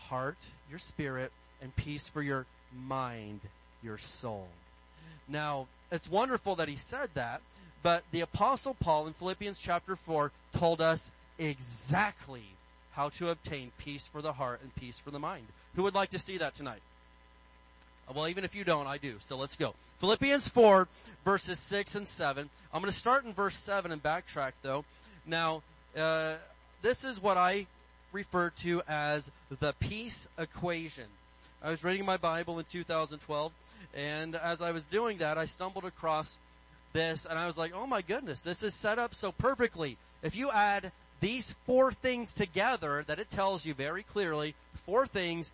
heart, 0.09 0.37
your 0.69 0.79
spirit, 0.79 1.31
and 1.61 1.75
peace 1.75 2.07
for 2.07 2.21
your 2.21 2.45
mind, 2.75 3.41
your 3.83 3.97
soul. 3.97 4.47
Now, 5.27 5.67
it's 5.91 6.09
wonderful 6.09 6.55
that 6.55 6.67
he 6.67 6.75
said 6.75 7.09
that, 7.13 7.41
but 7.83 8.03
the 8.11 8.21
apostle 8.21 8.73
Paul 8.73 9.07
in 9.07 9.13
Philippians 9.13 9.59
chapter 9.59 9.95
4 9.95 10.31
told 10.53 10.81
us 10.81 11.11
exactly 11.37 12.43
how 12.93 13.09
to 13.09 13.29
obtain 13.29 13.71
peace 13.77 14.07
for 14.07 14.21
the 14.21 14.33
heart 14.33 14.61
and 14.61 14.75
peace 14.75 14.99
for 14.99 15.11
the 15.11 15.19
mind. 15.19 15.47
Who 15.75 15.83
would 15.83 15.95
like 15.95 16.09
to 16.11 16.17
see 16.17 16.37
that 16.37 16.55
tonight? 16.55 16.81
Well, 18.13 18.27
even 18.27 18.43
if 18.43 18.55
you 18.55 18.63
don't, 18.63 18.87
I 18.87 18.97
do. 18.97 19.15
So 19.19 19.35
let's 19.35 19.55
go. 19.55 19.73
Philippians 19.99 20.47
4 20.47 20.87
verses 21.23 21.59
6 21.59 21.95
and 21.95 22.07
7. 22.07 22.49
I'm 22.73 22.81
going 22.81 22.91
to 22.91 22.97
start 22.97 23.25
in 23.25 23.33
verse 23.33 23.57
7 23.57 23.91
and 23.91 24.01
backtrack 24.01 24.51
though. 24.61 24.85
Now, 25.25 25.63
uh, 25.97 26.35
this 26.81 27.03
is 27.03 27.21
what 27.21 27.37
I 27.37 27.65
refer 28.11 28.51
to 28.61 28.81
as 28.87 29.31
the 29.59 29.73
peace 29.79 30.27
equation. 30.37 31.05
I 31.65 31.71
was 31.71 31.83
reading 31.83 32.05
my 32.05 32.17
Bible 32.17 32.59
in 32.59 32.65
2012 32.65 33.51
and 33.95 34.35
as 34.35 34.61
I 34.61 34.71
was 34.71 34.85
doing 34.85 35.17
that, 35.17 35.39
I 35.39 35.45
stumbled 35.45 35.85
across 35.85 36.37
this 36.93 37.25
and 37.25 37.39
I 37.39 37.47
was 37.47 37.57
like, 37.57 37.71
oh 37.73 37.87
my 37.87 38.03
goodness, 38.03 38.43
this 38.43 38.61
is 38.61 38.75
set 38.75 38.99
up 38.99 39.15
so 39.15 39.31
perfectly. 39.31 39.97
If 40.21 40.35
you 40.35 40.51
add 40.51 40.91
these 41.21 41.55
four 41.65 41.91
things 41.91 42.33
together 42.33 43.03
that 43.07 43.17
it 43.17 43.31
tells 43.31 43.65
you 43.65 43.73
very 43.73 44.03
clearly, 44.03 44.53
four 44.85 45.07
things, 45.07 45.51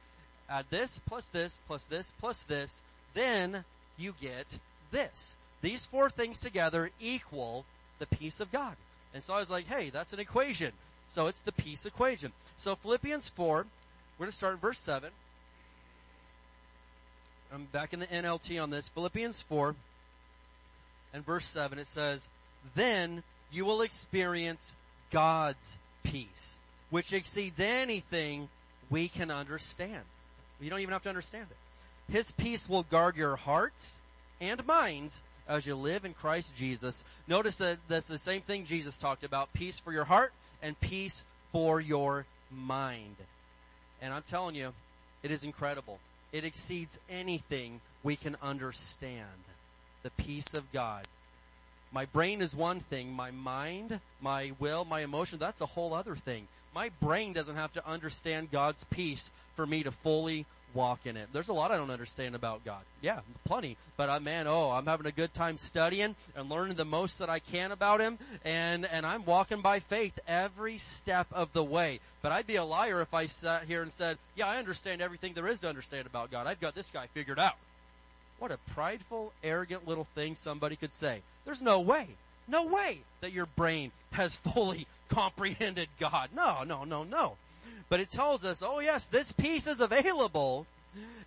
add 0.50 0.66
this 0.70 1.00
plus 1.06 1.28
this 1.28 1.60
plus 1.66 1.86
this 1.86 2.12
plus 2.20 2.44
this, 2.44 2.82
then 3.14 3.64
you 3.98 4.14
get 4.20 4.60
this. 4.92 5.38
These 5.62 5.86
four 5.86 6.10
things 6.10 6.40
together 6.40 6.90
equal 7.00 7.64
the 8.00 8.06
peace 8.06 8.42
of 8.42 8.52
God. 8.52 8.76
And 9.14 9.24
so 9.24 9.34
I 9.34 9.40
was 9.40 9.50
like, 9.50 9.68
hey, 9.68 9.90
that's 9.90 10.12
an 10.12 10.20
equation. 10.20 10.74
So 11.08 11.28
it's 11.28 11.40
the 11.40 11.54
peace 11.54 11.86
equation. 11.86 12.34
So 12.58 12.76
Philippians 12.76 13.30
4, 13.30 13.66
we're 14.18 14.26
going 14.26 14.30
to 14.30 14.38
start 14.38 14.56
in 14.56 14.60
verse 14.60 14.80
7. 14.80 15.10
I'm 17.54 17.66
back 17.66 17.92
in 17.92 18.00
the 18.00 18.08
NLT 18.08 18.62
on 18.62 18.70
this. 18.70 18.88
Philippians 18.88 19.42
4 19.42 19.76
and 21.14 21.26
verse 21.26 21.46
7, 21.46 21.80
it 21.80 21.88
says, 21.88 22.30
Then 22.76 23.24
you 23.52 23.66
will 23.66 23.82
experience 23.82 24.78
God's 25.12 25.78
peace, 26.04 26.58
which 26.90 27.12
exceeds 27.12 27.60
anything 27.60 28.48
we 28.90 29.10
can 29.10 29.30
understand. 29.30 30.04
You 30.62 30.70
don't 30.70 30.80
even 30.80 30.94
have 30.94 31.04
to 31.04 31.10
understand 31.10 31.48
it. 31.50 32.14
His 32.14 32.32
peace 32.32 32.70
will 32.70 32.84
guard 32.84 33.18
your 33.18 33.36
hearts 33.36 34.02
and 34.40 34.66
minds 34.66 35.22
as 35.48 35.66
you 35.66 35.76
live 35.76 36.06
in 36.06 36.14
Christ 36.14 36.56
Jesus. 36.56 37.04
Notice 37.28 37.58
that 37.58 37.80
that's 37.90 38.08
the 38.08 38.20
same 38.20 38.42
thing 38.42 38.64
Jesus 38.64 38.98
talked 38.98 39.26
about. 39.26 39.52
Peace 39.52 39.78
for 39.78 39.92
your 39.92 40.06
heart 40.06 40.32
and 40.62 40.80
peace 40.80 41.26
for 41.52 41.82
your 41.82 42.26
mind. 42.50 43.16
And 44.02 44.14
I'm 44.14 44.24
telling 44.24 44.56
you, 44.56 44.74
it 45.22 45.32
is 45.32 45.44
incredible. 45.44 46.00
It 46.32 46.46
exceeds 46.46 47.00
anything 47.10 47.82
we 48.04 48.16
can 48.16 48.38
understand. 48.42 49.28
The 50.04 50.12
peace 50.12 50.54
of 50.54 50.72
God. 50.72 51.06
My 51.92 52.06
brain 52.06 52.42
is 52.42 52.56
one 52.56 52.80
thing. 52.80 53.12
My 53.12 53.32
mind, 53.32 54.00
my 54.22 54.54
will, 54.60 54.86
my 54.86 55.02
emotion, 55.02 55.40
that's 55.40 55.62
a 55.62 55.66
whole 55.66 55.94
other 55.94 56.16
thing. 56.16 56.48
My 56.74 56.90
brain 57.02 57.34
doesn't 57.34 57.58
have 57.58 57.74
to 57.74 57.88
understand 57.88 58.52
God's 58.52 58.86
peace 58.86 59.30
for 59.56 59.66
me 59.66 59.84
to 59.84 59.92
fully 59.92 60.46
walk 60.74 61.06
in 61.06 61.18
it. 61.18 61.30
There's 61.34 61.50
a 61.50 61.54
lot 61.54 61.72
I 61.72 61.78
don't 61.78 61.92
understand 61.92 62.36
about 62.36 62.64
God. 62.66 62.82
Yeah, 63.02 63.20
plenty. 63.46 63.78
But 63.98 64.10
uh, 64.10 64.20
man, 64.20 64.48
oh, 64.48 64.72
I'm 64.72 64.86
having 64.86 65.06
a 65.06 65.12
good 65.12 65.34
time 65.34 65.58
studying 65.58 66.16
and 66.36 66.50
learning 66.50 66.76
the 66.76 66.86
most 66.86 67.20
that 67.20 67.30
I 67.30 67.40
can 67.40 67.72
about 67.72 68.02
Him, 68.02 68.18
and 68.44 68.86
and 68.86 69.06
I'm 69.06 69.26
walking 69.26 69.62
by 69.62 69.80
faith 69.80 70.18
every 70.28 70.78
step 70.78 71.28
of 71.32 71.54
the 71.54 71.64
way. 71.64 72.00
But 72.22 72.32
I'd 72.32 72.48
be 72.48 72.56
a 72.56 72.64
liar 72.64 73.02
if 73.02 73.14
I 73.14 73.26
sat 73.26 73.66
here 73.66 73.82
and 73.82 73.92
said, 73.92 74.18
"Yeah, 74.36 74.48
I 74.48 74.58
understand 74.58 75.02
everything 75.02 75.34
there 75.34 75.48
is 75.48 75.60
to 75.62 75.70
understand 75.70 76.08
about 76.08 76.32
God. 76.32 76.48
I've 76.48 76.62
got 76.62 76.76
this 76.76 76.90
guy 76.92 77.08
figured 77.08 77.40
out." 77.40 77.56
What 78.40 78.52
a 78.52 78.58
prideful, 78.74 79.34
arrogant 79.44 79.88
little 79.88 80.08
thing 80.16 80.36
somebody 80.36 80.76
could 80.76 80.96
say. 80.96 81.22
There's 81.46 81.62
no 81.62 81.80
way, 81.80 82.08
no 82.48 82.66
way 82.66 83.02
that 83.22 83.34
your 83.34 83.46
brain 83.46 83.92
has 84.14 84.36
fully 84.54 84.88
comprehended 85.10 85.90
God. 86.00 86.30
No, 86.36 86.64
no, 86.64 86.84
no, 86.84 87.04
no. 87.04 87.38
But 87.92 88.00
it 88.00 88.10
tells 88.10 88.46
us, 88.46 88.64
oh 88.66 88.80
yes, 88.80 89.08
this 89.08 89.34
peace 89.34 89.68
is 89.68 89.82
available 89.82 90.66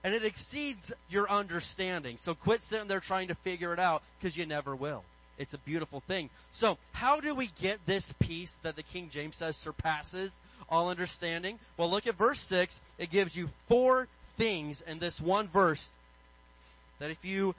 and 0.02 0.14
it 0.14 0.24
exceeds 0.24 0.94
your 1.10 1.30
understanding. 1.30 2.16
So 2.16 2.34
quit 2.34 2.62
sitting 2.62 2.88
there 2.88 3.00
trying 3.00 3.28
to 3.28 3.34
figure 3.34 3.74
it 3.74 3.78
out 3.78 4.02
because 4.18 4.34
you 4.34 4.46
never 4.46 4.74
will. 4.74 5.04
It's 5.36 5.52
a 5.52 5.58
beautiful 5.58 6.00
thing. 6.00 6.30
So 6.52 6.78
how 6.92 7.20
do 7.20 7.34
we 7.34 7.50
get 7.60 7.84
this 7.84 8.14
peace 8.18 8.58
that 8.62 8.76
the 8.76 8.82
King 8.82 9.10
James 9.10 9.36
says 9.36 9.58
surpasses 9.58 10.40
all 10.70 10.88
understanding? 10.88 11.58
Well, 11.76 11.90
look 11.90 12.06
at 12.06 12.14
verse 12.14 12.40
6. 12.40 12.80
It 12.96 13.10
gives 13.10 13.36
you 13.36 13.50
four 13.68 14.08
things 14.38 14.80
in 14.80 15.00
this 15.00 15.20
one 15.20 15.48
verse 15.48 15.96
that 16.98 17.10
if 17.10 17.26
you 17.26 17.54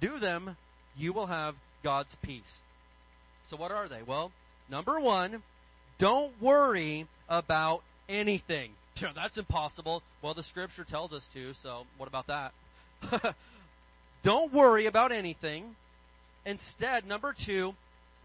do 0.00 0.20
them, 0.20 0.56
you 0.96 1.12
will 1.12 1.26
have 1.26 1.56
God's 1.82 2.14
peace. 2.14 2.62
So 3.46 3.56
what 3.56 3.72
are 3.72 3.88
they? 3.88 4.02
Well, 4.06 4.30
number 4.70 5.00
one, 5.00 5.42
don't 5.98 6.40
worry 6.40 7.08
about 7.28 7.82
anything. 8.08 8.70
You 9.00 9.08
know, 9.08 9.12
that's 9.12 9.36
impossible. 9.36 10.04
Well, 10.22 10.34
the 10.34 10.44
scripture 10.44 10.84
tells 10.84 11.12
us 11.12 11.26
to, 11.34 11.52
so 11.52 11.84
what 11.98 12.08
about 12.08 12.28
that? 12.28 12.52
don't 14.22 14.52
worry 14.52 14.86
about 14.86 15.10
anything. 15.10 15.74
Instead, 16.46 17.04
number 17.04 17.32
two, 17.32 17.74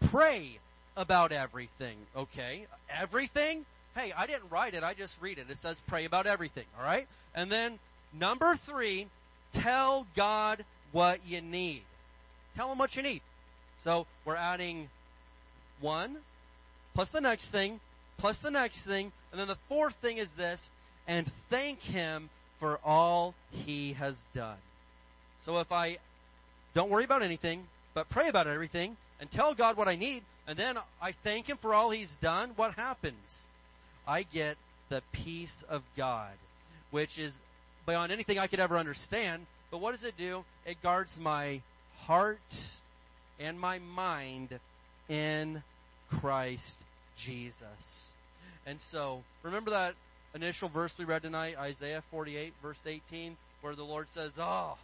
pray 0.00 0.60
about 0.96 1.32
everything. 1.32 1.96
Okay? 2.16 2.66
Everything? 2.88 3.66
Hey, 3.96 4.12
I 4.16 4.28
didn't 4.28 4.48
write 4.48 4.74
it, 4.74 4.84
I 4.84 4.94
just 4.94 5.20
read 5.20 5.38
it. 5.38 5.46
It 5.50 5.56
says 5.56 5.82
pray 5.88 6.04
about 6.04 6.28
everything, 6.28 6.66
alright? 6.78 7.08
And 7.34 7.50
then, 7.50 7.80
number 8.16 8.54
three, 8.54 9.08
tell 9.52 10.06
God 10.14 10.64
what 10.92 11.18
you 11.26 11.40
need. 11.40 11.82
Tell 12.54 12.70
him 12.70 12.78
what 12.78 12.94
you 12.94 13.02
need. 13.02 13.22
So 13.78 14.06
we're 14.24 14.36
adding 14.36 14.88
one 15.80 16.18
plus 16.94 17.10
the 17.10 17.20
next 17.20 17.48
thing 17.48 17.80
plus 18.20 18.38
the 18.38 18.50
next 18.50 18.84
thing. 18.84 19.12
And 19.32 19.40
then 19.40 19.48
the 19.48 19.56
fourth 19.68 19.94
thing 19.96 20.18
is 20.18 20.32
this 20.32 20.70
and 21.08 21.26
thank 21.48 21.80
him 21.82 22.28
for 22.58 22.78
all 22.84 23.34
he 23.50 23.94
has 23.94 24.26
done. 24.34 24.58
So 25.38 25.58
if 25.58 25.72
I 25.72 25.98
don't 26.74 26.90
worry 26.90 27.04
about 27.04 27.22
anything, 27.22 27.64
but 27.94 28.08
pray 28.10 28.28
about 28.28 28.46
everything 28.46 28.96
and 29.20 29.30
tell 29.30 29.54
God 29.54 29.76
what 29.76 29.88
I 29.88 29.96
need 29.96 30.22
and 30.46 30.56
then 30.56 30.76
I 31.00 31.12
thank 31.12 31.48
him 31.48 31.56
for 31.56 31.74
all 31.74 31.90
he's 31.90 32.16
done, 32.16 32.50
what 32.56 32.74
happens? 32.74 33.46
I 34.06 34.22
get 34.22 34.56
the 34.88 35.02
peace 35.12 35.64
of 35.68 35.82
God, 35.96 36.32
which 36.90 37.18
is 37.18 37.36
beyond 37.86 38.12
anything 38.12 38.38
I 38.38 38.46
could 38.46 38.60
ever 38.60 38.76
understand. 38.76 39.46
But 39.70 39.80
what 39.80 39.92
does 39.92 40.04
it 40.04 40.16
do? 40.18 40.44
It 40.66 40.82
guards 40.82 41.18
my 41.18 41.60
heart 42.06 42.72
and 43.38 43.58
my 43.58 43.78
mind 43.78 44.58
in 45.08 45.62
Christ 46.10 46.76
Jesus. 47.24 48.12
And 48.66 48.80
so, 48.80 49.22
remember 49.42 49.70
that 49.70 49.94
initial 50.34 50.68
verse 50.68 50.96
we 50.98 51.04
read 51.04 51.22
tonight, 51.22 51.56
Isaiah 51.58 52.02
48 52.10 52.52
verse 52.62 52.86
18, 52.86 53.36
where 53.60 53.74
the 53.74 53.84
Lord 53.84 54.08
says, 54.08 54.36
Oh, 54.38 54.76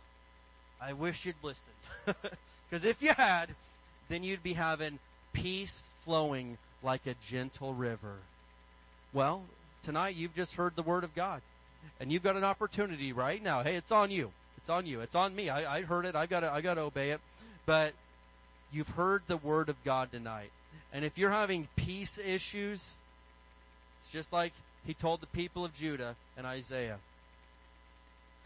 I 0.81 0.93
wish 0.93 1.27
you'd 1.27 1.37
listened. 1.43 1.75
Because 2.69 2.85
if 2.85 3.01
you 3.01 3.13
had, 3.13 3.51
then 4.09 4.23
you'd 4.23 4.43
be 4.43 4.55
having 4.55 4.99
peace 5.33 5.89
flowing 6.05 6.59
like 6.83 7.07
a 7.07 7.15
gentle 7.27 7.75
river. 7.75 8.17
Well, 9.13 9.45
tonight 9.85 10.17
you've 10.17 10.35
just 10.35 10.57
heard 10.57 10.75
the 10.77 10.83
word 10.83 11.05
of 11.05 11.15
God. 11.15 11.43
And 12.01 12.11
you've 12.11 12.25
got 12.25 12.37
an 12.37 12.45
opportunity 12.45 13.13
right 13.13 13.43
now. 13.43 13.63
Hey, 13.63 13.77
it's 13.77 13.93
on 13.93 14.11
you. 14.11 14.33
It's 14.57 14.69
on 14.69 14.87
you. 14.87 15.01
It's 15.01 15.15
on 15.15 15.35
me. 15.35 15.49
I, 15.49 15.77
I 15.77 15.83
heard 15.83 16.05
it. 16.05 16.17
I 16.17 16.27
gotta, 16.27 16.51
I 16.51 16.61
gotta 16.61 16.81
obey 16.81 17.11
it. 17.11 17.21
But 17.65 17.95
you've 18.73 18.89
heard 18.89 19.23
the 19.29 19.37
word 19.37 19.69
of 19.69 19.83
God 19.85 20.11
tonight. 20.11 20.51
And 20.97 21.05
if 21.05 21.19
you're 21.19 21.31
having 21.31 21.69
peace 21.77 22.17
issues, 22.17 22.97
it's 24.01 24.11
just 24.11 24.33
like 24.33 24.55
he 24.87 24.95
told 24.95 25.21
the 25.21 25.27
people 25.27 25.63
of 25.63 25.75
Judah 25.75 26.17
and 26.39 26.47
Isaiah. 26.47 26.97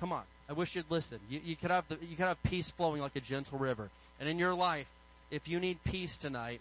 Come 0.01 0.12
on. 0.12 0.24
I 0.48 0.55
wish 0.55 0.74
you'd 0.74 0.90
listen. 0.90 1.20
You, 1.30 1.40
you 1.44 1.55
could 1.55 1.70
have 1.70 1.86
the, 1.86 1.96
you 2.03 2.16
could 2.16 2.24
have 2.24 2.42
peace 2.42 2.68
flowing 2.68 3.03
like 3.03 3.14
a 3.14 3.20
gentle 3.20 3.57
river. 3.57 3.88
And 4.18 4.28
in 4.28 4.36
your 4.36 4.53
life, 4.53 4.88
if 5.30 5.46
you 5.46 5.61
need 5.61 5.84
peace 5.84 6.16
tonight, 6.16 6.61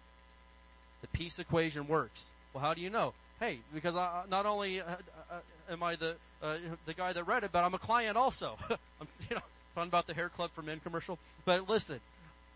the 1.02 1.08
peace 1.08 1.40
equation 1.40 1.88
works. 1.88 2.34
Well, 2.54 2.64
how 2.64 2.76
do 2.76 2.82
you 2.82 2.92
know? 2.92 3.14
Hey, 3.40 3.58
because 3.74 3.96
I, 3.96 4.26
not 4.30 4.46
only 4.46 4.82
uh, 4.82 4.84
uh, 5.32 5.40
am 5.72 5.82
I 5.82 5.96
the 5.96 6.18
uh, 6.44 6.58
the 6.86 6.94
guy 6.94 7.14
that 7.14 7.24
read 7.24 7.44
it, 7.44 7.52
but 7.52 7.66
I'm 7.66 7.74
a 7.74 7.80
client 7.80 8.16
also. 8.16 8.60
I'm, 8.70 9.08
you 9.28 9.38
know, 9.38 9.42
talking 9.74 9.88
about 9.88 10.06
the 10.06 10.14
hair 10.14 10.30
club 10.30 10.52
for 10.54 10.62
men 10.62 10.82
commercial. 10.84 11.18
But 11.46 11.68
listen, 11.68 12.00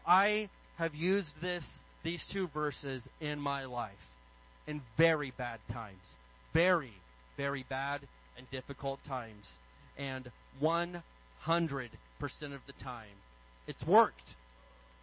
I 0.06 0.50
have 0.78 0.94
used 0.94 1.42
this 1.42 1.82
these 2.04 2.28
two 2.28 2.48
verses 2.48 3.10
in 3.20 3.40
my 3.40 3.66
life 3.66 4.10
in 4.68 4.82
very 4.98 5.32
bad 5.36 5.60
times. 5.72 6.16
Very, 6.54 6.94
very 7.38 7.66
bad 7.68 8.02
and 8.38 8.50
difficult 8.52 9.04
times. 9.06 9.60
And 9.98 10.32
100% 10.62 11.02
of 11.46 12.66
the 12.66 12.74
time, 12.78 13.18
it's 13.68 13.86
worked. 13.86 14.36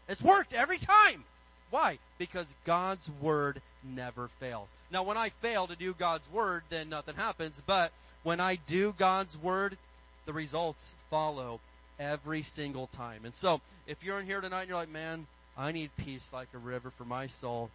It's 0.09 0.23
worked 0.23 0.53
every 0.53 0.79
time. 0.79 1.25
Why? 1.71 1.99
Because 2.19 2.55
God's 2.65 3.11
word 3.21 3.63
never 3.83 4.29
fails. 4.29 4.73
Now 4.91 5.03
when 5.03 5.17
I 5.17 5.29
fail 5.29 5.67
to 5.67 5.77
do 5.77 5.95
God's 5.95 6.31
word, 6.31 6.65
then 6.69 6.89
nothing 6.89 7.15
happens. 7.15 7.63
But 7.65 7.93
when 8.23 8.41
I 8.41 8.57
do 8.57 8.95
God's 8.97 9.37
word, 9.39 9.79
the 10.27 10.33
results 10.33 10.95
follow 11.09 11.61
every 11.99 12.43
single 12.43 12.89
time. 12.89 13.25
And 13.25 13.35
so, 13.35 13.61
if 13.87 14.05
you're 14.05 14.19
in 14.19 14.27
here 14.27 14.41
tonight 14.41 14.63
and 14.63 14.69
you're 14.69 14.79
like, 14.79 14.91
man, 14.91 15.27
I 15.57 15.73
need 15.73 15.91
peace 15.97 16.33
like 16.33 16.49
a 16.55 16.59
river 16.59 16.91
for 16.91 17.05
my 17.05 17.27
soul. 17.27 17.71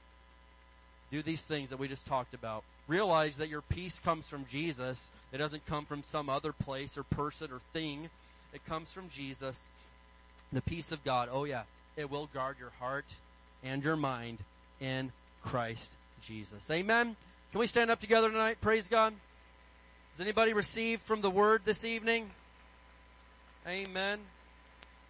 Do 1.12 1.22
these 1.22 1.44
things 1.44 1.70
that 1.70 1.78
we 1.78 1.88
just 1.88 2.08
talked 2.08 2.34
about. 2.34 2.64
Realize 2.88 3.38
that 3.38 3.50
your 3.50 3.62
peace 3.62 4.00
comes 4.00 4.28
from 4.28 4.46
Jesus. 4.50 5.12
It 5.32 5.38
doesn't 5.38 5.66
come 5.66 5.86
from 5.86 6.04
some 6.04 6.30
other 6.30 6.52
place 6.52 6.98
or 6.98 7.04
person 7.04 7.52
or 7.52 7.60
thing. 7.74 8.10
It 8.54 8.66
comes 8.66 8.92
from 8.92 9.10
Jesus. 9.10 9.70
The 10.52 10.62
peace 10.62 10.92
of 10.92 11.04
God, 11.04 11.30
oh 11.32 11.44
yeah, 11.44 11.64
it 11.96 12.10
will 12.10 12.28
guard 12.34 12.58
your 12.60 12.72
heart 12.80 13.06
and 13.64 13.84
your 13.84 13.96
mind 13.96 14.40
in 14.80 15.12
Christ 15.44 15.94
Jesus. 16.22 16.70
Amen. 16.72 17.16
Can 17.52 17.60
we 17.60 17.68
stand 17.68 17.92
up 17.92 18.02
together 18.02 18.30
tonight? 18.30 18.58
Praise 18.62 18.88
God. 18.88 19.14
Has 20.12 20.22
anybody 20.22 20.54
received 20.54 21.02
from 21.02 21.22
the 21.22 21.30
word 21.30 21.62
this 21.66 21.84
evening? 21.84 22.30
Amen. 23.68 24.20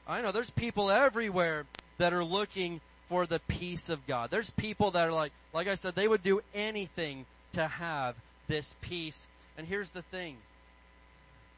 I 0.07 0.21
know 0.21 0.31
there's 0.31 0.49
people 0.49 0.89
everywhere 0.89 1.65
that 1.97 2.13
are 2.13 2.23
looking 2.23 2.81
for 3.07 3.25
the 3.25 3.39
peace 3.47 3.89
of 3.89 4.05
God. 4.07 4.31
There's 4.31 4.49
people 4.51 4.91
that 4.91 5.07
are 5.07 5.11
like, 5.11 5.31
like 5.53 5.67
I 5.67 5.75
said, 5.75 5.95
they 5.95 6.07
would 6.07 6.23
do 6.23 6.41
anything 6.53 7.25
to 7.53 7.67
have 7.67 8.15
this 8.47 8.75
peace. 8.81 9.27
And 9.57 9.67
here's 9.67 9.91
the 9.91 10.01
thing. 10.01 10.37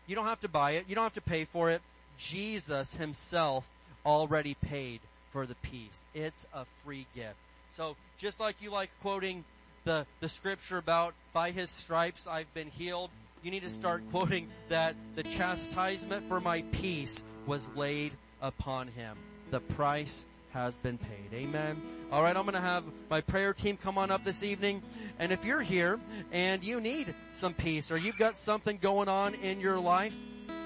You 0.08 0.16
don't 0.16 0.26
have 0.26 0.42
to 0.42 0.48
buy 0.48 0.72
it. 0.72 0.86
You 0.88 0.96
don't 0.96 1.04
have 1.04 1.14
to 1.14 1.22
pay 1.22 1.46
for 1.46 1.70
it. 1.70 1.82
Jesus 2.18 2.96
himself 2.96 3.68
already 4.06 4.56
paid 4.56 5.02
for 5.32 5.46
the 5.46 5.56
peace. 5.56 6.06
It's 6.14 6.46
a 6.54 6.66
free 6.84 7.06
gift. 7.16 7.36
So 7.72 7.96
just 8.18 8.40
like 8.40 8.56
you 8.62 8.72
like 8.72 8.90
quoting 9.02 9.44
the, 9.84 10.06
the 10.20 10.30
scripture 10.30 10.78
about 10.78 11.14
by 11.34 11.52
his 11.52 11.70
stripes 11.70 12.28
I've 12.28 12.52
been 12.54 12.70
healed, 12.70 13.10
you 13.44 13.52
need 13.52 13.64
to 13.64 13.70
start 13.70 14.04
quoting 14.12 14.50
that 14.70 14.96
the 15.16 15.24
chastisement 15.24 16.28
for 16.28 16.40
my 16.40 16.62
peace 16.72 17.24
was 17.46 17.70
laid 17.76 18.14
upon 18.42 18.88
him. 18.88 19.18
The 19.52 19.60
price 19.60 20.26
has 20.52 20.78
been 20.78 20.98
paid. 20.98 21.34
Amen. 21.34 21.82
All 22.12 22.24
right, 22.24 22.36
I'm 22.36 22.44
going 22.44 22.56
to 22.56 22.62
have 22.62 22.84
my 23.10 23.22
prayer 23.22 23.54
team 23.54 23.78
come 23.78 23.98
on 23.98 24.12
up 24.12 24.24
this 24.24 24.44
evening. 24.44 24.82
And 25.20 25.32
if 25.32 25.46
you're 25.46 25.62
here 25.62 26.00
and 26.32 26.64
you 26.64 26.82
need 26.82 27.14
some 27.32 27.54
peace 27.54 27.92
or 27.92 27.98
you've 27.98 28.18
got 28.18 28.38
something 28.38 28.78
going 28.82 29.10
on 29.10 29.34
in 29.36 29.60
your 29.60 29.80
life, 29.80 30.16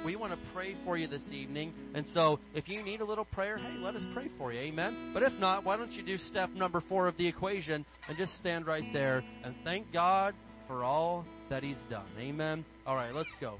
we 0.03 0.15
want 0.15 0.33
to 0.33 0.39
pray 0.53 0.75
for 0.85 0.97
you 0.97 1.07
this 1.07 1.31
evening. 1.31 1.73
And 1.93 2.07
so 2.07 2.39
if 2.55 2.69
you 2.69 2.81
need 2.81 3.01
a 3.01 3.05
little 3.05 3.25
prayer, 3.25 3.57
hey, 3.57 3.83
let 3.83 3.95
us 3.95 4.05
pray 4.13 4.29
for 4.37 4.51
you. 4.51 4.59
Amen. 4.59 5.11
But 5.13 5.23
if 5.23 5.37
not, 5.39 5.63
why 5.63 5.77
don't 5.77 5.95
you 5.95 6.03
do 6.03 6.17
step 6.17 6.51
number 6.51 6.79
four 6.79 7.07
of 7.07 7.17
the 7.17 7.27
equation 7.27 7.85
and 8.07 8.17
just 8.17 8.35
stand 8.35 8.65
right 8.65 8.85
there 8.93 9.23
and 9.43 9.53
thank 9.63 9.91
God 9.91 10.33
for 10.67 10.83
all 10.83 11.25
that 11.49 11.63
he's 11.63 11.81
done. 11.83 12.07
Amen. 12.19 12.65
All 12.87 12.95
right, 12.95 13.13
let's 13.13 13.35
go. 13.35 13.59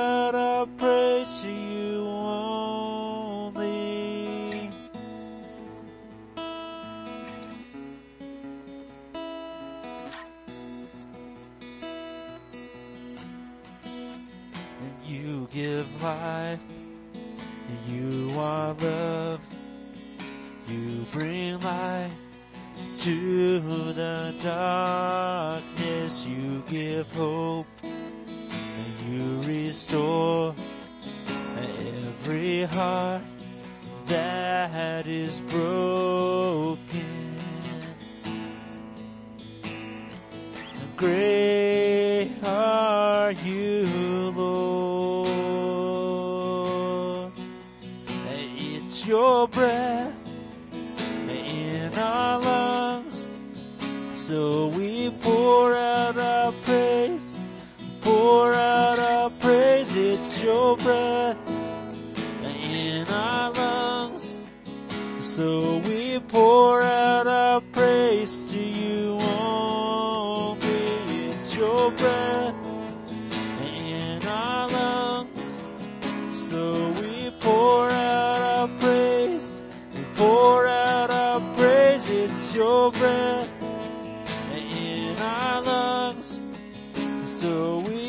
to 23.41 23.93
the 23.93 24.33
darkness. 24.43 26.27
You 26.27 26.63
give 26.69 27.11
hope. 27.13 27.65
And 27.83 28.93
you 29.09 29.41
restore 29.47 30.53
every 31.57 32.63
heart 32.65 33.23
that 34.07 35.07
is 35.07 35.39
broken. 35.55 36.77
Great 40.95 42.29
are 42.45 43.31
you, 43.31 44.33
Lord. 44.35 45.31
It's 48.57 49.07
your 49.07 49.47
breath 49.47 50.00
So 54.31 54.67
we 54.67 55.09
pour 55.21 55.75
out 55.75 56.17
our 56.17 56.53
praise, 56.63 57.41
pour 57.99 58.53
out 58.53 58.97
our 58.97 59.29
praise. 59.29 59.93
It's 59.93 60.41
your 60.41 60.77
breath 60.77 61.37
in 62.63 63.05
our 63.09 63.51
lungs. 63.51 64.41
So 65.19 65.79
we 65.79 66.19
pour 66.29 66.81
out 66.81 67.27
our 67.27 67.59
praise 67.73 68.49
to 68.53 68.57
you 68.57 69.19
only. 69.19 70.69
It's 71.27 71.53
your 71.57 71.91
breath 71.91 72.55
in 73.59 74.25
our 74.25 74.69
lungs. 74.69 75.61
So 76.31 76.71
we 77.01 77.31
pour 77.41 77.89
out 77.89 78.41
our 78.41 78.69
praise. 78.79 79.61
Pour 80.15 80.67
out 80.67 81.11
our 81.11 81.41
praise. 81.57 82.09
It's 82.09 82.55
your 82.55 82.93
breath 82.93 83.49
So 87.41 87.79
we 87.79 88.00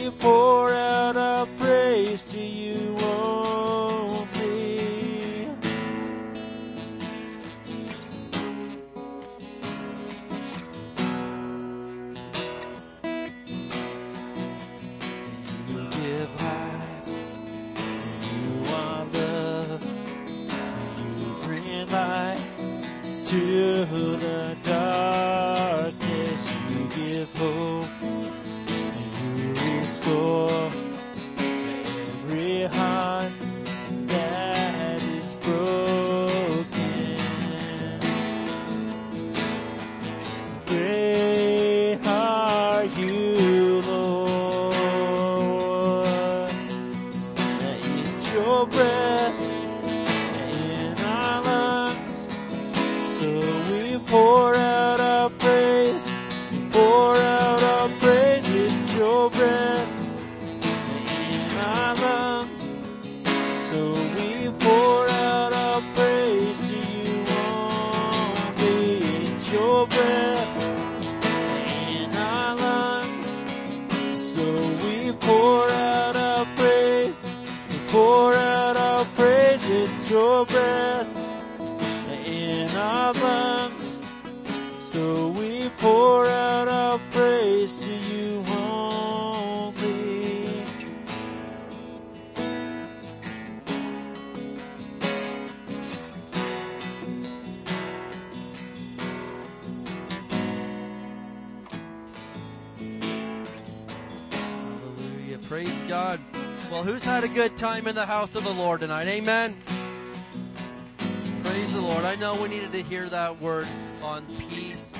good 107.49 107.57
time 107.57 107.89
in 107.89 107.95
the 107.97 108.07
house 108.07 108.37
of 108.37 108.45
the 108.45 108.53
Lord 108.53 108.83
tonight? 108.83 109.09
Amen. 109.09 109.57
Praise 111.43 111.73
the 111.73 111.81
Lord. 111.81 112.05
I 112.05 112.14
know 112.14 112.41
we 112.41 112.47
needed 112.47 112.71
to 112.71 112.85
hear 112.85 113.09
that 113.09 113.41
word 113.41 113.67
on 114.01 114.25
peace 114.39 114.51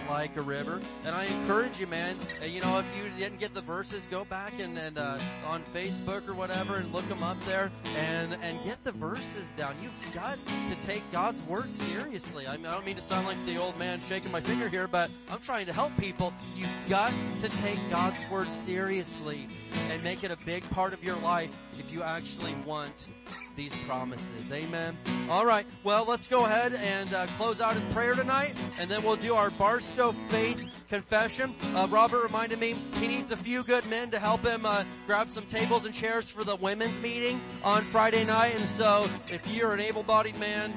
like 0.08 0.36
a 0.36 0.42
river. 0.42 0.80
And 1.04 1.14
I 1.14 1.24
encourage 1.24 1.78
you, 1.78 1.86
man, 1.86 2.16
uh, 2.40 2.46
you 2.46 2.60
know, 2.60 2.78
if 2.78 2.86
you 2.96 3.10
didn't 3.18 3.40
get 3.40 3.54
the 3.54 3.60
verses, 3.60 4.06
go 4.10 4.24
back 4.24 4.58
and, 4.58 4.78
and 4.78 4.98
uh, 4.98 5.18
on 5.46 5.62
Facebook 5.74 6.28
or 6.28 6.34
whatever 6.34 6.76
and 6.76 6.92
look 6.92 7.08
them 7.08 7.22
up 7.22 7.36
there 7.46 7.70
and, 7.96 8.36
and 8.42 8.62
get 8.64 8.82
the 8.84 8.92
verses 8.92 9.52
down. 9.54 9.74
You've 9.82 10.14
got 10.14 10.38
to 10.46 10.86
take 10.86 11.02
God's 11.12 11.42
word 11.44 11.72
seriously. 11.72 12.46
I, 12.46 12.56
mean, 12.56 12.66
I 12.66 12.74
don't 12.74 12.86
mean 12.86 12.96
to 12.96 13.02
sound 13.02 13.26
like 13.26 13.44
the 13.46 13.58
old 13.58 13.78
man 13.78 14.00
shaking 14.00 14.30
my 14.30 14.40
finger 14.40 14.68
here, 14.68 14.88
but 14.88 15.10
I'm 15.30 15.40
trying 15.40 15.66
to 15.66 15.72
help 15.72 15.96
people. 15.96 16.32
You've 16.56 16.68
got 16.88 17.12
to 17.40 17.48
take 17.48 17.78
God's 17.90 18.22
word 18.30 18.48
seriously 18.48 19.48
and 19.90 20.02
make 20.02 20.24
it 20.24 20.30
a 20.30 20.38
big 20.44 20.68
part 20.70 20.92
of 20.92 21.02
your 21.02 21.16
life 21.16 21.50
if 21.78 21.92
you 21.92 22.02
actually 22.02 22.54
want 22.66 23.08
these 23.56 23.74
promises. 23.86 24.50
Amen. 24.52 24.96
All 25.28 25.44
right. 25.44 25.66
Well, 25.84 26.04
let's 26.06 26.26
go 26.26 26.46
ahead 26.46 26.74
and 26.74 27.12
uh, 27.12 27.26
close 27.38 27.60
out 27.60 27.76
in 27.76 27.82
prayer 27.92 28.14
tonight, 28.14 28.58
and 28.78 28.90
then 28.90 29.02
we'll 29.02 29.16
do 29.16 29.34
our 29.34 29.50
Barstow 29.93 30.12
faith 30.28 30.73
confession. 30.89 31.55
Uh, 31.74 31.86
Robert 31.90 32.23
reminded 32.23 32.59
me 32.59 32.74
he 32.98 33.06
needs 33.06 33.31
a 33.31 33.36
few 33.36 33.62
good 33.62 33.85
men 33.90 34.10
to 34.10 34.19
help 34.19 34.43
him 34.43 34.64
uh, 34.64 34.85
grab 35.06 35.28
some 35.28 35.44
tables 35.44 35.85
and 35.85 35.94
chairs 35.94 36.31
for 36.31 36.44
the 36.44 36.56
women's 36.56 36.98
meeting 37.01 37.43
on 37.62 37.82
Friday 37.82 38.24
night. 38.24 38.55
And 38.56 38.66
so, 38.66 39.06
if 39.28 39.47
you're 39.47 39.74
an 39.74 39.81
able-bodied 39.81 40.39
man, 40.39 40.73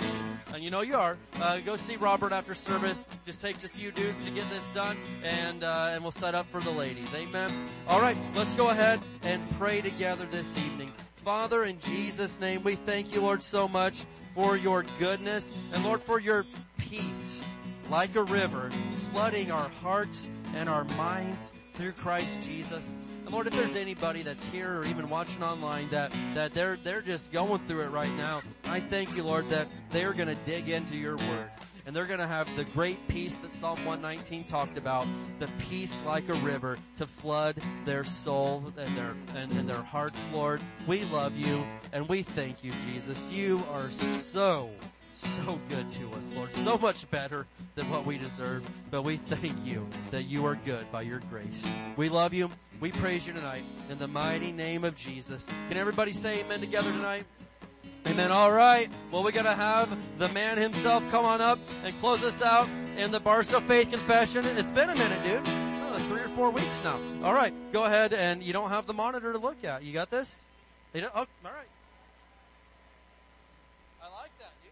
and 0.53 0.61
you 0.61 0.69
know 0.69 0.81
you 0.81 0.97
are, 0.97 1.17
uh, 1.39 1.59
go 1.59 1.77
see 1.77 1.95
Robert 1.95 2.33
after 2.33 2.53
service. 2.53 3.07
Just 3.25 3.39
takes 3.39 3.63
a 3.63 3.69
few 3.69 3.89
dudes 3.91 4.19
to 4.25 4.31
get 4.31 4.49
this 4.49 4.69
done, 4.71 4.97
and 5.23 5.63
uh, 5.63 5.91
and 5.93 6.03
we'll 6.03 6.11
set 6.11 6.35
up 6.35 6.45
for 6.47 6.59
the 6.59 6.71
ladies. 6.71 7.13
Amen. 7.13 7.69
All 7.87 8.01
right. 8.01 8.17
Let's 8.33 8.53
go 8.53 8.69
ahead 8.69 8.99
and 9.23 9.41
pray 9.51 9.79
together 9.79 10.25
this 10.29 10.57
evening. 10.57 10.91
Father, 11.23 11.63
in 11.63 11.79
Jesus' 11.79 12.37
name, 12.41 12.63
we 12.63 12.75
thank 12.75 13.13
you, 13.13 13.21
Lord, 13.21 13.41
so 13.41 13.69
much 13.69 14.03
for 14.33 14.57
your 14.57 14.83
goodness 14.99 15.53
and 15.71 15.85
Lord, 15.85 16.01
for 16.01 16.19
your 16.19 16.45
peace 16.77 17.44
like 17.89 18.15
a 18.15 18.23
river 18.23 18.69
flooding 19.11 19.51
our 19.51 19.69
hearts 19.81 20.27
and 20.53 20.69
our 20.69 20.83
minds 20.83 21.53
through 21.73 21.91
Christ 21.93 22.41
Jesus. 22.41 22.93
And 23.25 23.33
Lord, 23.33 23.47
if 23.47 23.53
there's 23.53 23.75
anybody 23.75 24.21
that's 24.21 24.45
here 24.47 24.79
or 24.79 24.85
even 24.85 25.09
watching 25.09 25.43
online 25.43 25.89
that, 25.89 26.11
that 26.33 26.53
they're, 26.53 26.77
they're 26.77 27.01
just 27.01 27.31
going 27.31 27.59
through 27.67 27.81
it 27.81 27.89
right 27.89 28.13
now, 28.17 28.41
I 28.65 28.79
thank 28.79 29.15
you, 29.15 29.23
Lord, 29.23 29.49
that 29.49 29.67
they're 29.91 30.13
gonna 30.13 30.37
dig 30.45 30.69
into 30.69 30.95
your 30.95 31.17
word 31.17 31.49
and 31.85 31.95
they're 31.95 32.05
going 32.05 32.19
to 32.19 32.27
have 32.27 32.53
the 32.55 32.63
great 32.65 33.07
peace 33.07 33.35
that 33.35 33.51
Psalm 33.51 33.77
119 33.85 34.45
talked 34.45 34.77
about, 34.77 35.05
the 35.39 35.47
peace 35.69 36.01
like 36.05 36.27
a 36.29 36.33
river 36.35 36.79
to 36.97 37.05
flood 37.05 37.55
their 37.85 38.03
soul 38.03 38.73
and 38.77 38.97
their 38.97 39.15
and, 39.35 39.51
and 39.51 39.69
their 39.69 39.83
hearts, 39.83 40.27
Lord. 40.33 40.61
We 40.87 41.03
love 41.05 41.37
you 41.37 41.63
and 41.93 42.09
we 42.09 42.23
thank 42.23 42.63
you, 42.63 42.71
Jesus. 42.85 43.27
You 43.29 43.63
are 43.71 43.91
so 43.91 44.71
so 45.17 45.59
good 45.69 45.91
to 45.93 46.11
us, 46.13 46.31
Lord. 46.35 46.53
So 46.53 46.77
much 46.77 47.09
better 47.09 47.47
than 47.75 47.89
what 47.89 48.05
we 48.05 48.17
deserve. 48.17 48.63
But 48.91 49.03
we 49.03 49.17
thank 49.17 49.65
you 49.65 49.87
that 50.11 50.23
you 50.23 50.45
are 50.45 50.55
good 50.55 50.91
by 50.91 51.03
your 51.03 51.21
grace. 51.29 51.71
We 51.95 52.09
love 52.09 52.33
you. 52.33 52.49
We 52.79 52.91
praise 52.91 53.25
you 53.25 53.33
tonight 53.33 53.63
in 53.89 53.99
the 53.99 54.07
mighty 54.07 54.51
name 54.51 54.83
of 54.83 54.95
Jesus. 54.97 55.47
Can 55.69 55.77
everybody 55.77 56.13
say 56.13 56.41
amen 56.41 56.59
together 56.59 56.91
tonight? 56.91 57.25
Amen. 58.07 58.31
All 58.31 58.51
right. 58.51 58.89
Well, 59.11 59.23
we're 59.23 59.31
going 59.31 59.45
to 59.45 59.55
have 59.55 59.97
the 60.19 60.29
man 60.29 60.57
himself 60.57 61.03
come 61.09 61.25
on 61.25 61.41
up 61.41 61.59
and 61.83 61.99
close 61.99 62.23
us 62.23 62.41
out 62.41 62.67
in 62.97 63.11
the 63.11 63.19
Barstow 63.19 63.59
Faith 63.61 63.89
Confession. 63.89 64.45
It's 64.45 64.71
been 64.71 64.89
a 64.89 64.95
minute, 64.95 65.23
dude. 65.23 65.41
Oh, 65.45 66.05
three 66.09 66.21
or 66.21 66.27
four 66.29 66.51
weeks 66.51 66.83
now. 66.83 66.99
All 67.23 67.33
right. 67.33 67.53
Go 67.71 67.83
ahead 67.85 68.13
and 68.13 68.43
you 68.43 68.53
don't 68.53 68.69
have 68.69 68.85
the 68.85 68.93
monitor 68.93 69.31
to 69.31 69.39
look 69.39 69.63
at. 69.63 69.83
You 69.83 69.93
got 69.93 70.11
this? 70.11 70.43
You? 70.93 71.07
Oh, 71.13 71.19
all 71.19 71.25
right. 71.43 71.67
I 74.01 74.05
like 74.21 74.31
that, 74.39 74.51
dude. 74.61 74.71